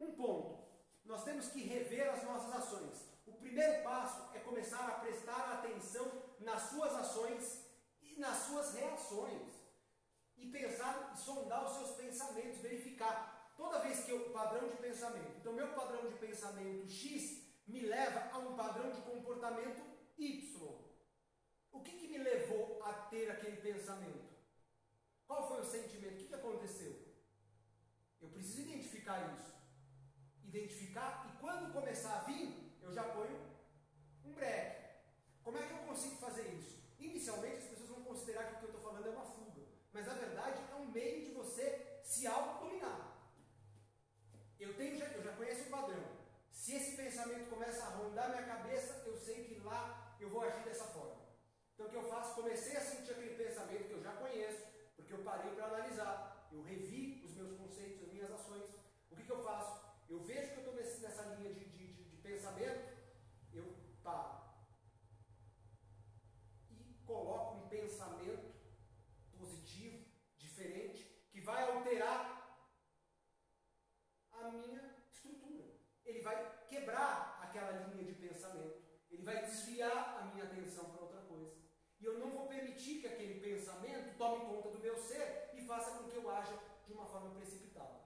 Um 0.00 0.12
ponto. 0.12 0.64
Nós 1.04 1.22
temos 1.22 1.48
que 1.48 1.62
rever 1.62 2.10
as 2.10 2.24
nossas 2.24 2.52
ações. 2.54 3.08
O 3.26 3.32
primeiro 3.32 3.82
passo 3.84 4.30
é 4.34 4.40
começar 4.40 4.88
a 4.88 4.98
prestar 5.00 5.52
atenção 5.54 6.23
nas 6.40 6.62
suas 6.62 6.94
ações 6.94 7.64
e 8.02 8.18
nas 8.18 8.38
suas 8.38 8.74
reações. 8.74 9.52
E 10.36 10.50
pensar 10.50 11.12
e 11.14 11.18
sondar 11.18 11.64
os 11.64 11.76
seus 11.76 11.96
pensamentos, 11.96 12.60
verificar. 12.60 13.52
Toda 13.56 13.78
vez 13.78 14.04
que 14.04 14.10
eu 14.10 14.30
padrão 14.30 14.68
de 14.68 14.76
pensamento, 14.76 15.38
então 15.38 15.52
meu 15.52 15.68
padrão 15.74 16.08
de 16.08 16.18
pensamento 16.18 16.88
X 16.88 17.44
me 17.66 17.80
leva 17.80 18.30
a 18.32 18.38
um 18.38 18.56
padrão 18.56 18.90
de 18.90 19.00
comportamento 19.02 19.82
Y. 20.18 20.84
O 21.72 21.80
que, 21.80 21.92
que 21.92 22.08
me 22.08 22.18
levou 22.18 22.82
a 22.82 22.92
ter 23.08 23.30
aquele 23.30 23.56
pensamento? 23.56 24.34
Qual 25.26 25.48
foi 25.48 25.60
o 25.60 25.64
sentimento? 25.64 26.14
O 26.14 26.18
que, 26.18 26.28
que 26.28 26.34
aconteceu? 26.34 27.04
Eu 28.20 28.28
preciso 28.28 28.62
identificar 28.62 29.34
isso. 29.34 29.54
Identificar 30.44 31.26
e 31.28 31.40
quando 31.40 31.72
começar 31.72 32.18
a 32.18 32.22
vir, 32.24 32.78
eu 32.82 32.92
já 32.92 33.04
ponho 33.04 33.38
um 34.24 34.32
break. 34.32 34.83
Como 35.54 35.64
é 35.64 35.68
que 35.68 35.74
eu 35.74 35.86
consigo 35.86 36.16
fazer 36.16 36.48
isso? 36.48 36.82
Inicialmente 36.98 37.58
as 37.58 37.64
pessoas 37.66 37.90
vão 37.90 38.02
considerar 38.02 38.48
que 38.48 38.54
o 38.54 38.58
que 38.58 38.64
eu 38.64 38.70
estou 38.70 38.82
falando 38.82 39.06
é 39.06 39.10
uma 39.10 39.24
fuga, 39.24 39.62
mas 39.92 40.04
na 40.04 40.14
verdade 40.14 40.60
é 40.68 40.74
um 40.74 40.90
meio 40.90 41.26
de 41.26 41.32
você 41.32 42.00
se 42.02 42.26
autodominar. 42.26 43.22
Eu, 44.58 44.74
tenho, 44.74 45.00
eu 45.00 45.22
já 45.22 45.32
conheço 45.36 45.68
o 45.68 45.70
padrão. 45.70 46.04
Se 46.50 46.74
esse 46.74 46.96
pensamento 46.96 47.48
começa 47.48 47.84
a 47.84 47.90
rondar 47.90 48.30
minha 48.30 48.42
cabeça, 48.42 49.04
eu 49.06 49.16
sei 49.16 49.44
que 49.44 49.60
lá 49.60 50.16
eu 50.18 50.28
vou 50.28 50.42
agir 50.42 50.64
dessa 50.64 50.86
forma. 50.86 51.22
Então 51.72 51.86
o 51.86 51.90
que 51.90 51.96
eu 51.98 52.08
faço? 52.08 52.34
Comecei 52.34 52.76
a 52.76 52.80
sentir 52.80 53.12
aquele 53.12 53.36
pensamento 53.36 53.86
que 53.86 53.92
eu 53.92 54.02
já 54.02 54.12
conheço, 54.14 54.60
porque 54.96 55.12
eu 55.12 55.22
parei 55.22 55.52
para 55.52 55.66
analisar. 55.66 56.48
Eu 56.50 56.62
revi 56.62 57.22
os 57.24 57.32
meus 57.36 57.56
conceitos, 57.56 58.02
as 58.02 58.12
minhas 58.12 58.32
ações. 58.32 58.74
O 59.08 59.14
que, 59.14 59.22
que 59.22 59.32
eu 59.32 59.44
faço? 59.44 59.84
Eu 60.08 60.18
vejo 60.18 60.50
que 60.50 60.56
eu 60.56 60.58
estou 60.58 60.74
nessa 60.74 61.22
linha 61.36 61.54
de, 61.54 61.64
de, 61.64 61.92
de, 61.92 62.04
de 62.10 62.16
pensamento, 62.16 62.92
eu 63.52 63.72
paro. 64.02 64.42
E 66.70 66.94
coloco 67.04 67.56
um 67.56 67.68
pensamento 67.68 68.54
positivo, 69.36 70.04
diferente, 70.36 71.04
que 71.30 71.40
vai 71.40 71.62
alterar 71.62 72.66
a 74.32 74.50
minha 74.50 74.94
estrutura. 75.10 75.64
Ele 76.04 76.20
vai 76.20 76.64
quebrar 76.66 77.38
aquela 77.42 77.72
linha 77.88 78.04
de 78.04 78.14
pensamento. 78.14 78.82
Ele 79.10 79.22
vai 79.22 79.44
desviar 79.44 80.18
a 80.18 80.24
minha 80.26 80.44
atenção 80.44 80.90
para 80.90 81.02
outra 81.02 81.20
coisa. 81.22 81.54
E 82.00 82.04
eu 82.04 82.18
não 82.18 82.30
vou 82.30 82.46
permitir 82.48 83.00
que 83.00 83.06
aquele 83.06 83.40
tome 84.16 84.46
conta 84.46 84.70
do 84.70 84.78
meu 84.78 84.96
ser 84.96 85.50
e 85.54 85.66
faça 85.66 85.92
com 85.92 86.08
que 86.08 86.16
eu 86.16 86.30
haja 86.30 86.58
de 86.86 86.92
uma 86.92 87.06
forma 87.06 87.30
precipitada. 87.34 88.00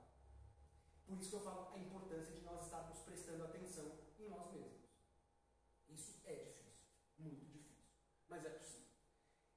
Por 1.06 1.18
isso 1.18 1.30
que 1.30 1.36
eu 1.36 1.40
falo 1.40 1.72
a 1.74 1.78
importância 1.78 2.34
de 2.34 2.42
nós 2.42 2.64
estarmos 2.64 2.98
prestando 3.00 3.44
atenção 3.44 3.92
em 4.18 4.28
nós 4.28 4.52
mesmos. 4.52 4.88
Isso 5.88 6.20
é 6.24 6.34
difícil, 6.34 6.84
muito 7.18 7.44
difícil, 7.44 7.84
mas 8.28 8.44
é 8.44 8.50
possível. 8.50 8.88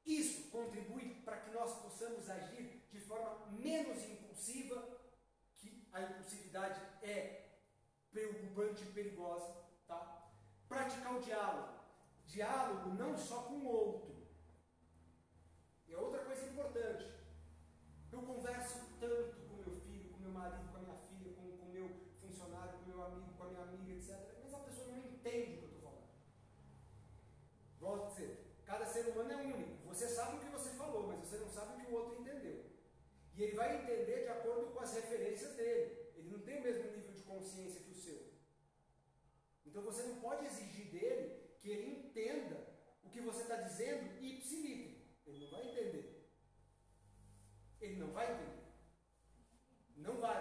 Isso 0.05 0.49
contribui 0.49 1.21
para 1.25 1.41
que 1.41 1.51
nós 1.51 1.81
possamos 1.81 2.29
agir 2.29 2.87
de 2.91 2.99
forma 2.99 3.47
menos 3.51 4.03
impulsiva, 4.03 4.99
que 5.57 5.87
a 5.91 6.01
impulsividade 6.01 6.81
é 7.03 7.59
preocupante 8.11 8.83
e 8.83 8.91
perigosa, 8.91 9.53
tá? 9.87 10.31
Praticar 10.67 11.15
o 11.15 11.21
diálogo. 11.21 11.79
Diálogo 12.25 12.93
não 12.93 13.17
só 13.17 13.43
com 13.43 13.55
o 13.55 13.67
outro. 13.67 14.20
É 15.91 15.97
outra 15.97 16.19
coisa 16.25 16.45
importante. 16.45 17.05
Eu 18.11 18.21
converso 18.21 18.79
tanto 18.99 19.35
com 19.47 19.55
meu 19.57 19.79
filho, 19.81 20.09
com 20.09 20.19
meu 20.19 20.31
marido, 20.31 20.71
com 20.71 20.77
a 20.77 20.81
minha 20.81 20.97
filha, 21.09 21.33
com 21.35 21.65
o 21.65 21.71
meu 21.71 21.89
funcionário, 22.21 22.79
com 22.79 22.89
meu 22.89 23.03
amigo, 23.03 23.33
com 23.37 23.43
a 23.43 23.47
minha 23.47 23.63
amiga, 23.63 23.91
etc. 23.93 24.17
Mas 24.43 24.53
a 24.53 24.59
pessoa 24.59 24.87
não 24.87 24.97
entende 24.97 25.53
o 25.53 25.57
que 25.57 25.63
eu 25.63 25.69
estou 25.69 25.81
falando. 25.81 26.09
Volto 27.79 28.05
a 28.05 28.09
dizer, 28.09 28.31
cada 28.65 28.85
ser 28.85 29.07
humano 29.07 29.31
é 29.31 29.35
único. 29.37 29.87
Você 29.87 30.07
sabe 30.07 30.37
o 30.37 30.39
que 30.39 30.49
você 30.57 30.69
falou, 30.71 31.07
mas 31.07 31.19
você 31.19 31.37
não 31.37 31.49
sabe 31.49 31.73
o 31.73 31.85
que 31.85 31.91
o 31.91 31.95
outro 31.95 32.21
entendeu. 32.21 32.65
E 33.35 33.43
ele 33.43 33.55
vai 33.55 33.75
entender 33.81 34.23
de 34.23 34.27
acordo 34.27 34.71
com 34.71 34.79
as 34.79 34.93
referências 34.93 35.55
dele. 35.55 36.11
Ele 36.15 36.29
não 36.29 36.39
tem 36.39 36.59
o 36.59 36.63
mesmo 36.63 36.91
nível 36.91 37.13
de 37.13 37.23
consciência 37.23 37.81
que 37.81 37.91
o 37.91 37.95
seu. 37.95 38.19
Então 39.65 39.81
você 39.83 40.03
não 40.03 40.19
pode 40.19 40.45
exigir 40.45 40.91
dele 40.91 41.41
que 41.59 41.69
ele 41.69 41.99
entenda 41.99 42.57
o 43.03 43.09
que 43.09 43.21
você 43.21 43.41
está 43.43 43.55
dizendo 43.55 44.03
e 44.19 44.37
ipsilite. 44.37 44.90
Vai 45.51 45.61
entender. 45.69 46.31
Ele 47.81 47.95
não 47.97 48.11
vai 48.11 48.31
entender. 48.31 48.61
Não 49.97 50.17
vai. 50.19 50.39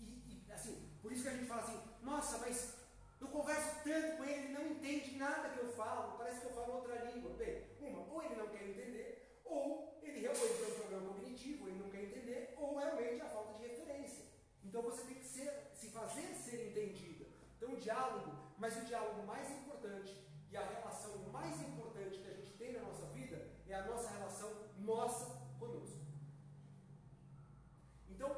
E, 0.00 0.04
e, 0.04 0.52
assim, 0.52 0.98
por 1.00 1.12
isso 1.12 1.22
que 1.22 1.28
a 1.28 1.34
gente 1.34 1.46
fala 1.46 1.62
assim, 1.62 1.80
nossa, 2.02 2.38
mas 2.38 2.82
eu 3.20 3.28
converso 3.28 3.84
tanto 3.84 4.16
com 4.16 4.24
ele, 4.24 4.46
ele 4.46 4.52
não 4.54 4.66
entende 4.66 5.16
nada 5.16 5.50
que 5.50 5.60
eu 5.60 5.72
falo, 5.74 6.16
parece 6.18 6.40
que 6.40 6.46
eu 6.46 6.54
falo 6.54 6.74
outra 6.74 7.04
língua. 7.04 7.34
Bem, 7.34 7.62
uma, 7.80 8.00
ou 8.12 8.22
ele 8.22 8.34
não 8.34 8.48
quer 8.48 8.68
entender, 8.68 9.40
ou 9.44 10.00
ele 10.02 10.20
realmente 10.20 10.54
tem 10.58 10.72
um 10.72 10.80
problema 10.80 11.12
cognitivo, 11.12 11.68
ele 11.68 11.78
não 11.78 11.90
quer 11.90 12.04
entender, 12.04 12.54
ou 12.58 12.78
realmente 12.78 13.20
a 13.20 13.28
falta 13.28 13.58
de 13.58 13.68
referência. 13.68 14.24
Então 14.64 14.82
você 14.82 15.04
tem 15.04 15.16
que 15.16 15.26
ser, 15.26 15.70
se 15.74 15.90
fazer 15.90 16.34
ser 16.34 16.70
entendida. 16.70 17.26
Então 17.56 17.76
diálogo, 17.76 18.32
mas 18.58 18.76
o 18.76 18.86
diálogo 18.86 19.22
mais 19.26 19.50
importante 19.50 20.26
e 20.50 20.56
a 20.56 20.64
relação 20.64 21.18
mais 21.30 21.60
importante 21.60 22.18
que 22.18 22.28
a 22.28 22.34
gente 22.34 22.56
tem 22.58 22.72
na 22.72 22.80
nossa 22.80 23.06
é 23.72 23.76
a 23.76 23.86
nossa 23.86 24.10
relação 24.10 24.50
nossa 24.78 25.24
conosco. 25.58 26.02
Então, 28.08 28.30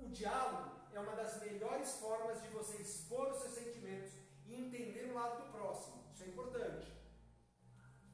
o 0.00 0.08
diálogo 0.08 0.80
é 0.92 0.98
uma 0.98 1.14
das 1.14 1.40
melhores 1.40 1.92
formas 1.92 2.42
de 2.42 2.48
você 2.48 2.82
expor 2.82 3.30
os 3.30 3.38
seus 3.38 3.54
sentimentos 3.54 4.12
e 4.46 4.54
entender 4.54 5.10
o 5.10 5.14
lado 5.14 5.44
do 5.44 5.52
próximo. 5.52 6.04
Isso 6.12 6.24
é 6.24 6.26
importante. 6.26 6.92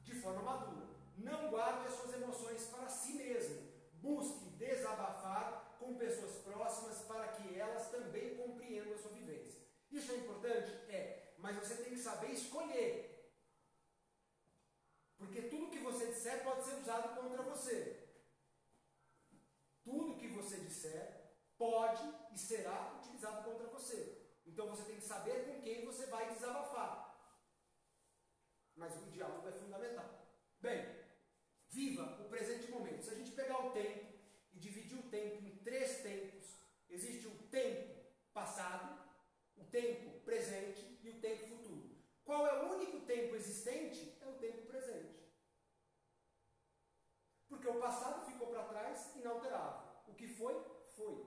De 0.03 0.13
forma 0.13 0.43
madura. 0.43 0.87
Não 1.17 1.49
guarde 1.49 1.87
as 1.87 1.93
suas 1.95 2.13
emoções 2.13 2.65
para 2.67 2.87
si 2.87 3.13
mesmo. 3.13 3.67
Busque 3.93 4.51
desabafar 4.51 5.75
com 5.79 5.97
pessoas 5.97 6.35
próximas 6.43 6.99
para 6.99 7.29
que 7.29 7.59
elas 7.59 7.89
também 7.89 8.35
compreendam 8.35 8.93
a 8.93 8.97
sua 8.97 9.11
vivência. 9.11 9.59
Isso 9.91 10.11
é 10.11 10.17
importante? 10.17 10.71
É. 10.89 11.33
Mas 11.39 11.55
você 11.55 11.75
tem 11.75 11.93
que 11.93 11.99
saber 11.99 12.31
escolher. 12.31 13.17
Porque 15.17 15.41
tudo 15.43 15.71
que 15.71 15.79
você 15.79 16.07
disser 16.07 16.43
pode 16.43 16.63
ser 16.63 16.75
usado 16.75 17.15
contra 17.19 17.41
você. 17.43 18.07
Tudo 19.83 20.17
que 20.17 20.27
você 20.27 20.57
disser 20.87 21.17
pode 21.57 22.03
e 22.31 22.37
será 22.37 22.95
utilizado 22.97 23.43
contra 23.43 23.67
você. 23.67 24.25
Então 24.45 24.69
você 24.69 24.83
tem 24.83 24.95
que 24.95 25.01
saber 25.03 25.45
com 25.45 25.61
quem 25.61 25.85
você 25.85 26.05
vai 26.05 26.33
desabafar. 26.33 27.05
Mas 28.75 28.95
o 28.95 29.09
diálogo 29.11 29.47
é 29.47 29.51
fundamental. 29.51 30.27
Bem, 30.59 30.85
viva 31.69 32.21
o 32.21 32.29
presente 32.29 32.71
momento. 32.71 33.03
Se 33.03 33.11
a 33.11 33.15
gente 33.15 33.31
pegar 33.31 33.65
o 33.65 33.71
tempo 33.71 34.13
e 34.53 34.59
dividir 34.59 34.97
o 34.97 35.09
tempo 35.09 35.43
em 35.43 35.57
três 35.57 36.01
tempos, 36.01 36.45
existe 36.89 37.27
o 37.27 37.47
tempo 37.47 38.05
passado, 38.33 39.03
o 39.57 39.65
tempo 39.65 40.19
presente 40.21 40.99
e 41.01 41.09
o 41.09 41.19
tempo 41.19 41.47
futuro. 41.47 41.97
Qual 42.23 42.45
é 42.47 42.63
o 42.63 42.73
único 42.73 43.01
tempo 43.01 43.35
existente? 43.35 44.17
É 44.21 44.27
o 44.27 44.37
tempo 44.37 44.67
presente. 44.67 45.17
Porque 47.49 47.67
o 47.67 47.79
passado 47.79 48.25
ficou 48.25 48.47
para 48.47 48.67
trás 48.67 49.15
inalterável. 49.15 49.87
O 50.07 50.13
que 50.13 50.27
foi, 50.27 50.55
foi. 50.97 51.25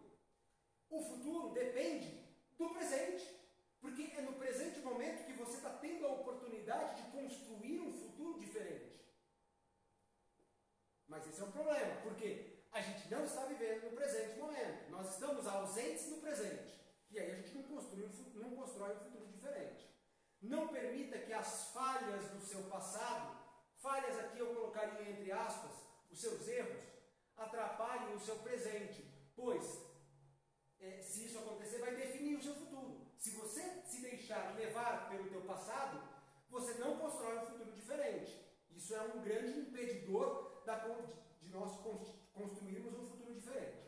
O 0.90 1.00
futuro 1.00 1.50
depende 1.54 2.26
do 2.58 2.68
presente. 2.70 3.40
Porque 3.80 4.02
é 4.14 4.20
no 4.20 4.34
presente 4.34 4.80
momento 4.80 5.24
que 5.24 5.32
você 5.32 5.56
está 5.56 5.70
tendo 5.70 6.06
a 6.06 6.12
oportunidade 6.12 7.02
de 7.02 7.10
construir 7.10 7.80
um 7.80 7.92
futuro 7.92 8.38
diferente. 8.38 9.00
Mas 11.08 11.26
esse 11.26 11.40
é 11.40 11.44
um 11.44 11.50
problema, 11.50 12.02
porque 12.02 12.64
a 12.70 12.80
gente 12.80 13.10
não 13.10 13.24
está 13.24 13.46
vivendo 13.46 13.84
no 13.84 13.96
presente 13.96 14.38
momento. 14.38 14.90
Nós 14.90 15.14
estamos 15.14 15.46
ausentes 15.46 16.10
no 16.10 16.18
presente. 16.18 16.78
E 17.10 17.18
aí 17.18 17.32
a 17.32 17.36
gente 17.36 17.54
não, 17.54 17.62
construi, 17.62 18.08
não 18.34 18.54
constrói 18.54 18.94
um 18.94 19.00
futuro 19.00 19.26
diferente. 19.28 19.88
Não 20.42 20.68
permita 20.68 21.18
que 21.18 21.32
as 21.32 21.70
falhas 21.72 22.30
do 22.30 22.40
seu 22.40 22.62
passado, 22.64 23.36
falhas 23.78 24.18
aqui 24.18 24.38
eu 24.38 24.54
colocaria 24.54 25.10
entre 25.10 25.32
aspas, 25.32 25.72
os 26.10 26.20
seus 26.20 26.46
erros, 26.46 26.82
atrapalhem 27.36 28.14
o 28.14 28.20
seu 28.20 28.36
presente. 28.36 29.09
Pois, 29.40 29.80
é, 30.78 31.00
se 31.00 31.24
isso 31.24 31.38
acontecer, 31.38 31.78
vai 31.78 31.96
definir 31.96 32.36
o 32.36 32.42
seu 32.42 32.54
futuro. 32.54 33.06
Se 33.16 33.30
você 33.30 33.62
se 33.86 34.02
deixar 34.02 34.54
levar 34.54 35.08
pelo 35.08 35.30
teu 35.30 35.40
passado, 35.42 35.98
você 36.50 36.74
não 36.74 36.98
constrói 36.98 37.38
um 37.38 37.46
futuro 37.46 37.72
diferente. 37.72 38.38
Isso 38.70 38.94
é 38.94 39.00
um 39.00 39.22
grande 39.22 39.60
impedidor 39.60 40.62
da, 40.66 40.76
de 41.40 41.48
nós 41.48 41.72
construirmos 42.34 42.98
um 42.98 43.06
futuro 43.06 43.32
diferente. 43.32 43.78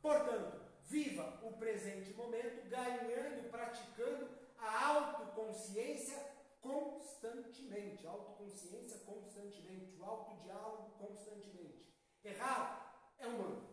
Portanto, 0.00 0.62
viva 0.84 1.40
o 1.42 1.52
presente 1.58 2.14
momento, 2.14 2.66
ganhando, 2.70 3.50
praticando 3.50 4.30
a 4.56 4.86
autoconsciência 4.86 6.18
constantemente. 6.62 8.06
Autoconsciência 8.06 8.98
constantemente. 9.00 9.94
O 9.98 10.04
autodiálogo 10.04 10.90
constantemente. 10.92 11.86
Errar 12.24 13.14
é 13.18 13.26
humano. 13.26 13.71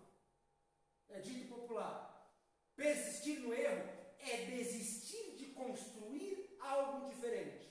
É 1.10 1.20
dito 1.20 1.48
popular. 1.54 2.34
Persistir 2.76 3.40
no 3.40 3.54
erro 3.54 3.90
é 4.20 4.46
desistir 4.46 5.36
de 5.38 5.48
construir 5.48 6.56
algo 6.60 7.10
diferente. 7.10 7.68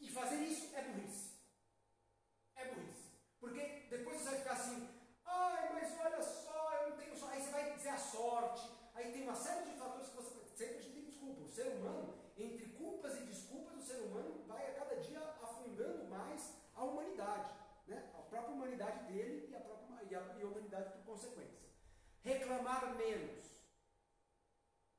E 0.00 0.10
fazer 0.10 0.42
isso 0.44 0.74
é 0.74 0.82
burrice. 0.82 1.32
É 2.56 2.64
burrice. 2.66 3.12
Porque 3.38 3.86
depois 3.90 4.20
você 4.20 4.30
vai 4.30 4.38
ficar 4.38 4.52
assim, 4.52 4.88
ai, 5.24 5.72
mas 5.72 6.00
olha 6.00 6.22
só, 6.22 6.74
eu 6.74 6.90
não 6.90 6.96
tenho 6.96 7.16
sorte. 7.16 7.36
Aí 7.36 7.42
você 7.42 7.50
vai 7.50 7.74
dizer 7.74 7.88
a 7.90 7.98
sorte. 7.98 8.70
Aí 8.94 9.12
tem 9.12 9.22
uma 9.22 9.34
série 9.34 9.70
de 9.70 9.78
fatores 9.78 10.08
que 10.08 10.16
você. 10.16 10.32
Sempre 10.56 10.78
a 10.78 10.80
gente 10.80 10.94
tem 10.94 11.04
desculpa. 11.04 11.42
O 11.42 11.48
ser 11.48 11.68
humano, 11.68 12.14
entre 12.36 12.66
culpas 12.72 13.16
e 13.16 13.24
desculpas, 13.24 13.78
o 13.78 13.86
ser 13.86 14.00
humano 14.02 14.44
vai 14.46 14.70
a 14.70 14.74
cada 14.74 14.96
dia 14.96 15.20
afundando 15.42 16.04
mais 16.08 16.54
a 16.74 16.84
humanidade. 16.84 17.61
Própria 18.32 18.54
humanidade 18.54 19.12
dele 19.12 19.50
e 19.50 19.54
a, 19.54 19.60
própria, 19.60 20.04
e 20.10 20.14
a, 20.14 20.20
e 20.38 20.42
a 20.42 20.46
humanidade 20.46 20.90
por 20.94 21.04
consequência. 21.04 21.68
Reclamar 22.22 22.96
menos. 22.96 23.44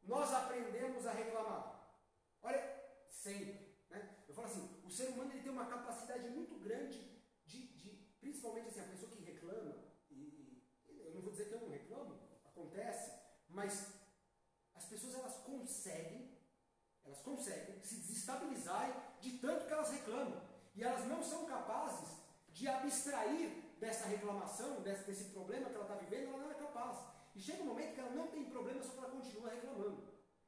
Nós 0.04 0.32
aprendemos 0.32 1.04
a 1.08 1.14
reclamar. 1.14 1.98
Olha, 2.44 2.62
sempre. 3.10 3.76
Né? 3.90 4.18
Eu 4.28 4.36
falo 4.36 4.46
assim, 4.46 4.82
o 4.86 4.92
ser 4.92 5.08
humano 5.08 5.32
ele 5.32 5.42
tem 5.42 5.52
uma 5.52 5.66
capacidade 5.66 6.30
muito 6.30 6.60
grande 6.60 7.00
de, 7.44 7.70
de 7.70 7.90
principalmente 8.22 8.68
assim, 8.68 8.82
a 8.82 8.92
pessoa 8.94 9.12
que 9.12 9.24
reclama, 9.24 9.84
e, 10.12 10.62
e, 10.88 11.00
eu 11.04 11.16
não 11.16 11.22
vou 11.22 11.32
dizer 11.32 11.48
que 11.48 11.56
eu 11.56 11.62
não 11.62 11.70
reclamo, 11.70 12.20
acontece, 12.46 13.14
mas 13.50 13.96
as 14.76 14.86
pessoas 14.86 15.16
elas 15.16 15.38
conseguem, 15.38 16.38
elas 17.04 17.20
conseguem 17.22 17.82
se 17.82 17.96
desestabilizarem 17.96 18.96
de 19.20 19.40
tanto 19.40 19.66
que 19.66 19.74
elas 19.74 19.90
reclamam. 19.90 20.54
E 20.76 20.84
elas 20.84 21.06
não 21.08 21.24
são 21.24 21.46
capazes 21.46 22.23
de 22.64 22.70
abstrair 22.70 23.50
dessa 23.78 24.08
reclamação, 24.08 24.80
desse, 24.82 25.04
desse 25.04 25.26
problema 25.32 25.70
que 25.70 25.76
ela 25.76 25.84
está 25.84 25.96
vivendo, 25.96 26.30
ela 26.30 26.38
não 26.38 26.52
é 26.52 26.54
capaz. 26.54 26.98
E 27.36 27.42
chega 27.42 27.62
um 27.62 27.66
momento 27.66 27.94
que 27.94 28.00
ela 28.00 28.12
não 28.12 28.28
tem 28.28 28.46
problema, 28.46 28.82
só 28.82 28.94
que 28.94 29.00
ela 29.00 29.10
continua 29.10 29.50
reclamando. 29.50 30.02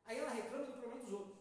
Aí 0.06 0.20
ela 0.20 0.30
reclama 0.30 0.66
do 0.66 0.72
problema 0.72 0.96
dos 0.96 1.12
outros. 1.12 1.38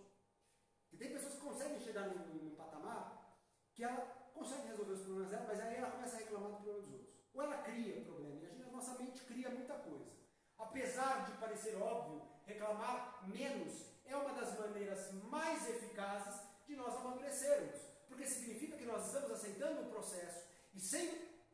E 0.93 0.97
tem 0.97 1.13
pessoas 1.13 1.35
que 1.35 1.41
conseguem 1.41 1.79
chegar 1.79 2.09
num, 2.09 2.27
num 2.27 2.57
patamar 2.57 3.39
que 3.73 3.85
ela 3.85 4.01
consegue 4.35 4.67
resolver 4.67 4.93
os 4.95 5.03
problemas 5.03 5.31
dela, 5.31 5.45
mas 5.47 5.61
aí 5.61 5.77
ela 5.77 5.93
começa 5.93 6.17
a 6.17 6.19
reclamar 6.19 6.51
do 6.51 6.57
problema 6.57 6.81
dos 6.81 6.91
outros. 6.91 7.11
Ou 7.35 7.43
ela 7.43 7.59
cria 7.59 8.05
problema, 8.05 8.41
e 8.41 8.47
a, 8.47 8.49
gente, 8.49 8.63
a 8.65 8.73
nossa 8.73 8.99
mente 8.99 9.25
cria 9.27 9.51
muita 9.51 9.75
coisa. 9.75 10.11
Apesar 10.59 11.25
de 11.27 11.39
parecer 11.39 11.81
óbvio, 11.81 12.21
reclamar 12.47 13.23
menos 13.29 13.95
é 14.05 14.17
uma 14.17 14.33
das 14.33 14.59
maneiras 14.59 15.13
mais 15.31 15.69
eficazes 15.69 16.41
de 16.67 16.75
nós 16.75 16.97
amadurecermos. 16.97 17.81
Porque 18.09 18.27
significa 18.27 18.77
que 18.77 18.87
nós 18.87 19.07
estamos 19.07 19.31
aceitando 19.31 19.83
o 19.83 19.91
processo. 19.91 20.44
E 20.75 20.81
sem, 20.81 21.11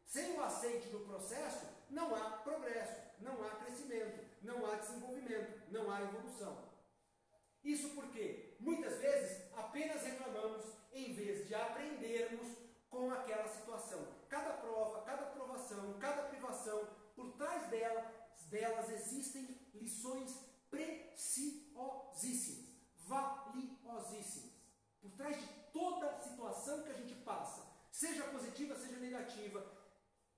sem 0.07 0.37
o 0.37 0.43
aceite 0.43 0.89
do 0.89 1.01
processo, 1.01 1.67
não 1.91 2.15
há 2.15 2.39
progresso, 2.39 2.97
não 3.21 3.43
há 3.45 3.51
crescimento, 3.57 4.25
não 4.43 4.67
há 4.67 4.77
desenvolvimento, 4.77 5.71
não 5.71 5.91
há 5.91 6.03
evolução. 6.03 6.71
Isso 7.63 7.91
porque 7.91 8.57
muitas 8.59 8.99
vezes 8.99 9.43
apenas 9.55 10.03
reclamamos 10.03 10.65
em 10.93 11.13
vez 11.13 11.47
de 11.47 11.55
aprendermos 11.55 12.49
com 12.89 13.13
aquela 13.13 13.47
situação. 13.47 14.09
Cada 14.29 14.55
prova, 14.55 15.03
cada 15.03 15.27
provação, 15.27 15.99
cada 16.01 16.23
privação, 16.25 16.89
por 17.15 17.33
trás 17.33 17.69
dela, 17.69 18.11
delas 18.49 18.89
existem 18.91 19.47
lições 19.75 20.35
preciosíssimas, 20.71 22.71
valiosíssimas. 23.07 24.51
Por 25.01 25.13
trás 25.13 25.41
de 25.41 25.47
toda 25.73 26.21
situação 26.21 26.83
que 26.83 26.91
a 26.91 26.95
gente 26.95 27.15
passa, 27.17 27.70
seja 28.01 28.25
positiva, 28.25 28.75
seja 28.75 28.97
negativa. 28.97 29.61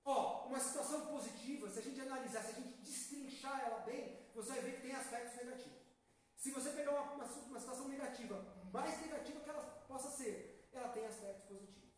Ó, 0.03 0.47
uma 0.47 0.59
situação 0.59 1.05
positiva, 1.07 1.69
se 1.69 1.79
a 1.79 1.81
gente 1.81 2.01
analisar, 2.01 2.41
se 2.43 2.51
a 2.51 2.59
gente 2.59 2.81
destrinchar 2.81 3.57
ela 3.65 3.79
bem, 3.79 4.19
você 4.35 4.49
vai 4.49 4.61
ver 4.61 4.75
que 4.75 4.81
tem 4.81 4.93
aspectos 4.93 5.37
negativos. 5.37 5.81
Se 6.35 6.51
você 6.51 6.71
pegar 6.71 6.91
uma, 6.91 7.13
uma, 7.13 7.23
uma 7.23 7.59
situação 7.59 7.87
negativa, 7.87 8.35
mais 8.69 8.99
negativa 8.99 9.39
que 9.39 9.49
ela 9.49 9.63
possa 9.87 10.09
ser, 10.09 10.67
ela 10.73 10.89
tem 10.89 11.05
aspectos 11.05 11.45
positivos. 11.45 11.89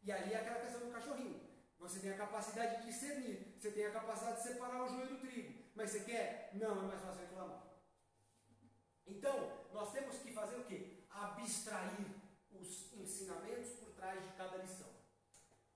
E 0.00 0.12
ali 0.12 0.32
é 0.32 0.40
aquela 0.40 0.60
questão 0.60 0.86
do 0.86 0.92
cachorrinho. 0.92 1.40
Você 1.80 1.98
tem 1.98 2.12
a 2.12 2.16
capacidade 2.16 2.76
de 2.76 2.92
discernir, 2.92 3.56
você 3.58 3.72
tem 3.72 3.86
a 3.86 3.90
capacidade 3.90 4.36
de 4.36 4.42
separar 4.44 4.84
o 4.84 4.88
joio 4.88 5.08
do 5.08 5.18
trigo, 5.18 5.64
mas 5.74 5.90
você 5.90 6.00
quer? 6.04 6.50
Não, 6.54 6.84
é 6.84 6.86
mais 6.86 7.00
fácil 7.00 7.22
reclamar. 7.22 7.66
Então, 9.08 9.66
nós 9.72 9.90
temos 9.90 10.18
que 10.18 10.32
fazer 10.32 10.56
o 10.56 10.64
quê? 10.66 11.04
Abstrair 11.10 12.14
os 12.52 12.92
ensinamentos 12.92 13.70
por 13.72 13.90
trás 13.94 14.22
de 14.22 14.32
cada 14.34 14.58
lição. 14.58 14.89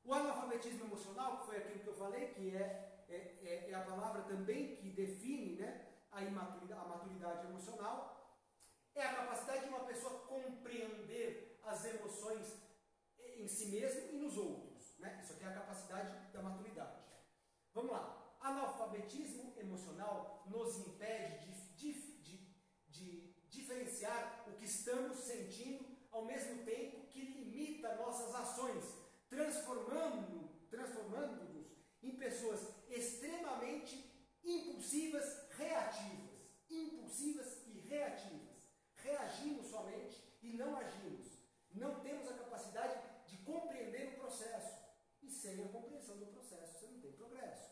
O 0.04 0.12
analfabetismo 0.12 0.84
emocional, 0.84 1.38
que 1.38 1.46
foi 1.46 1.56
aquilo 1.56 1.80
que 1.80 1.88
eu 1.88 1.94
falei, 1.94 2.28
que 2.28 2.54
é, 2.54 3.04
é, 3.08 3.14
é, 3.42 3.70
é 3.70 3.74
a 3.74 3.84
palavra 3.84 4.22
também 4.22 4.76
que 4.76 4.90
define 4.90 5.56
né, 5.56 5.86
a, 6.12 6.22
imaturidade, 6.22 6.80
a 6.80 6.88
maturidade 6.88 7.46
emocional, 7.46 8.38
é 8.94 9.02
a 9.02 9.14
capacidade 9.14 9.64
de 9.64 9.68
uma 9.70 9.84
pessoa 9.84 10.20
compreender 10.26 11.58
as 11.64 11.84
emoções 11.86 12.54
em 13.18 13.48
si 13.48 13.66
mesmo 13.66 14.12
e 14.12 14.18
nos 14.18 14.36
outros. 14.36 14.98
Né? 14.98 15.18
Isso 15.22 15.32
aqui 15.32 15.44
é 15.44 15.48
a 15.48 15.54
capacidade 15.54 16.32
da 16.32 16.42
maturidade. 16.42 17.02
Vamos 17.72 17.90
lá. 17.90 18.36
Analfabetismo 18.40 19.54
emocional 19.58 20.44
nos 20.46 20.78
impede 20.86 21.50
de, 21.76 21.92
de, 21.92 21.92
de, 22.20 22.54
de 22.88 23.34
diferenciar 23.48 24.44
o 24.46 24.52
que 24.52 24.66
estamos 24.66 25.16
sentindo 25.16 25.84
ao 26.12 26.26
mesmo 26.26 26.62
tempo 26.64 27.06
que 27.08 27.20
limita 27.20 27.96
nossas 27.96 28.34
ações, 28.34 28.84
transformando-nos 29.34 30.44
transformando 30.70 31.66
em 32.02 32.16
pessoas 32.16 32.60
extremamente 32.88 34.12
impulsivas, 34.42 35.48
reativas. 35.50 36.34
Impulsivas 36.68 37.66
e 37.66 37.78
reativas. 37.88 38.68
Reagimos 38.96 39.66
somente 39.66 40.22
e 40.42 40.52
não 40.56 40.76
agimos. 40.76 41.28
Não 41.72 42.00
temos 42.00 42.28
a 42.28 42.34
capacidade 42.34 43.00
de 43.26 43.38
compreender 43.38 44.08
o 44.08 44.20
processo. 44.20 44.84
E 45.22 45.30
sem 45.30 45.64
a 45.64 45.68
compreensão 45.68 46.18
do 46.18 46.26
processo 46.26 46.78
você 46.78 46.86
não 46.86 47.00
tem 47.00 47.12
progresso. 47.12 47.70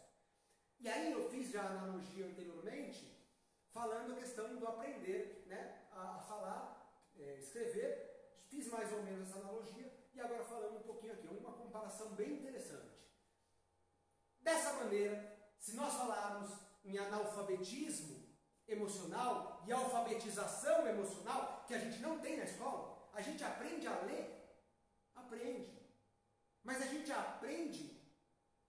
E 0.81 0.89
aí 0.89 1.13
eu 1.13 1.29
fiz 1.31 1.51
já 1.51 1.63
a 1.63 1.71
analogia 1.71 2.27
anteriormente, 2.27 3.29
falando 3.71 4.13
a 4.13 4.17
questão 4.17 4.57
do 4.57 4.67
aprender 4.67 5.45
né, 5.47 5.87
a, 5.93 6.19
falar, 6.21 7.11
é, 7.19 7.39
escrever. 7.39 8.39
Fiz 8.49 8.69
mais 8.69 8.93
ou 8.93 9.03
menos 9.03 9.29
essa 9.29 9.39
analogia 9.39 10.02
e 10.15 10.21
agora 10.21 10.45
falando 10.45 10.79
um 10.79 10.83
pouquinho 10.83 11.13
aqui, 11.13 11.27
uma 11.27 11.53
comparação 11.53 12.15
bem 12.15 12.35
interessante. 12.35 12.93
Dessa 14.41 14.73
maneira, 14.75 15.39
se 15.59 15.75
nós 15.75 15.95
falarmos 15.95 16.51
em 16.85 16.99
analfabetismo 16.99 18.23
emocional 18.67 19.63
e 19.67 19.73
alfabetização 19.73 20.87
emocional, 20.87 21.65
que 21.67 21.75
a 21.75 21.79
gente 21.79 22.01
não 22.01 22.19
tem 22.19 22.37
na 22.37 22.45
escola, 22.45 23.09
a 23.13 23.21
gente 23.21 23.43
aprende 23.45 23.87
a 23.87 24.01
ler? 24.01 24.25
Aprende. 25.15 25.81
Mas 26.65 26.81
a 26.83 26.87
gente 26.87 27.11
aprende 27.13 28.01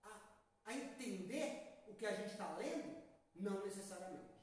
a, 0.02 0.20
a 0.66 0.74
entender 0.74 1.84
o 1.88 1.94
que 1.94 2.06
a 2.06 2.14
gente 2.14 2.32
está 2.32 2.56
lendo? 2.56 3.02
Não 3.34 3.64
necessariamente. 3.64 4.34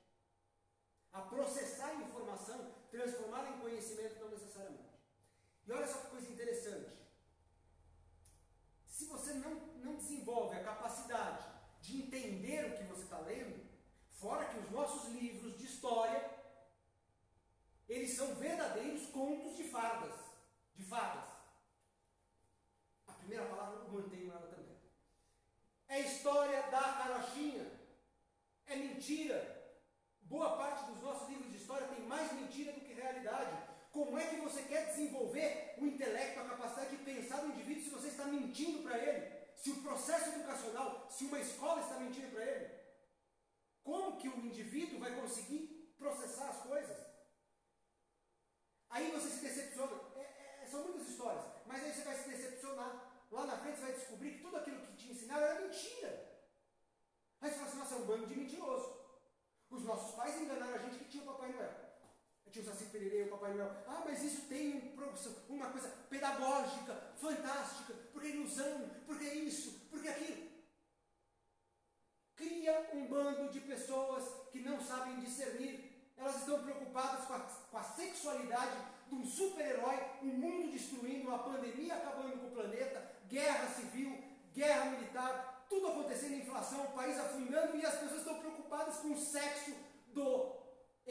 A 1.12 1.22
processar 1.22 1.94
informação, 1.96 2.74
transformá-la 2.90 3.50
em 3.50 3.60
conhecimento, 3.60 4.20
não 4.20 4.30
necessariamente. 4.30 4.91
Olha 5.74 5.88
só 5.88 6.00
que 6.00 6.08
coisa 6.08 6.32
interessante. 6.32 6.92
Se 8.88 9.06
você 9.06 9.34
não, 9.34 9.56
não 9.84 9.96
desenvolve 9.96 10.56
a 10.56 10.64
capacidade 10.64 11.46
de 11.82 12.04
entender 12.04 12.66
o 12.66 12.78
que 12.78 12.84
você 12.84 13.04
está 13.04 13.20
lendo, 13.20 13.66
fora 14.12 14.46
que 14.46 14.60
os 14.60 14.70
nossos 14.70 15.10
livros 15.10 15.58
de 15.58 15.66
história, 15.66 16.30
eles 17.88 18.16
são 18.16 18.32
fardas, 19.72 20.14
de 20.76 20.84
fadas. 20.84 21.24
A 23.08 23.14
primeira 23.14 23.46
palavra 23.46 23.80
eu 23.80 23.92
mantenho 23.92 24.32
ela 24.32 24.48
também. 24.48 24.78
É 25.88 26.02
história 26.02 26.62
da 26.64 26.82
carochinha. 26.82 27.66
É 28.68 28.76
mentira. 28.76 29.40
Boa 30.24 30.58
parte 30.58 30.92
dos 30.92 31.02
nossos 31.02 31.30
livros 31.30 31.52
de 31.52 31.58
história 31.58 31.88
tem 31.88 32.06
mais 32.06 32.32
mentira 32.34 32.74
do 32.74 32.82
que 32.82 32.94
realidade. 32.94 33.70
Como 33.92 34.18
é 34.18 34.28
que 34.28 34.38
você 34.38 34.64
quer 34.64 34.88
desenvolver 34.88 35.71
o 35.82 35.88
intelecto, 35.88 36.40
a 36.40 36.50
capacidade 36.50 36.96
de 36.96 37.04
pensar 37.04 37.44
no 37.44 37.54
indivíduo 37.54 37.84
se 37.84 37.90
você 37.90 38.08
está 38.10 38.26
mentindo 38.26 38.84
para 38.84 38.98
ele? 38.98 39.42
Se 39.56 39.72
o 39.72 39.82
processo 39.82 40.30
educacional, 40.30 41.10
se 41.10 41.26
uma 41.26 41.40
escola 41.40 41.82
está 41.82 42.00
mentindo 42.00 42.32
para 42.32 42.46
ele? 42.46 42.82
Como 43.84 44.18
que 44.18 44.30
o 44.30 44.46
indivíduo 44.46 45.00
vai 45.00 45.20
conseguir 45.20 45.94
processar 45.98 46.50
as 46.50 46.62
coisas? 46.62 46.98
Aí 48.90 49.10
você 49.12 49.30
se 49.30 49.42
decepciona. 49.42 50.00
É, 50.16 50.64
é, 50.64 50.68
são 50.68 50.84
muitas 50.84 51.08
histórias, 51.08 51.46
mas 51.66 51.84
aí 51.84 51.94
você 51.94 52.04
vai 52.04 52.16
se 52.16 52.30
decepcionar. 52.30 53.26
Lá 53.32 53.46
na 53.46 53.58
frente 53.58 53.78
você 53.78 53.86
vai 53.86 53.94
descobrir 53.94 54.32
que 54.34 54.44
tudo 54.44 54.58
aquilo 54.58 54.86
que 54.86 54.96
te 54.98 55.12
ensinaram 55.12 55.46
era 55.48 55.62
mentira. 55.62 56.32
Aí 57.40 57.50
você 57.50 57.56
fala 57.56 57.68
assim, 57.70 57.78
nossa, 57.80 57.96
é 57.96 57.98
um 57.98 58.06
bando 58.06 58.28
de 58.28 58.36
mentiroso. 58.36 59.02
Os 59.70 59.84
nossos 59.84 60.16
pais 60.16 60.40
enganaram 60.40 60.76
a 60.76 60.78
gente 60.80 61.00
que 61.00 61.10
tinha 61.10 61.24
o 61.24 61.28
Papai 61.28 61.54
Noel. 61.54 61.81
Tinha 62.52 62.66
o 62.66 62.68
Saci 62.68 62.86
Pererê 62.86 63.24
o 63.24 63.30
Papai 63.30 63.54
Noel. 63.54 63.72
Ah, 63.88 64.04
mas 64.06 64.22
isso 64.22 64.42
tem 64.48 64.94
uma 65.48 65.70
coisa 65.70 65.88
pedagógica, 66.10 67.14
fantástica, 67.16 67.94
porque 68.12 68.28
ilusão, 68.28 68.90
porque 69.06 69.24
isso, 69.24 69.88
porque 69.90 70.10
aquilo. 70.10 70.52
Cria 72.36 72.90
um 72.94 73.08
bando 73.08 73.50
de 73.50 73.62
pessoas 73.62 74.50
que 74.52 74.60
não 74.60 74.82
sabem 74.82 75.22
discernir. 75.22 76.12
Elas 76.18 76.38
estão 76.38 76.62
preocupadas 76.62 77.26
com 77.26 77.34
a, 77.34 77.40
com 77.40 77.78
a 77.78 77.84
sexualidade 77.84 78.78
de 79.08 79.16
um 79.16 79.26
super-herói, 79.26 79.98
um 80.22 80.28
mundo 80.28 80.72
destruindo, 80.72 81.30
uma 81.30 81.40
pandemia 81.40 81.96
acabando 81.96 82.38
com 82.38 82.48
o 82.48 82.52
planeta, 82.52 83.12
guerra 83.28 83.68
civil, 83.70 84.22
guerra 84.54 84.92
militar, 84.92 85.66
tudo 85.70 85.88
acontecendo, 85.88 86.36
inflação, 86.36 86.84
o 86.84 86.92
país 86.92 87.18
afundando 87.18 87.78
e 87.78 87.86
as 87.86 87.96
pessoas 87.96 88.22
estão 88.22 88.40
preocupadas 88.40 88.98
com 88.98 89.14
o 89.14 89.18
sexo 89.18 89.72
do 90.08 90.61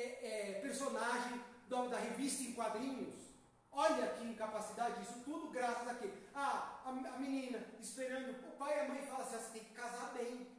é, 0.00 0.50
é, 0.50 0.60
personagem 0.60 1.42
do, 1.68 1.88
da 1.88 1.98
revista 1.98 2.42
em 2.42 2.52
quadrinhos. 2.52 3.14
Olha 3.72 4.08
que 4.14 4.24
incapacidade, 4.24 5.02
isso 5.02 5.20
tudo 5.24 5.50
graças 5.50 5.86
a 5.86 5.94
quê? 5.94 6.10
Ah, 6.34 6.80
a, 6.84 6.88
a 6.88 7.18
menina 7.18 7.64
esperando, 7.80 8.30
o 8.48 8.56
pai 8.56 8.76
e 8.76 8.80
a 8.80 8.88
mãe 8.88 9.06
falam 9.06 9.22
assim, 9.22 9.36
ah, 9.36 9.38
você 9.38 9.52
tem 9.52 9.64
que 9.64 9.74
casar 9.74 10.12
bem. 10.12 10.58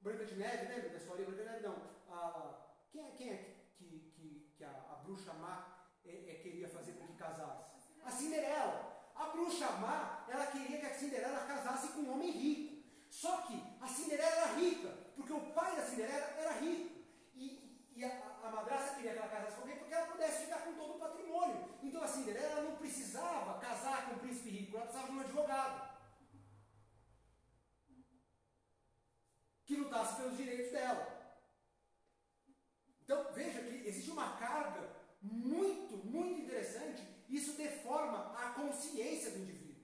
Branca 0.00 0.24
de 0.26 0.36
Neve, 0.36 0.66
lembra 0.66 0.90
da 0.90 0.98
história 0.98 1.24
Branca 1.24 1.42
de 1.42 1.48
Neve? 1.48 1.66
Não. 1.66 1.76
Ah, 2.10 2.54
quem 2.92 3.02
é, 3.02 3.10
quem 3.12 3.30
é 3.30 3.36
que, 3.76 4.12
que, 4.14 4.52
que 4.56 4.64
a, 4.64 4.68
a 4.68 5.00
bruxa 5.02 5.32
má 5.32 5.88
é, 6.04 6.10
é 6.10 6.34
queria 6.42 6.68
fazer 6.68 6.92
com 6.92 7.06
que 7.08 7.14
casasse? 7.14 7.64
A 8.04 8.10
Cinderela. 8.10 8.94
A 9.14 9.26
bruxa 9.26 9.70
má, 9.72 10.24
ela 10.28 10.46
queria 10.46 10.78
que 10.78 10.86
a 10.86 10.94
Cinderela 10.94 11.46
casasse 11.46 11.88
com 11.88 12.00
um 12.00 12.14
homem 12.14 12.30
rico. 12.30 12.84
Só 13.08 13.42
que 13.42 13.54
a 13.80 13.86
Cinderela 13.86 14.36
era 14.36 14.54
rica, 14.54 14.90
porque 15.16 15.32
o 15.32 15.52
pai 15.52 15.76
da 15.76 15.82
Cinderela 15.82 16.26
era 16.36 16.52
rico. 16.60 16.93
E, 17.94 18.04
a, 18.04 18.08
a, 18.08 18.94
queria 18.96 19.12
que 19.12 19.18
ela 19.18 19.28
casasse 19.28 19.54
com 19.54 19.60
alguém 19.62 19.78
porque 19.78 19.94
ela 19.94 20.06
pudesse 20.06 20.44
ficar 20.44 20.58
com 20.64 20.74
todo 20.74 20.94
o 20.94 20.98
patrimônio. 20.98 21.74
Então 21.82 22.02
a 22.02 22.08
Cinderela 22.08 22.62
não 22.62 22.76
precisava 22.76 23.60
casar 23.60 24.06
com 24.06 24.14
um 24.14 24.18
príncipe 24.18 24.50
rico, 24.50 24.76
ela 24.76 24.86
precisava 24.86 25.12
de 25.12 25.18
um 25.18 25.20
advogado. 25.20 25.94
Que 29.66 29.76
lutasse 29.76 30.16
pelos 30.16 30.36
direitos 30.36 30.72
dela. 30.72 31.38
Então 33.02 33.32
veja 33.32 33.62
que 33.62 33.86
existe 33.86 34.10
uma 34.10 34.36
carga 34.36 34.90
muito, 35.22 35.96
muito 35.98 36.40
interessante 36.40 37.14
isso 37.28 37.56
deforma 37.56 38.32
a 38.38 38.50
consciência 38.50 39.30
do 39.30 39.38
indivíduo. 39.38 39.82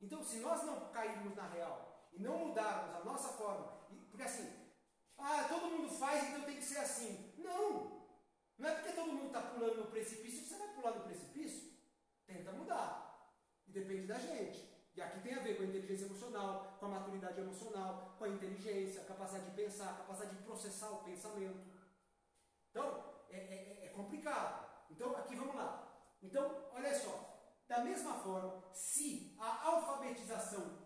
Então, 0.00 0.24
se 0.24 0.38
nós 0.38 0.62
não 0.64 0.90
cairmos 0.90 1.36
na 1.36 1.46
real 1.48 2.08
e 2.12 2.22
não 2.22 2.46
mudarmos 2.46 2.96
a 2.96 3.04
nossa 3.04 3.28
forma, 3.34 3.66
porque 4.10 4.22
assim, 4.22 4.48
ah, 5.20 5.46
todo 5.48 5.70
mundo 5.70 5.88
faz, 5.88 6.28
então 6.28 6.42
tem 6.42 6.56
que 6.56 6.64
ser 6.64 6.78
assim. 6.78 7.32
Não! 7.38 8.00
Não 8.58 8.68
é 8.68 8.74
porque 8.74 8.92
todo 8.92 9.12
mundo 9.12 9.28
está 9.28 9.42
pulando 9.42 9.76
no 9.76 9.90
precipício 9.90 10.42
que 10.42 10.48
você 10.48 10.58
vai 10.58 10.68
pular 10.74 10.92
no 10.92 11.04
precipício. 11.04 11.72
Tenta 12.26 12.52
mudar. 12.52 13.32
E 13.66 13.72
depende 13.72 14.06
da 14.06 14.18
gente. 14.18 14.68
E 14.94 15.00
aqui 15.00 15.20
tem 15.20 15.34
a 15.34 15.40
ver 15.40 15.56
com 15.56 15.62
a 15.62 15.66
inteligência 15.66 16.04
emocional, 16.04 16.76
com 16.78 16.86
a 16.86 16.88
maturidade 16.88 17.40
emocional, 17.40 18.16
com 18.18 18.24
a 18.24 18.28
inteligência, 18.28 19.02
a 19.02 19.04
capacidade 19.04 19.50
de 19.50 19.56
pensar, 19.56 19.90
a 19.90 19.96
capacidade 19.98 20.36
de 20.36 20.42
processar 20.42 20.90
o 20.90 21.04
pensamento. 21.04 21.60
Então, 22.70 23.04
é, 23.30 23.36
é, 23.38 23.86
é 23.86 23.88
complicado. 23.90 24.68
Então, 24.90 25.16
aqui 25.16 25.36
vamos 25.36 25.54
lá. 25.54 25.90
Então, 26.22 26.68
olha 26.72 26.94
só, 26.98 27.30
da 27.66 27.84
mesma 27.84 28.14
forma, 28.14 28.62
se 28.72 29.36
a 29.38 29.68
alfabetização 29.68 30.79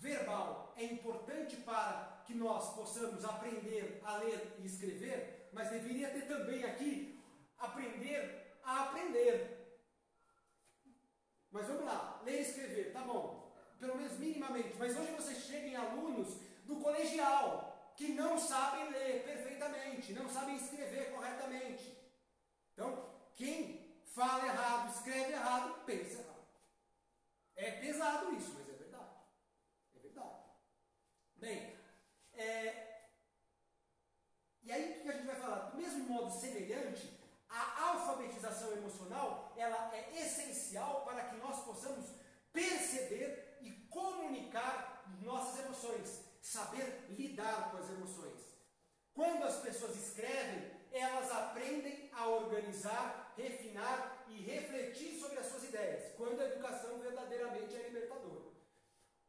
verbal 0.00 0.74
é 0.76 0.84
importante 0.84 1.56
para 1.56 2.22
que 2.26 2.34
nós 2.34 2.74
possamos 2.74 3.24
aprender 3.24 4.00
a 4.04 4.16
ler 4.18 4.56
e 4.58 4.66
escrever, 4.66 5.48
mas 5.52 5.70
deveria 5.70 6.10
ter 6.10 6.26
também 6.26 6.64
aqui 6.64 7.20
aprender 7.58 8.58
a 8.64 8.84
aprender. 8.84 9.80
Mas 11.50 11.66
vamos 11.66 11.84
lá, 11.84 12.20
ler 12.24 12.40
e 12.40 12.42
escrever, 12.42 12.92
tá 12.92 13.00
bom, 13.02 13.54
pelo 13.78 13.96
menos 13.96 14.18
minimamente, 14.18 14.76
mas 14.78 14.96
hoje 14.96 15.12
você 15.12 15.34
chega 15.34 15.66
em 15.66 15.76
alunos 15.76 16.40
do 16.64 16.76
colegial 16.76 17.92
que 17.96 18.08
não 18.08 18.38
sabem 18.38 18.90
ler 18.90 19.24
perfeitamente, 19.24 20.12
não 20.12 20.28
sabem 20.28 20.56
escrever 20.56 21.12
corretamente. 21.12 21.96
Então, 22.72 23.08
quem 23.34 24.02
fala 24.04 24.46
errado, 24.46 24.94
escreve 24.94 25.32
errado, 25.32 25.84
pensa 25.84 26.20
errado. 26.20 26.46
É 27.54 27.70
pesado 27.70 28.34
isso, 28.34 28.52
mas 28.54 28.68
é 28.68 28.72
verdade. 28.72 29.16
É 29.94 29.98
verdade. 29.98 30.40
Bem, 31.38 31.76
é, 32.34 32.86
e 34.62 34.72
aí 34.72 34.98
o 34.98 35.02
que 35.02 35.08
a 35.08 35.12
gente 35.12 35.26
vai 35.26 35.36
falar? 35.36 35.70
Do 35.70 35.76
mesmo 35.76 36.04
modo 36.04 36.30
semelhante, 36.30 37.12
a 37.48 37.90
alfabetização 37.90 38.72
emocional 38.72 39.52
ela 39.56 39.94
é 39.94 40.22
essencial 40.22 41.04
para 41.04 41.24
que 41.24 41.36
nós 41.36 41.62
possamos 41.64 42.06
perceber 42.52 43.58
e 43.60 43.70
comunicar 43.90 45.04
nossas 45.20 45.64
emoções, 45.64 46.24
saber 46.40 47.06
lidar 47.10 47.70
com 47.70 47.76
as 47.76 47.90
emoções. 47.90 48.40
Quando 49.12 49.44
as 49.44 49.60
pessoas 49.60 49.96
escrevem, 49.96 50.70
elas 50.90 51.30
aprendem 51.30 52.10
a 52.12 52.26
organizar, 52.28 53.34
refinar 53.36 54.24
e 54.28 54.40
refletir 54.40 55.20
sobre 55.20 55.38
as 55.38 55.46
suas 55.46 55.64
ideias, 55.64 56.14
quando 56.16 56.40
a 56.40 56.46
educação 56.46 56.98
verdadeiramente 56.98 57.76
é 57.76 57.88
libertadora. 57.88 58.25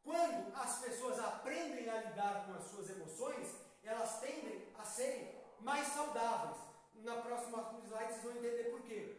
Quando 0.08 0.56
as 0.56 0.78
pessoas 0.78 1.18
aprendem 1.18 1.86
a 1.86 2.00
lidar 2.00 2.46
com 2.46 2.54
as 2.54 2.64
suas 2.70 2.88
emoções, 2.88 3.46
elas 3.82 4.20
tendem 4.20 4.66
a 4.78 4.82
serem 4.82 5.34
mais 5.60 5.86
saudáveis. 5.88 6.56
Na 6.94 7.16
próxima 7.16 7.78
slide 7.84 8.14
vocês 8.14 8.22
vão 8.22 8.32
entender 8.32 8.70
por 8.70 8.80
quê. 8.84 9.18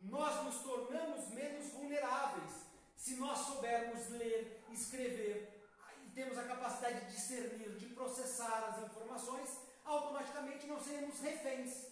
Nós 0.00 0.44
nos 0.44 0.62
tornamos 0.62 1.28
menos 1.30 1.72
vulneráveis 1.72 2.52
se 2.94 3.16
nós 3.16 3.38
soubermos 3.40 4.08
ler, 4.10 4.64
escrever 4.70 5.68
e 6.06 6.10
temos 6.10 6.38
a 6.38 6.44
capacidade 6.44 7.06
de 7.06 7.16
discernir, 7.16 7.76
de 7.76 7.86
processar 7.86 8.68
as 8.68 8.84
informações 8.84 9.58
automaticamente 9.84 10.68
não 10.68 10.78
seremos 10.78 11.18
reféns 11.18 11.88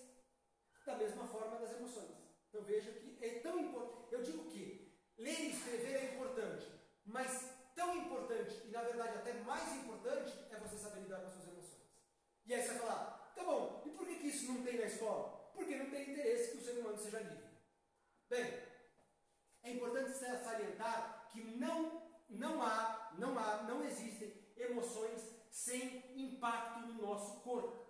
da 0.84 0.94
mesma 0.94 1.26
forma 1.26 1.58
das 1.58 1.72
emoções. 1.72 2.14
Então 2.48 2.62
veja 2.62 2.92
que 2.92 3.18
é 3.20 3.40
tão 3.40 3.58
importante. 3.58 4.14
Eu 4.14 4.22
digo 4.22 4.44
que 4.44 4.96
ler 5.18 5.40
e 5.40 5.50
escrever 5.50 5.96
é 5.96 6.14
importante, 6.14 6.70
mas 7.04 7.55
tão 7.76 7.94
importante 7.94 8.62
e 8.64 8.70
na 8.70 8.82
verdade 8.82 9.18
até 9.18 9.34
mais 9.34 9.76
importante 9.76 10.32
é 10.50 10.56
você 10.56 10.76
saber 10.76 11.02
lidar 11.02 11.20
com 11.20 11.26
as 11.26 11.34
suas 11.34 11.48
emoções. 11.48 11.86
E 12.46 12.54
aí 12.54 12.62
você 12.62 12.68
vai 12.68 12.78
falar, 12.78 13.32
tá 13.36 13.44
bom, 13.44 13.82
e 13.84 13.90
por 13.90 14.06
que, 14.06 14.16
que 14.16 14.28
isso 14.28 14.50
não 14.50 14.64
tem 14.64 14.78
na 14.78 14.86
escola? 14.86 15.52
Porque 15.54 15.76
não 15.76 15.90
tem 15.90 16.10
interesse 16.10 16.52
que 16.52 16.58
o 16.58 16.64
ser 16.64 16.78
humano 16.80 16.96
seja 16.96 17.20
livre. 17.20 17.46
Bem, 18.28 18.62
é 19.62 19.70
importante 19.72 20.10
salientar 20.12 21.28
que 21.30 21.42
não, 21.42 22.02
não 22.30 22.62
há, 22.62 23.12
não 23.18 23.38
há, 23.38 23.62
não 23.64 23.84
existem 23.84 24.32
emoções 24.56 25.22
sem 25.50 26.02
impacto 26.16 26.80
no 26.80 27.02
nosso 27.02 27.40
corpo. 27.42 27.84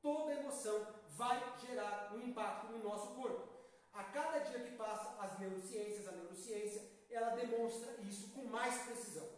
Toda 0.00 0.32
emoção 0.32 0.86
vai 1.10 1.42
gerar 1.58 2.14
um 2.14 2.20
impacto 2.20 2.72
no 2.72 2.82
nosso 2.82 3.14
corpo. 3.14 3.48
A 3.92 4.04
cada 4.04 4.38
dia 4.38 4.60
que 4.60 4.76
passa, 4.76 5.20
as 5.20 5.38
neurociências, 5.38 6.06
a 6.06 6.12
neurociência, 6.12 6.97
ela 7.14 7.36
demonstra 7.36 7.96
isso 8.02 8.28
com 8.30 8.44
mais 8.44 8.82
precisão. 8.82 9.28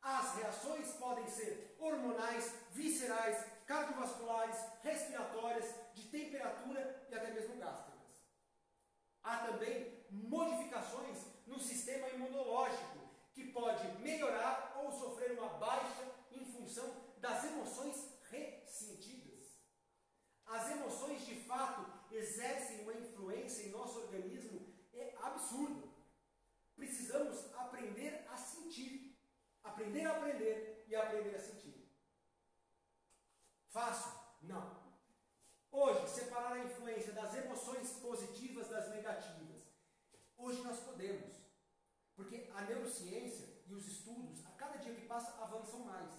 As 0.00 0.34
reações 0.34 0.92
podem 0.94 1.26
ser 1.28 1.76
hormonais, 1.78 2.52
viscerais, 2.72 3.44
cardiovasculares, 3.66 4.56
respiratórias, 4.82 5.72
de 5.94 6.08
temperatura 6.08 7.06
e 7.08 7.14
até 7.14 7.30
mesmo 7.30 7.56
gástricas. 7.56 8.02
Há 9.22 9.36
também 9.46 10.04
modificações 10.10 11.18
no 11.46 11.58
sistema 11.60 12.08
imunológico, 12.08 12.98
que 13.32 13.52
pode 13.52 13.86
melhorar 14.00 14.80
ou 14.82 14.92
sofrer 14.92 15.38
uma 15.38 15.48
baixa 15.50 16.04
em 16.32 16.44
função 16.52 17.14
das 17.18 17.44
emoções 17.44 17.96
ressentidas. 18.28 19.56
As 20.44 20.70
emoções 20.70 21.24
de 21.24 21.36
fato 21.44 21.86
exercem 22.10 22.82
uma 22.82 22.92
influência 22.92 23.12
precisamos 26.82 27.38
aprender 27.54 28.26
a 28.28 28.36
sentir. 28.36 29.16
Aprender 29.62 30.04
a 30.04 30.16
aprender 30.16 30.84
e 30.88 30.96
aprender 30.96 31.36
a 31.36 31.38
sentir. 31.38 31.88
Fácil? 33.68 34.12
Não. 34.42 34.82
Hoje, 35.70 36.08
separar 36.08 36.54
a 36.54 36.64
influência 36.64 37.12
das 37.12 37.34
emoções 37.36 37.90
positivas 38.06 38.68
das 38.68 38.90
negativas. 38.90 39.62
Hoje 40.36 40.60
nós 40.62 40.80
podemos. 40.80 41.32
Porque 42.16 42.50
a 42.52 42.62
neurociência 42.62 43.48
e 43.66 43.74
os 43.74 43.86
estudos, 43.86 44.44
a 44.44 44.50
cada 44.50 44.78
dia 44.78 44.94
que 44.94 45.06
passa, 45.06 45.40
avançam 45.40 45.80
mais. 45.84 46.10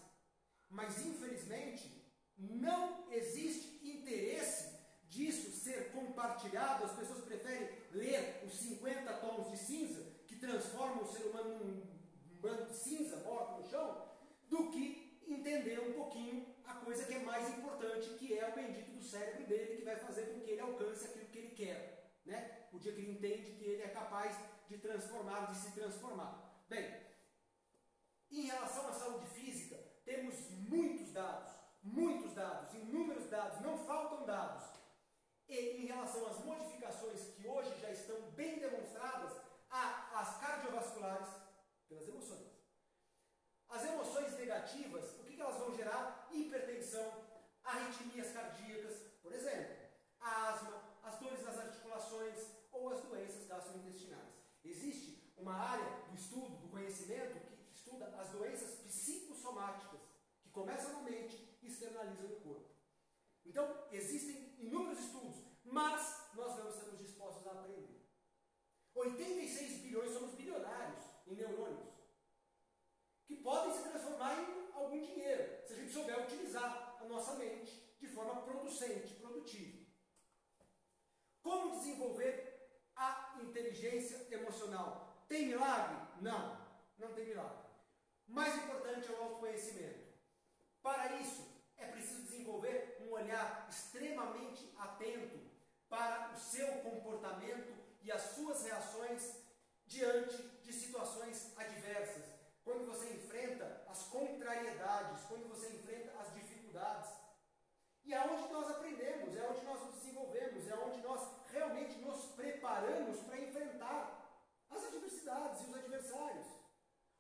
Mas, 0.70 1.06
infelizmente, 1.06 2.02
não 2.38 3.12
existe 3.12 3.86
interesse 3.86 4.74
disso 5.14 5.52
ser 5.52 5.92
compartilhado. 5.92 6.86
As 6.86 6.94
pessoas 6.94 7.24
preferem 7.24 7.70
ler 7.92 8.44
os 8.46 8.58
50 8.58 9.14
tons 9.18 9.52
de 9.52 9.58
de 12.52 12.74
cinza 12.76 13.18
morto 13.18 13.62
no 13.62 13.70
chão, 13.70 14.06
do 14.50 14.70
que 14.70 15.22
entender 15.28 15.80
um 15.80 15.94
pouquinho 15.94 16.54
a 16.66 16.74
coisa 16.76 17.06
que 17.06 17.14
é 17.14 17.20
mais 17.20 17.50
importante, 17.58 18.10
que 18.16 18.38
é 18.38 18.50
o 18.50 18.54
bendito 18.54 18.92
do 18.92 19.02
cérebro 19.02 19.46
dele, 19.48 19.78
que 19.78 19.86
vai 19.86 19.96
fazer 19.96 20.24
com 20.28 20.42
que 20.42 20.52
ele 20.52 20.62
alcance 20.62 21.06
aquilo 21.06 21.26
que 21.28 21.38
ele 21.40 21.56
quer. 21.56 22.20
Né? 22.26 22.68
O 22.74 22.80
dia 22.80 22.94
que 22.94 23.00
ele 23.00 23.12
entende 23.12 23.52
que 23.52 23.64
ele 23.64 23.82
é 23.82 23.90
capaz 23.90 24.38
de 24.68 24.78
transformar, 24.78 25.52
de 25.52 25.58
se 25.58 25.72
transformar. 25.72 26.64
Bem, 26.68 27.02
em 28.32 28.42
relação 28.42 28.88
à 28.88 28.94
saúde 28.94 29.28
física, 29.28 29.78
temos 30.06 30.50
muitos 30.52 31.12
dados, 31.12 31.52
muitos 31.82 32.34
dados, 32.34 32.74
inúmeros 32.74 33.30
dados, 33.30 33.62
não 33.62 33.78
faltam 33.78 34.26
dados. 34.26 34.64
E 35.48 35.84
em 35.84 35.86
relação 35.86 36.26
às 36.28 36.44
modificações 36.44 37.22
que 37.36 37.48
hoje 37.48 37.72
já 37.80 37.92
estão 37.92 38.32
bem 38.32 38.60
demonstradas, 38.60 39.34
há 39.70 40.20
as 40.20 40.40
cardiovasculares 40.40 41.43
pelas 41.94 42.08
emoções. 42.08 42.48
As 43.70 43.86
emoções 43.86 44.34
negativas, 44.38 45.12
o 45.20 45.24
que 45.24 45.40
elas 45.40 45.58
vão 45.58 45.76
gerar? 45.76 46.28
Hipertensão, 46.32 47.26
arritmias 47.64 48.32
cardíacas, 48.32 48.98
por 49.22 49.32
exemplo, 49.32 49.76
a 50.20 50.50
asma, 50.50 51.00
as 51.04 51.20
dores 51.20 51.44
nas 51.44 51.58
articulações 51.58 52.40
ou 52.72 52.90
as 52.90 53.02
doenças 53.02 53.48
gastrointestinais. 53.48 54.34
Existe 54.64 55.34
uma 55.38 55.54
área 55.54 56.08
do 56.08 56.16
estudo, 56.16 56.58
do 56.58 56.70
conhecimento, 56.70 57.40
que 57.68 57.76
estuda 57.76 58.08
as 58.18 58.30
doenças 58.30 58.80
psicossomáticas, 58.82 60.00
que 60.42 60.50
começam 60.50 60.94
na 60.94 61.02
mente 61.02 61.58
e 61.62 61.68
externalizam 61.68 62.30
no 62.30 62.36
corpo. 62.38 62.70
Então, 63.46 63.88
existem 63.92 64.56
inúmeros 64.60 65.00
estudos, 65.00 65.44
mas 65.66 66.30
nós 66.34 66.58
não 66.58 66.70
estamos 66.70 67.00
dispostos 67.00 67.46
a 67.48 67.52
aprender. 67.52 68.02
86 68.96 69.82
bilhões 69.82 70.14
somos 70.14 70.36
bilionários 70.36 71.13
em 71.34 71.36
neurônios, 71.36 71.90
que 73.26 73.36
podem 73.38 73.74
se 73.74 73.90
transformar 73.90 74.40
em 74.40 74.72
algum 74.74 75.02
dinheiro, 75.02 75.66
se 75.66 75.74
a 75.74 75.76
gente 75.76 75.92
souber 75.92 76.24
utilizar 76.24 76.98
a 77.00 77.06
nossa 77.06 77.36
mente 77.36 77.96
de 78.00 78.08
forma 78.08 78.42
producente, 78.44 79.16
produtiva. 79.16 79.84
Como 81.42 81.78
desenvolver 81.78 82.80
a 82.96 83.40
inteligência 83.42 84.28
emocional? 84.32 85.26
Tem 85.28 85.48
milagre? 85.48 85.98
Não, 86.22 86.58
não 86.98 87.14
tem 87.14 87.26
milagre. 87.26 87.64
Mais 88.28 88.56
importante 88.56 89.12
é 89.12 89.12
o 89.12 89.24
autoconhecimento. 89.24 90.14
Para 90.82 91.16
isso, 91.20 91.46
é 91.78 91.88
preciso 91.88 92.24
desenvolver 92.24 92.98
um 93.02 93.12
olhar 93.12 93.68
extremamente 93.70 94.74
atento 94.78 95.40
para 95.90 96.32
o 96.34 96.38
seu 96.38 96.68
comportamento 96.82 97.74
e 98.02 98.12
as 98.12 98.22
suas 98.22 98.64
reações 98.64 99.43
diante 99.94 100.42
de 100.64 100.74
situações 100.74 101.54
adversas. 101.56 102.26
Quando 102.64 102.88
você 102.88 103.14
enfrenta 103.14 103.86
as 103.88 104.04
contrariedades, 104.04 105.24
quando 105.28 105.48
você 105.48 105.68
enfrenta 105.68 106.12
as 106.20 106.34
dificuldades. 106.34 107.12
E 108.04 108.14
é 108.14 108.22
onde 108.22 108.52
nós 108.52 108.70
aprendemos, 108.72 109.36
é 109.38 109.48
onde 109.48 109.64
nós 109.64 109.82
nos 109.84 109.96
desenvolvemos, 109.96 110.68
é 110.68 110.76
onde 110.76 111.00
nós 111.02 111.22
realmente 111.52 112.00
nos 112.00 112.26
preparamos 112.32 113.20
para 113.22 113.40
enfrentar 113.40 114.02
as 114.70 114.84
adversidades 114.86 115.62
e 115.62 115.70
os 115.70 115.76
adversários. 115.76 116.48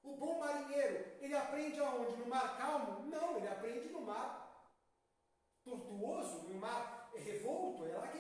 O 0.02 0.18
bom 0.18 0.40
marinheiro, 0.40 1.18
ele 1.22 1.36
aprende 1.36 1.80
aonde? 1.80 2.18
No 2.18 2.26
mar 2.26 2.58
calmo? 2.58 3.06
Não, 3.06 3.38
ele 3.38 3.48
aprende 3.48 3.90
no 3.90 4.02
mar 4.02 4.44
tortuoso, 5.64 6.50
no 6.50 6.56
mar 6.56 7.10
revolto, 7.16 7.86
é 7.86 7.96
lá. 7.96 8.13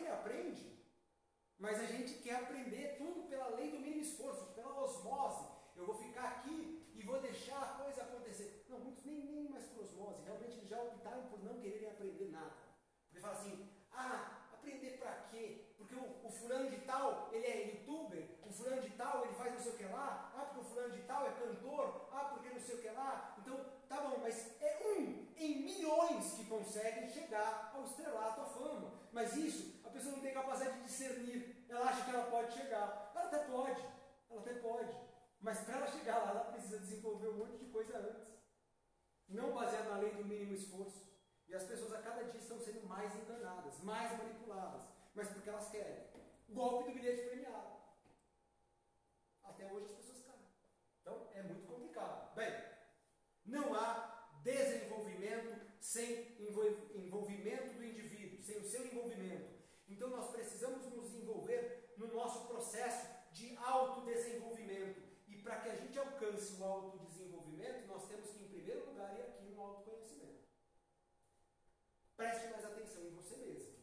Mas 1.63 1.79
a 1.79 1.85
gente 1.85 2.15
quer 2.15 2.35
aprender 2.35 2.97
tudo 2.97 3.23
pela 3.29 3.47
lei 3.55 3.71
do 3.71 3.79
mínimo 3.79 4.01
esforço, 4.01 4.47
pela 4.53 4.83
osmose. 4.83 5.45
Eu 5.77 5.85
vou 5.85 5.95
ficar 5.95 6.25
aqui 6.25 6.91
e 6.93 7.01
vou 7.01 7.21
deixar 7.21 7.63
a 7.63 7.81
coisa 7.81 8.01
acontecer. 8.01 8.65
Não, 8.67 8.79
muitos 8.79 9.05
nem, 9.05 9.23
nem 9.23 9.49
mais 9.49 9.63
por 9.67 9.85
osmose, 9.85 10.25
realmente 10.25 10.67
já 10.67 10.83
optaram 10.83 11.23
por 11.27 11.41
não 11.41 11.61
quererem 11.61 11.87
aprender 11.87 12.31
nada. 12.31 12.51
Porque 13.05 13.21
fala 13.21 13.35
assim, 13.35 13.69
ah, 13.93 14.49
aprender 14.51 14.97
para 14.97 15.13
quê? 15.31 15.73
Porque 15.77 15.95
o, 15.95 16.27
o, 16.27 16.29
fulano 16.29 16.69
de 16.69 16.81
tal, 16.81 17.29
ele 17.31 17.47
é 17.47 17.67
youtuber, 17.67 18.25
o 18.45 18.51
fulano 18.51 18.81
de 18.81 18.89
tal, 18.89 19.23
ele 19.23 19.33
faz 19.33 19.53
não 19.53 19.61
sei 19.61 19.71
o 19.71 19.77
que 19.77 19.85
lá, 19.85 20.33
ah, 20.35 20.41
porque 20.41 20.59
o 20.59 20.69
fulano 20.69 20.91
de 20.91 21.01
tal 21.03 21.25
é 21.25 21.31
cantor, 21.31 22.09
ah, 22.11 22.25
porque 22.25 22.49
não 22.49 22.59
sei 22.59 22.75
o 22.75 22.81
que 22.81 22.89
lá. 22.89 23.35
Então, 23.39 23.65
tá 23.87 24.01
bom, 24.01 24.17
mas 24.21 24.61
é 24.61 24.81
um 24.85 25.27
em 25.37 25.63
milhões 25.63 26.33
que 26.33 26.43
conseguem 26.43 27.07
chegar 27.07 27.71
ao 27.73 27.85
estrelato, 27.85 28.41
à 28.41 28.45
fama. 28.47 28.91
Mas 29.13 29.33
isso, 29.37 29.79
a 29.85 29.89
pessoa 29.89 30.15
não 30.15 30.21
tem 30.21 30.33
capacidade 30.33 30.79
de 30.79 30.87
discernir. 30.87 31.52
Ela 31.69 31.89
acha 31.89 32.05
que 32.05 32.11
ela 32.11 32.29
pode 32.29 32.53
chegar. 32.53 33.11
Ela 33.15 33.25
até 33.25 33.39
pode, 33.39 33.81
ela 34.29 34.41
até 34.41 34.53
pode. 34.55 34.93
Mas 35.39 35.59
para 35.61 35.77
ela 35.77 35.87
chegar 35.87 36.17
lá, 36.19 36.29
ela 36.31 36.51
precisa 36.51 36.79
desenvolver 36.79 37.29
um 37.29 37.37
monte 37.37 37.57
de 37.57 37.71
coisa 37.71 37.97
antes. 37.97 38.33
Não 39.27 39.53
baseado 39.53 39.89
na 39.89 39.97
lei 39.97 40.11
do 40.11 40.25
mínimo 40.25 40.53
esforço. 40.53 41.11
E 41.47 41.53
as 41.53 41.63
pessoas 41.63 41.93
a 41.93 42.01
cada 42.01 42.23
dia 42.23 42.39
estão 42.39 42.59
sendo 42.59 42.87
mais 42.87 43.13
enganadas, 43.15 43.81
mais 43.81 44.17
manipuladas. 44.17 44.83
Mas 45.13 45.29
porque 45.29 45.49
elas 45.49 45.69
querem. 45.69 46.07
Golpe 46.49 46.91
do 46.91 46.95
bilhete 46.95 47.29
premiado. 47.29 47.73
Até 49.43 49.71
hoje 49.71 49.85
as 49.85 49.91
pessoas 49.91 50.23
caem. 50.23 50.47
Então 51.01 51.29
é 51.33 51.43
muito 51.43 51.67
complicado. 51.67 52.33
Bem, 52.35 52.53
não 53.45 53.75
há 53.75 54.29
desenvolvimento 54.43 55.61
sem 55.79 56.37
envolvimento 56.39 57.73
do 57.73 57.83
indivíduo, 57.83 58.41
sem 58.41 58.57
o 58.57 58.63
seu 58.63 58.85
envolvimento. 58.85 59.52
Então 59.93 60.09
nós 60.09 60.31
precisamos 60.31 60.85
nos 60.91 61.13
envolver 61.13 61.93
no 61.97 62.07
nosso 62.07 62.47
processo 62.47 63.07
de 63.31 63.55
autodesenvolvimento. 63.57 65.01
E 65.27 65.37
para 65.37 65.61
que 65.61 65.69
a 65.69 65.75
gente 65.75 65.99
alcance 65.99 66.53
o 66.53 66.63
autodesenvolvimento, 66.63 67.87
nós 67.87 68.07
temos 68.07 68.31
que, 68.31 68.43
em 68.43 68.47
primeiro 68.47 68.87
lugar, 68.87 69.15
ir 69.15 69.21
aqui 69.21 69.43
no 69.45 69.61
autoconhecimento. 69.61 70.47
Preste 72.17 72.47
mais 72.47 72.65
atenção 72.65 73.03
em 73.03 73.11
você 73.11 73.35
mesmo. 73.37 73.73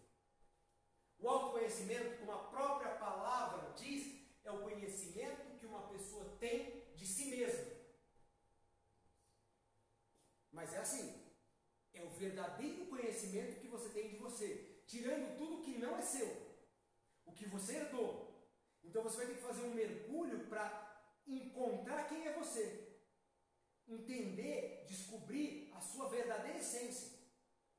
O 1.20 1.28
autoconhecimento, 1.28 2.18
como 2.18 2.32
a 2.32 2.44
própria 2.44 2.90
palavra 2.96 3.72
diz, 3.74 4.20
é 4.44 4.50
o 4.50 4.62
conhecimento 4.62 5.58
que 5.58 5.66
uma 5.66 5.86
pessoa 5.88 6.24
tem 6.40 6.92
de 6.96 7.06
si 7.06 7.26
mesma. 7.26 7.72
Mas 10.50 10.74
é 10.74 10.78
assim: 10.78 11.22
é 11.94 12.02
o 12.02 12.10
verdadeiro 12.10 12.86
conhecimento 12.86 13.60
que 13.60 13.68
você 13.68 13.90
tem 13.90 14.08
de 14.08 14.16
você, 14.16 14.69
tirando 14.90 15.36
tudo 15.38 15.62
que 15.62 15.78
não 15.78 15.96
é 15.96 16.02
seu, 16.02 16.28
o 17.24 17.32
que 17.32 17.46
você 17.46 17.76
herdou. 17.76 18.10
Então 18.82 19.04
você 19.04 19.18
vai 19.18 19.26
ter 19.26 19.34
que 19.34 19.48
fazer 19.48 19.62
um 19.62 19.74
mergulho 19.74 20.48
para 20.48 20.64
encontrar 21.26 22.08
quem 22.08 22.26
é 22.26 22.32
você, 22.32 22.98
entender, 23.86 24.84
descobrir 24.88 25.70
a 25.74 25.80
sua 25.80 26.08
verdadeira 26.08 26.58
essência. 26.58 27.20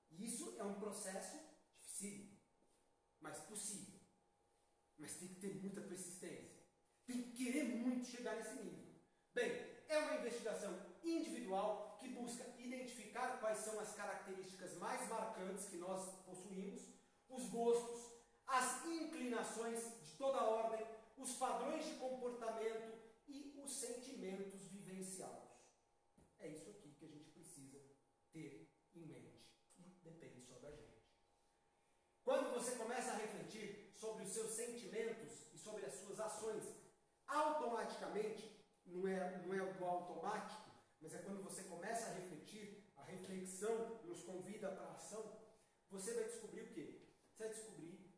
Isso 0.09 0.55
é 0.57 0.63
um 0.63 0.79
processo 0.79 1.37
difícil, 1.81 2.39
mas 3.19 3.39
possível. 3.39 3.99
Mas 4.97 5.17
tem 5.17 5.27
que 5.27 5.41
ter 5.41 5.55
muita 5.55 5.81
persistência. 5.81 6.61
Tem 7.05 7.23
que 7.23 7.31
querer 7.31 7.63
muito 7.63 8.05
chegar 8.05 8.37
nesse 8.37 8.55
nível. 8.55 8.85
Bem, 9.33 9.51
é 9.89 9.97
uma 9.97 10.15
investigação 10.15 10.79
individual 11.03 11.97
que 11.99 12.07
busca 12.09 12.45
identificar 12.57 13.39
quais 13.39 13.57
são 13.59 13.79
as 13.79 13.93
características 13.95 14.77
mais 14.77 15.09
marcantes 15.09 15.65
que 15.65 15.77
nós 15.77 16.09
possuímos, 16.25 16.90
os 17.31 17.49
gostos, 17.49 17.99
as 18.45 18.85
inclinações 18.85 19.79
de 20.03 20.15
toda 20.17 20.43
ordem, 20.43 20.85
os 21.17 21.33
padrões 21.35 21.85
de 21.85 21.95
comportamento 21.95 22.99
e 23.27 23.59
os 23.63 23.71
sentimentos 23.71 24.67
vivenciados. 24.67 25.49
É 26.39 26.47
isso 26.49 26.69
aqui 26.69 26.93
que 26.99 27.05
a 27.05 27.09
gente 27.09 27.29
precisa 27.31 27.79
ter 28.31 28.69
em 28.95 29.05
mente 29.05 29.41
depende 30.03 30.41
só 30.41 30.55
da 30.59 30.71
gente. 30.71 31.01
Quando 32.23 32.53
você 32.53 32.75
começa 32.75 33.11
a 33.11 33.17
refletir 33.17 33.91
sobre 33.93 34.23
os 34.23 34.31
seus 34.31 34.51
sentimentos 34.51 35.47
e 35.53 35.57
sobre 35.57 35.85
as 35.85 35.93
suas 35.93 36.19
ações, 36.19 36.63
automaticamente, 37.27 38.59
não 38.85 39.07
é, 39.07 39.37
não 39.45 39.53
é 39.53 39.61
o 39.61 39.85
automático, 39.85 40.69
mas 40.99 41.13
é 41.13 41.19
quando 41.19 41.43
você 41.43 41.63
começa 41.63 42.09
a 42.09 42.13
refletir, 42.13 42.91
a 42.97 43.03
reflexão 43.03 44.01
nos 44.03 44.23
convida 44.23 44.69
para 44.69 44.85
a 44.85 44.95
ação, 44.95 45.39
você 45.89 46.13
vai 46.13 46.25
descobrir 46.25 46.61
o 46.61 46.73
quê? 46.73 47.00
você 47.41 47.47
vai 47.47 47.49
descobrir 47.49 48.13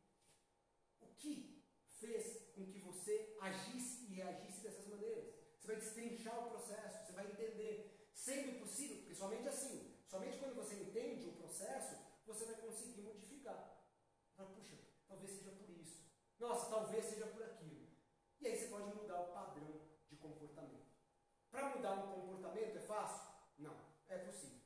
o 1.00 1.08
que 1.16 1.64
fez 1.88 2.52
com 2.54 2.66
que 2.66 2.80
você 2.80 3.38
agisse 3.40 4.06
e 4.06 4.16
reagisse 4.16 4.62
dessas 4.62 4.86
maneiras. 4.88 5.34
Você 5.60 5.68
vai 5.68 5.76
destrinchar 5.78 6.46
o 6.46 6.50
processo, 6.50 7.06
você 7.06 7.14
vai 7.14 7.32
entender. 7.32 8.10
Sendo 8.14 8.60
possível, 8.60 8.98
porque 8.98 9.16
somente 9.16 9.48
assim, 9.48 9.98
somente 10.08 10.38
quando 10.38 10.56
você 10.56 10.76
entende 10.76 11.28
o 11.28 11.34
processo, 11.34 11.96
você 12.26 12.46
vai 12.46 12.56
conseguir 12.56 13.02
modificar. 13.02 13.88
Fala, 14.36 14.50
puxa, 14.50 14.78
talvez 15.08 15.32
seja 15.32 15.52
por 15.52 15.70
isso. 15.70 16.06
Nossa, 16.40 16.70
talvez 16.70 17.06
seja 17.06 17.28
por 17.28 17.44
aquilo. 17.44 17.88
E 18.40 18.48
aí 18.48 18.58
você 18.58 18.68
pode 18.68 18.94
mudar 18.94 19.22
o 19.22 19.34
padrão 19.34 19.82
de 20.10 20.18
comportamento. 20.18 20.94
Para 21.50 21.76
mudar 21.76 21.94
um 21.94 22.12
comportamento 22.12 22.78
é 22.78 22.82
fácil? 22.82 23.34
Não, 23.58 23.76
é 24.08 24.18
possível. 24.18 24.63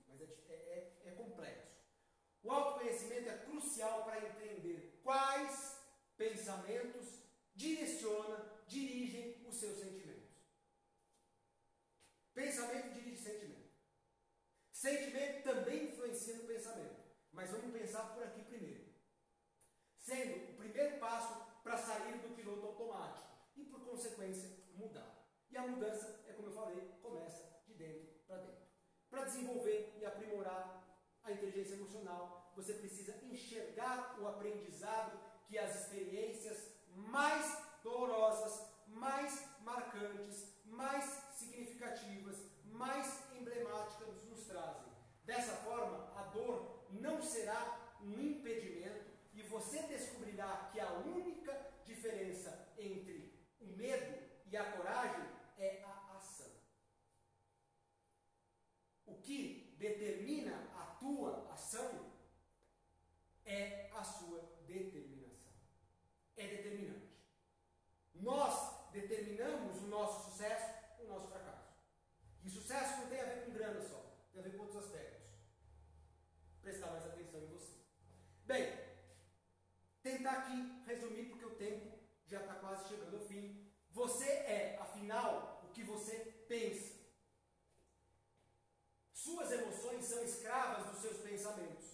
O 2.48 2.52
autoconhecimento 2.52 3.28
é 3.28 3.38
crucial 3.40 4.06
para 4.06 4.26
entender 4.26 5.02
quais 5.04 5.82
pensamentos 6.16 7.06
direciona, 7.54 8.64
dirigem 8.66 9.46
os 9.46 9.58
seus 9.58 9.78
sentimentos. 9.78 10.30
Pensamento 12.34 12.94
dirige 12.94 13.22
sentimento. 13.22 13.70
Sentimento 14.72 15.44
também 15.44 15.90
influencia 15.90 16.36
no 16.36 16.48
pensamento. 16.48 16.96
Mas 17.34 17.52
vamos 17.52 17.78
pensar 17.78 18.14
por 18.14 18.24
aqui 18.24 18.42
primeiro. 18.44 18.94
Sendo 19.98 20.54
o 20.54 20.56
primeiro 20.56 21.00
passo 21.00 21.62
para 21.62 21.78
sair 21.78 22.18
do 22.20 22.34
piloto 22.34 22.66
automático 22.66 23.28
e, 23.58 23.66
por 23.66 23.84
consequência, 23.84 24.58
mudar. 24.74 25.28
E 25.52 25.58
a 25.58 25.68
mudança, 25.68 26.24
é 26.26 26.32
como 26.32 26.48
eu 26.48 26.54
falei, 26.54 26.94
começa 27.02 27.62
de 27.68 27.74
dentro 27.74 28.08
para 28.26 28.38
dentro. 28.38 28.68
Para 29.10 29.26
desenvolver 29.26 29.98
e 29.98 30.06
aprimorar 30.06 30.87
a 31.32 31.34
inteligência 31.34 31.76
emocional, 31.76 32.52
você 32.56 32.74
precisa 32.74 33.16
enxergar 33.24 34.18
o 34.20 34.28
aprendizado 34.28 35.20
que 35.48 35.58
as 35.58 35.82
experiências 35.82 36.72
mais 36.90 37.64
dolorosas, 37.84 38.68
mais 38.88 39.48
marcantes, 39.62 40.54
mais 40.66 41.06
significativas, 41.36 42.38
mais 42.66 43.24
emblemáticas 43.36 44.24
nos 44.24 44.46
trazem. 44.46 44.92
Dessa 45.24 45.56
forma, 45.58 46.12
a 46.16 46.24
dor 46.28 46.88
não 46.92 47.22
será 47.22 47.98
um 48.02 48.20
impedimento 48.20 49.06
e 49.34 49.42
você 49.44 49.82
descobrirá 49.84 50.70
que 50.72 50.80
a 50.80 50.94
única 50.94 51.54
diferença 51.84 52.74
entre 52.78 53.34
o 53.60 53.66
medo 53.66 54.18
e 54.50 54.58
a 54.58 54.72
coragem 54.72 55.26
é 55.58 55.84
a 55.84 56.16
ação. 56.16 56.52
O 59.06 59.16
que 59.22 59.76
determina 59.78 60.56
a 60.76 60.86
tua 61.00 61.52
ação 61.52 62.12
é 63.46 63.90
a 63.94 64.04
sua 64.04 64.42
determinação. 64.68 65.54
É 66.36 66.48
determinante. 66.48 67.08
Nós 68.28 68.92
determinamos 68.92 69.78
o 69.84 69.88
nosso 69.88 70.30
sucesso 70.30 70.70
ou 71.00 71.06
o 71.06 71.08
nosso 71.08 71.30
fracasso. 71.30 71.70
E 72.44 72.50
sucesso 72.50 72.98
não 73.00 73.08
tem 73.08 73.22
a 73.22 73.24
ver 73.24 73.46
com 73.46 73.54
grana 73.54 73.82
só, 73.82 74.04
tem 74.34 74.42
a 74.42 74.44
ver 74.44 74.58
com 74.58 74.64
outros 74.64 74.84
aspectos. 74.84 75.24
Prestar 76.62 76.92
mais 76.92 77.06
atenção 77.06 77.40
em 77.40 77.48
você. 77.48 77.74
Bem, 78.44 78.78
tentar 80.04 80.40
aqui 80.40 80.84
resumir, 80.86 81.30
porque 81.30 81.46
o 81.46 81.56
tempo 81.56 81.98
já 82.26 82.42
está 82.42 82.56
quase 82.56 82.90
chegando 82.90 83.16
ao 83.16 83.28
fim. 83.28 83.72
Você 83.92 84.30
é, 84.30 84.78
afinal, 84.82 85.62
o 85.64 85.70
que 85.70 85.84
você 85.84 86.16
pensa. 86.50 86.98
Suas 89.14 89.50
emoções 89.54 90.04
são 90.04 90.22
escravas 90.26 90.92
dos 90.92 91.00
seus 91.00 91.18
pensamentos. 91.20 91.86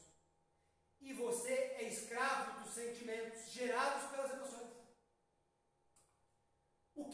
E 0.99 1.13
você 1.13 1.53
é 1.53 1.83
escravo 1.83 2.63
dos 2.63 2.73
sentimentos 2.73 3.51
gerados 3.51 4.09
pelas 4.09 4.31
emoções. 4.31 4.52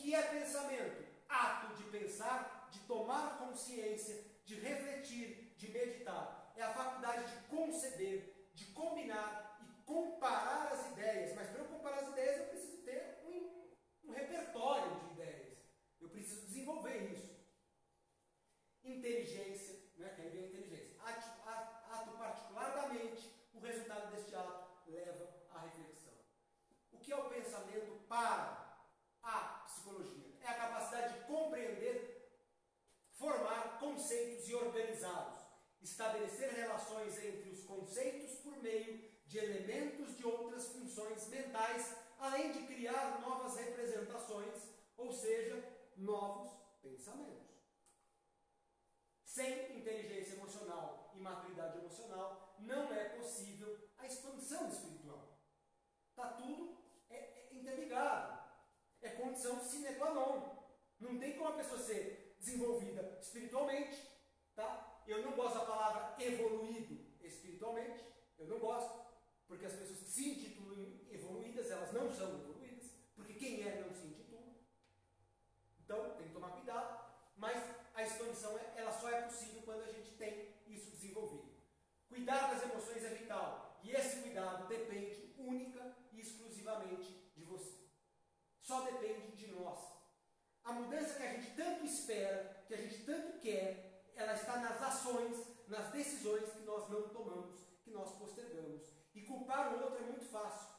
Que 0.09 0.15
é 0.15 0.23
pensamento? 0.23 1.05
Ato 1.29 1.75
de 1.75 1.83
pensar, 1.91 2.67
de 2.71 2.79
tomar 2.87 3.37
consciência, 3.37 4.25
de 4.43 4.55
refletir, 4.55 5.53
de 5.55 5.71
meditar. 5.71 6.51
É 6.55 6.63
a 6.63 6.73
faculdade 6.73 7.31
de 7.31 7.45
conceber, 7.45 8.49
de 8.55 8.65
combinar 8.73 9.59
e 9.61 9.85
comparar 9.85 10.73
as 10.73 10.87
ideias. 10.93 11.35
Mas 11.35 11.51
para 11.51 11.59
eu 11.59 11.67
comparar 11.67 11.99
as 11.99 12.07
ideias, 12.07 12.39
eu 12.39 12.47
preciso 12.47 12.77
ter 12.81 13.23
um, 13.23 14.09
um 14.09 14.11
repertório 14.11 14.99
de 14.99 15.11
ideias. 15.13 15.59
Eu 16.01 16.09
preciso 16.09 16.47
desenvolver 16.47 17.13
isso. 17.13 17.29
Inteligência, 18.83 19.75
né? 19.95 20.11
vem 20.17 20.45
a 20.45 20.47
inteligência. 20.47 20.97
Ato, 21.03 21.29
ato 21.87 22.17
particular 22.17 22.73
da 22.73 22.89
mente, 22.89 23.31
o 23.53 23.59
resultado 23.59 24.09
deste 24.15 24.33
ato 24.33 24.71
leva 24.87 25.29
à 25.51 25.59
reflexão. 25.59 26.13
O 26.91 26.97
que 26.97 27.11
é 27.11 27.15
o 27.15 27.29
pensamento 27.29 28.07
para? 28.07 28.68
É 30.49 30.51
a 30.51 30.55
capacidade 30.55 31.13
de 31.13 31.25
compreender, 31.25 32.27
formar 33.11 33.77
conceitos 33.79 34.49
e 34.49 34.55
organizá-los, 34.55 35.37
estabelecer 35.79 36.49
relações 36.53 37.23
entre 37.23 37.51
os 37.51 37.61
conceitos 37.65 38.39
por 38.39 38.57
meio 38.57 38.97
de 39.27 39.37
elementos 39.37 40.17
de 40.17 40.25
outras 40.25 40.69
funções 40.69 41.27
mentais, 41.27 41.95
além 42.17 42.51
de 42.51 42.65
criar 42.65 43.21
novas 43.21 43.57
representações, 43.57 44.55
ou 44.97 45.13
seja, 45.13 45.63
novos 45.95 46.51
pensamentos. 46.81 47.61
Sem 49.23 49.77
inteligência 49.77 50.33
emocional 50.33 51.11
e 51.13 51.19
maturidade 51.19 51.77
emocional, 51.77 52.55
não 52.57 52.91
é 52.91 53.09
possível 53.09 53.77
a 53.99 54.07
expansão 54.07 54.67
espiritual. 54.67 55.37
Está 56.09 56.29
tudo 56.33 56.75
é, 57.07 57.17
é 57.17 57.49
interligado. 57.53 58.48
É 59.01 59.09
condição 59.09 59.59
sine 59.59 59.95
qua 59.95 60.13
non. 60.13 60.59
Não 60.99 61.17
tem 61.17 61.37
como 61.37 61.49
a 61.49 61.53
pessoa 61.53 61.79
ser 61.79 62.35
desenvolvida 62.39 63.17
espiritualmente. 63.21 63.97
Tá? 64.55 65.01
Eu 65.07 65.23
não 65.23 65.31
gosto 65.31 65.59
da 65.59 65.65
palavra 65.65 66.23
evoluído 66.23 66.99
espiritualmente. 67.21 68.03
Eu 68.37 68.47
não 68.47 68.59
gosto. 68.59 69.07
Porque 69.47 69.65
as 69.65 69.73
pessoas 69.73 69.99
que 69.99 70.09
se 70.09 70.29
intitulam 70.29 70.99
evoluídas, 71.09 71.71
elas 71.71 71.91
não 71.93 72.09
são 72.09 72.39
evoluídas. 72.39 72.91
Porque 73.15 73.33
quem 73.33 73.67
é 73.67 73.81
não 73.81 73.93
se 73.93 74.07
intitula. 74.07 74.55
Então, 75.83 76.15
tem 76.17 76.27
que 76.27 76.33
tomar 76.33 76.51
cuidado. 76.51 77.09
Mas 77.37 77.63
a 77.95 78.03
expansão 78.03 78.59
ela 78.75 78.91
só 78.91 79.09
é 79.09 79.21
possível 79.21 79.61
quando 79.63 79.83
a 79.83 79.91
gente 79.91 80.11
tem 80.17 80.55
isso 80.67 80.91
desenvolvido. 80.91 81.49
Cuidar 82.07 82.53
das 82.53 82.63
emoções 82.63 83.03
é 83.03 83.09
vital. 83.15 83.79
E 83.83 83.91
esse 83.91 84.21
cuidado 84.21 84.67
depende 84.67 85.33
única 85.37 85.95
e 86.11 86.19
exclusivamente 86.19 87.31
de 87.35 87.43
você. 87.45 87.78
Só 88.69 88.81
depende 88.81 89.31
de 89.35 89.47
nós. 89.47 89.79
A 90.63 90.73
mudança 90.73 91.15
que 91.15 91.23
a 91.23 91.33
gente 91.33 91.55
tanto 91.55 91.85
espera, 91.85 92.63
que 92.67 92.75
a 92.75 92.77
gente 92.77 93.03
tanto 93.03 93.39
quer, 93.39 94.11
ela 94.15 94.33
está 94.33 94.57
nas 94.57 94.79
ações, 94.79 95.43
nas 95.67 95.91
decisões 95.91 96.47
que 96.51 96.59
nós 96.59 96.87
não 96.87 97.09
tomamos, 97.09 97.55
que 97.83 97.89
nós 97.89 98.11
postergamos. 98.19 98.83
E 99.15 99.23
culpar 99.23 99.73
o 99.73 99.83
outro 99.83 99.97
é 99.97 100.07
muito 100.11 100.25
fácil. 100.25 100.69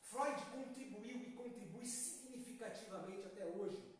Freud 0.00 0.42
contribuiu 0.46 1.22
e 1.22 1.36
contribui 1.36 1.86
significativamente 1.86 3.24
até 3.24 3.44
hoje 3.44 3.96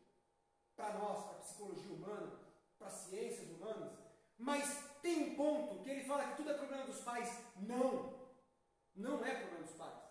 para 0.74 0.94
nós, 0.94 1.26
para 1.26 1.36
a 1.36 1.42
psicologia 1.42 1.92
humana, 1.92 2.40
para 2.76 2.88
as 2.88 2.94
ciências 2.94 3.48
humanas, 3.50 3.96
mas 4.36 4.84
tem 5.00 5.30
um 5.30 5.36
ponto 5.36 5.80
que 5.84 5.90
ele 5.90 6.02
fala 6.02 6.26
que 6.30 6.38
tudo 6.38 6.50
é 6.50 6.54
problema 6.54 6.86
dos 6.86 7.02
pais. 7.02 7.38
Não! 7.54 8.32
Não 8.96 9.24
é 9.24 9.32
problema 9.32 9.62
dos 9.62 9.76
pais. 9.76 10.05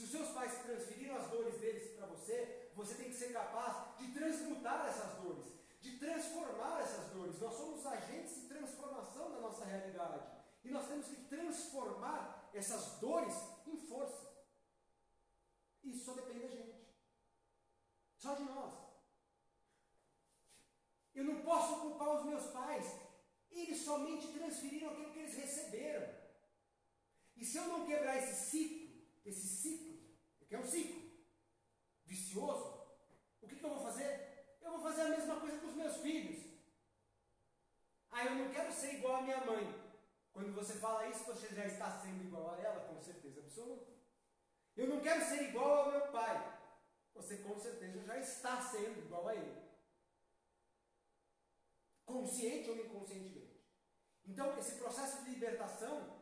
Se 0.00 0.04
os 0.04 0.12
seus 0.12 0.28
pais 0.30 0.62
transferiram 0.62 1.14
as 1.14 1.30
dores 1.30 1.60
deles 1.60 1.94
para 1.94 2.06
você, 2.06 2.70
você 2.74 2.94
tem 2.94 3.10
que 3.10 3.18
ser 3.18 3.34
capaz 3.34 3.98
de 3.98 4.10
transmutar 4.14 4.86
essas 4.88 5.22
dores, 5.22 5.44
de 5.78 5.98
transformar 5.98 6.80
essas 6.80 7.10
dores. 7.10 7.38
Nós 7.38 7.54
somos 7.54 7.84
agentes 7.84 8.34
de 8.36 8.48
transformação 8.48 9.30
da 9.30 9.40
nossa 9.40 9.62
realidade. 9.66 10.24
E 10.64 10.70
nós 10.70 10.88
temos 10.88 11.06
que 11.06 11.16
transformar 11.24 12.48
essas 12.54 12.98
dores 12.98 13.34
em 13.66 13.76
força. 13.76 14.26
Isso 15.84 16.06
só 16.06 16.14
depende 16.14 16.40
da 16.40 16.48
gente. 16.48 16.88
Só 18.16 18.34
de 18.36 18.44
nós. 18.44 18.72
Eu 21.14 21.24
não 21.24 21.42
posso 21.42 21.78
culpar 21.78 22.08
os 22.16 22.24
meus 22.24 22.46
pais. 22.46 22.86
Eles 23.50 23.82
somente 23.82 24.32
transferiram 24.32 24.92
aquilo 24.92 25.12
que 25.12 25.18
eles 25.18 25.34
receberam. 25.34 26.08
E 27.36 27.44
se 27.44 27.58
eu 27.58 27.64
não 27.64 27.84
quebrar 27.84 28.16
esse 28.16 28.50
ciclo, 28.50 28.88
esse 29.26 29.46
ciclo, 29.46 29.89
que 30.50 30.56
é 30.56 30.58
um 30.58 30.66
ciclo 30.66 31.00
vicioso, 32.04 32.84
o 33.40 33.46
que, 33.46 33.54
que 33.54 33.64
eu 33.64 33.70
vou 33.70 33.84
fazer? 33.84 34.58
Eu 34.60 34.72
vou 34.72 34.80
fazer 34.80 35.02
a 35.02 35.08
mesma 35.10 35.38
coisa 35.38 35.58
com 35.58 35.68
os 35.68 35.76
meus 35.76 35.96
filhos. 35.98 36.44
Ah, 38.10 38.24
eu 38.24 38.34
não 38.34 38.52
quero 38.52 38.72
ser 38.72 38.94
igual 38.94 39.18
à 39.18 39.22
minha 39.22 39.44
mãe. 39.44 39.64
Quando 40.32 40.52
você 40.52 40.74
fala 40.74 41.06
isso, 41.06 41.22
você 41.22 41.54
já 41.54 41.66
está 41.66 42.00
sendo 42.00 42.24
igual 42.24 42.50
a 42.50 42.58
ela, 42.60 42.80
com 42.88 43.00
certeza 43.00 43.38
absoluta. 43.38 43.92
Eu 44.76 44.88
não 44.88 45.00
quero 45.00 45.24
ser 45.24 45.40
igual 45.50 45.84
ao 45.84 45.92
meu 45.92 46.08
pai. 46.08 46.58
Você 47.14 47.36
com 47.38 47.56
certeza 47.56 48.02
já 48.02 48.18
está 48.18 48.60
sendo 48.60 48.98
igual 48.98 49.28
a 49.28 49.36
ele. 49.36 49.56
Consciente 52.04 52.70
ou 52.70 52.76
inconscientemente. 52.76 53.64
Então, 54.24 54.58
esse 54.58 54.74
processo 54.80 55.22
de 55.22 55.30
libertação 55.30 56.19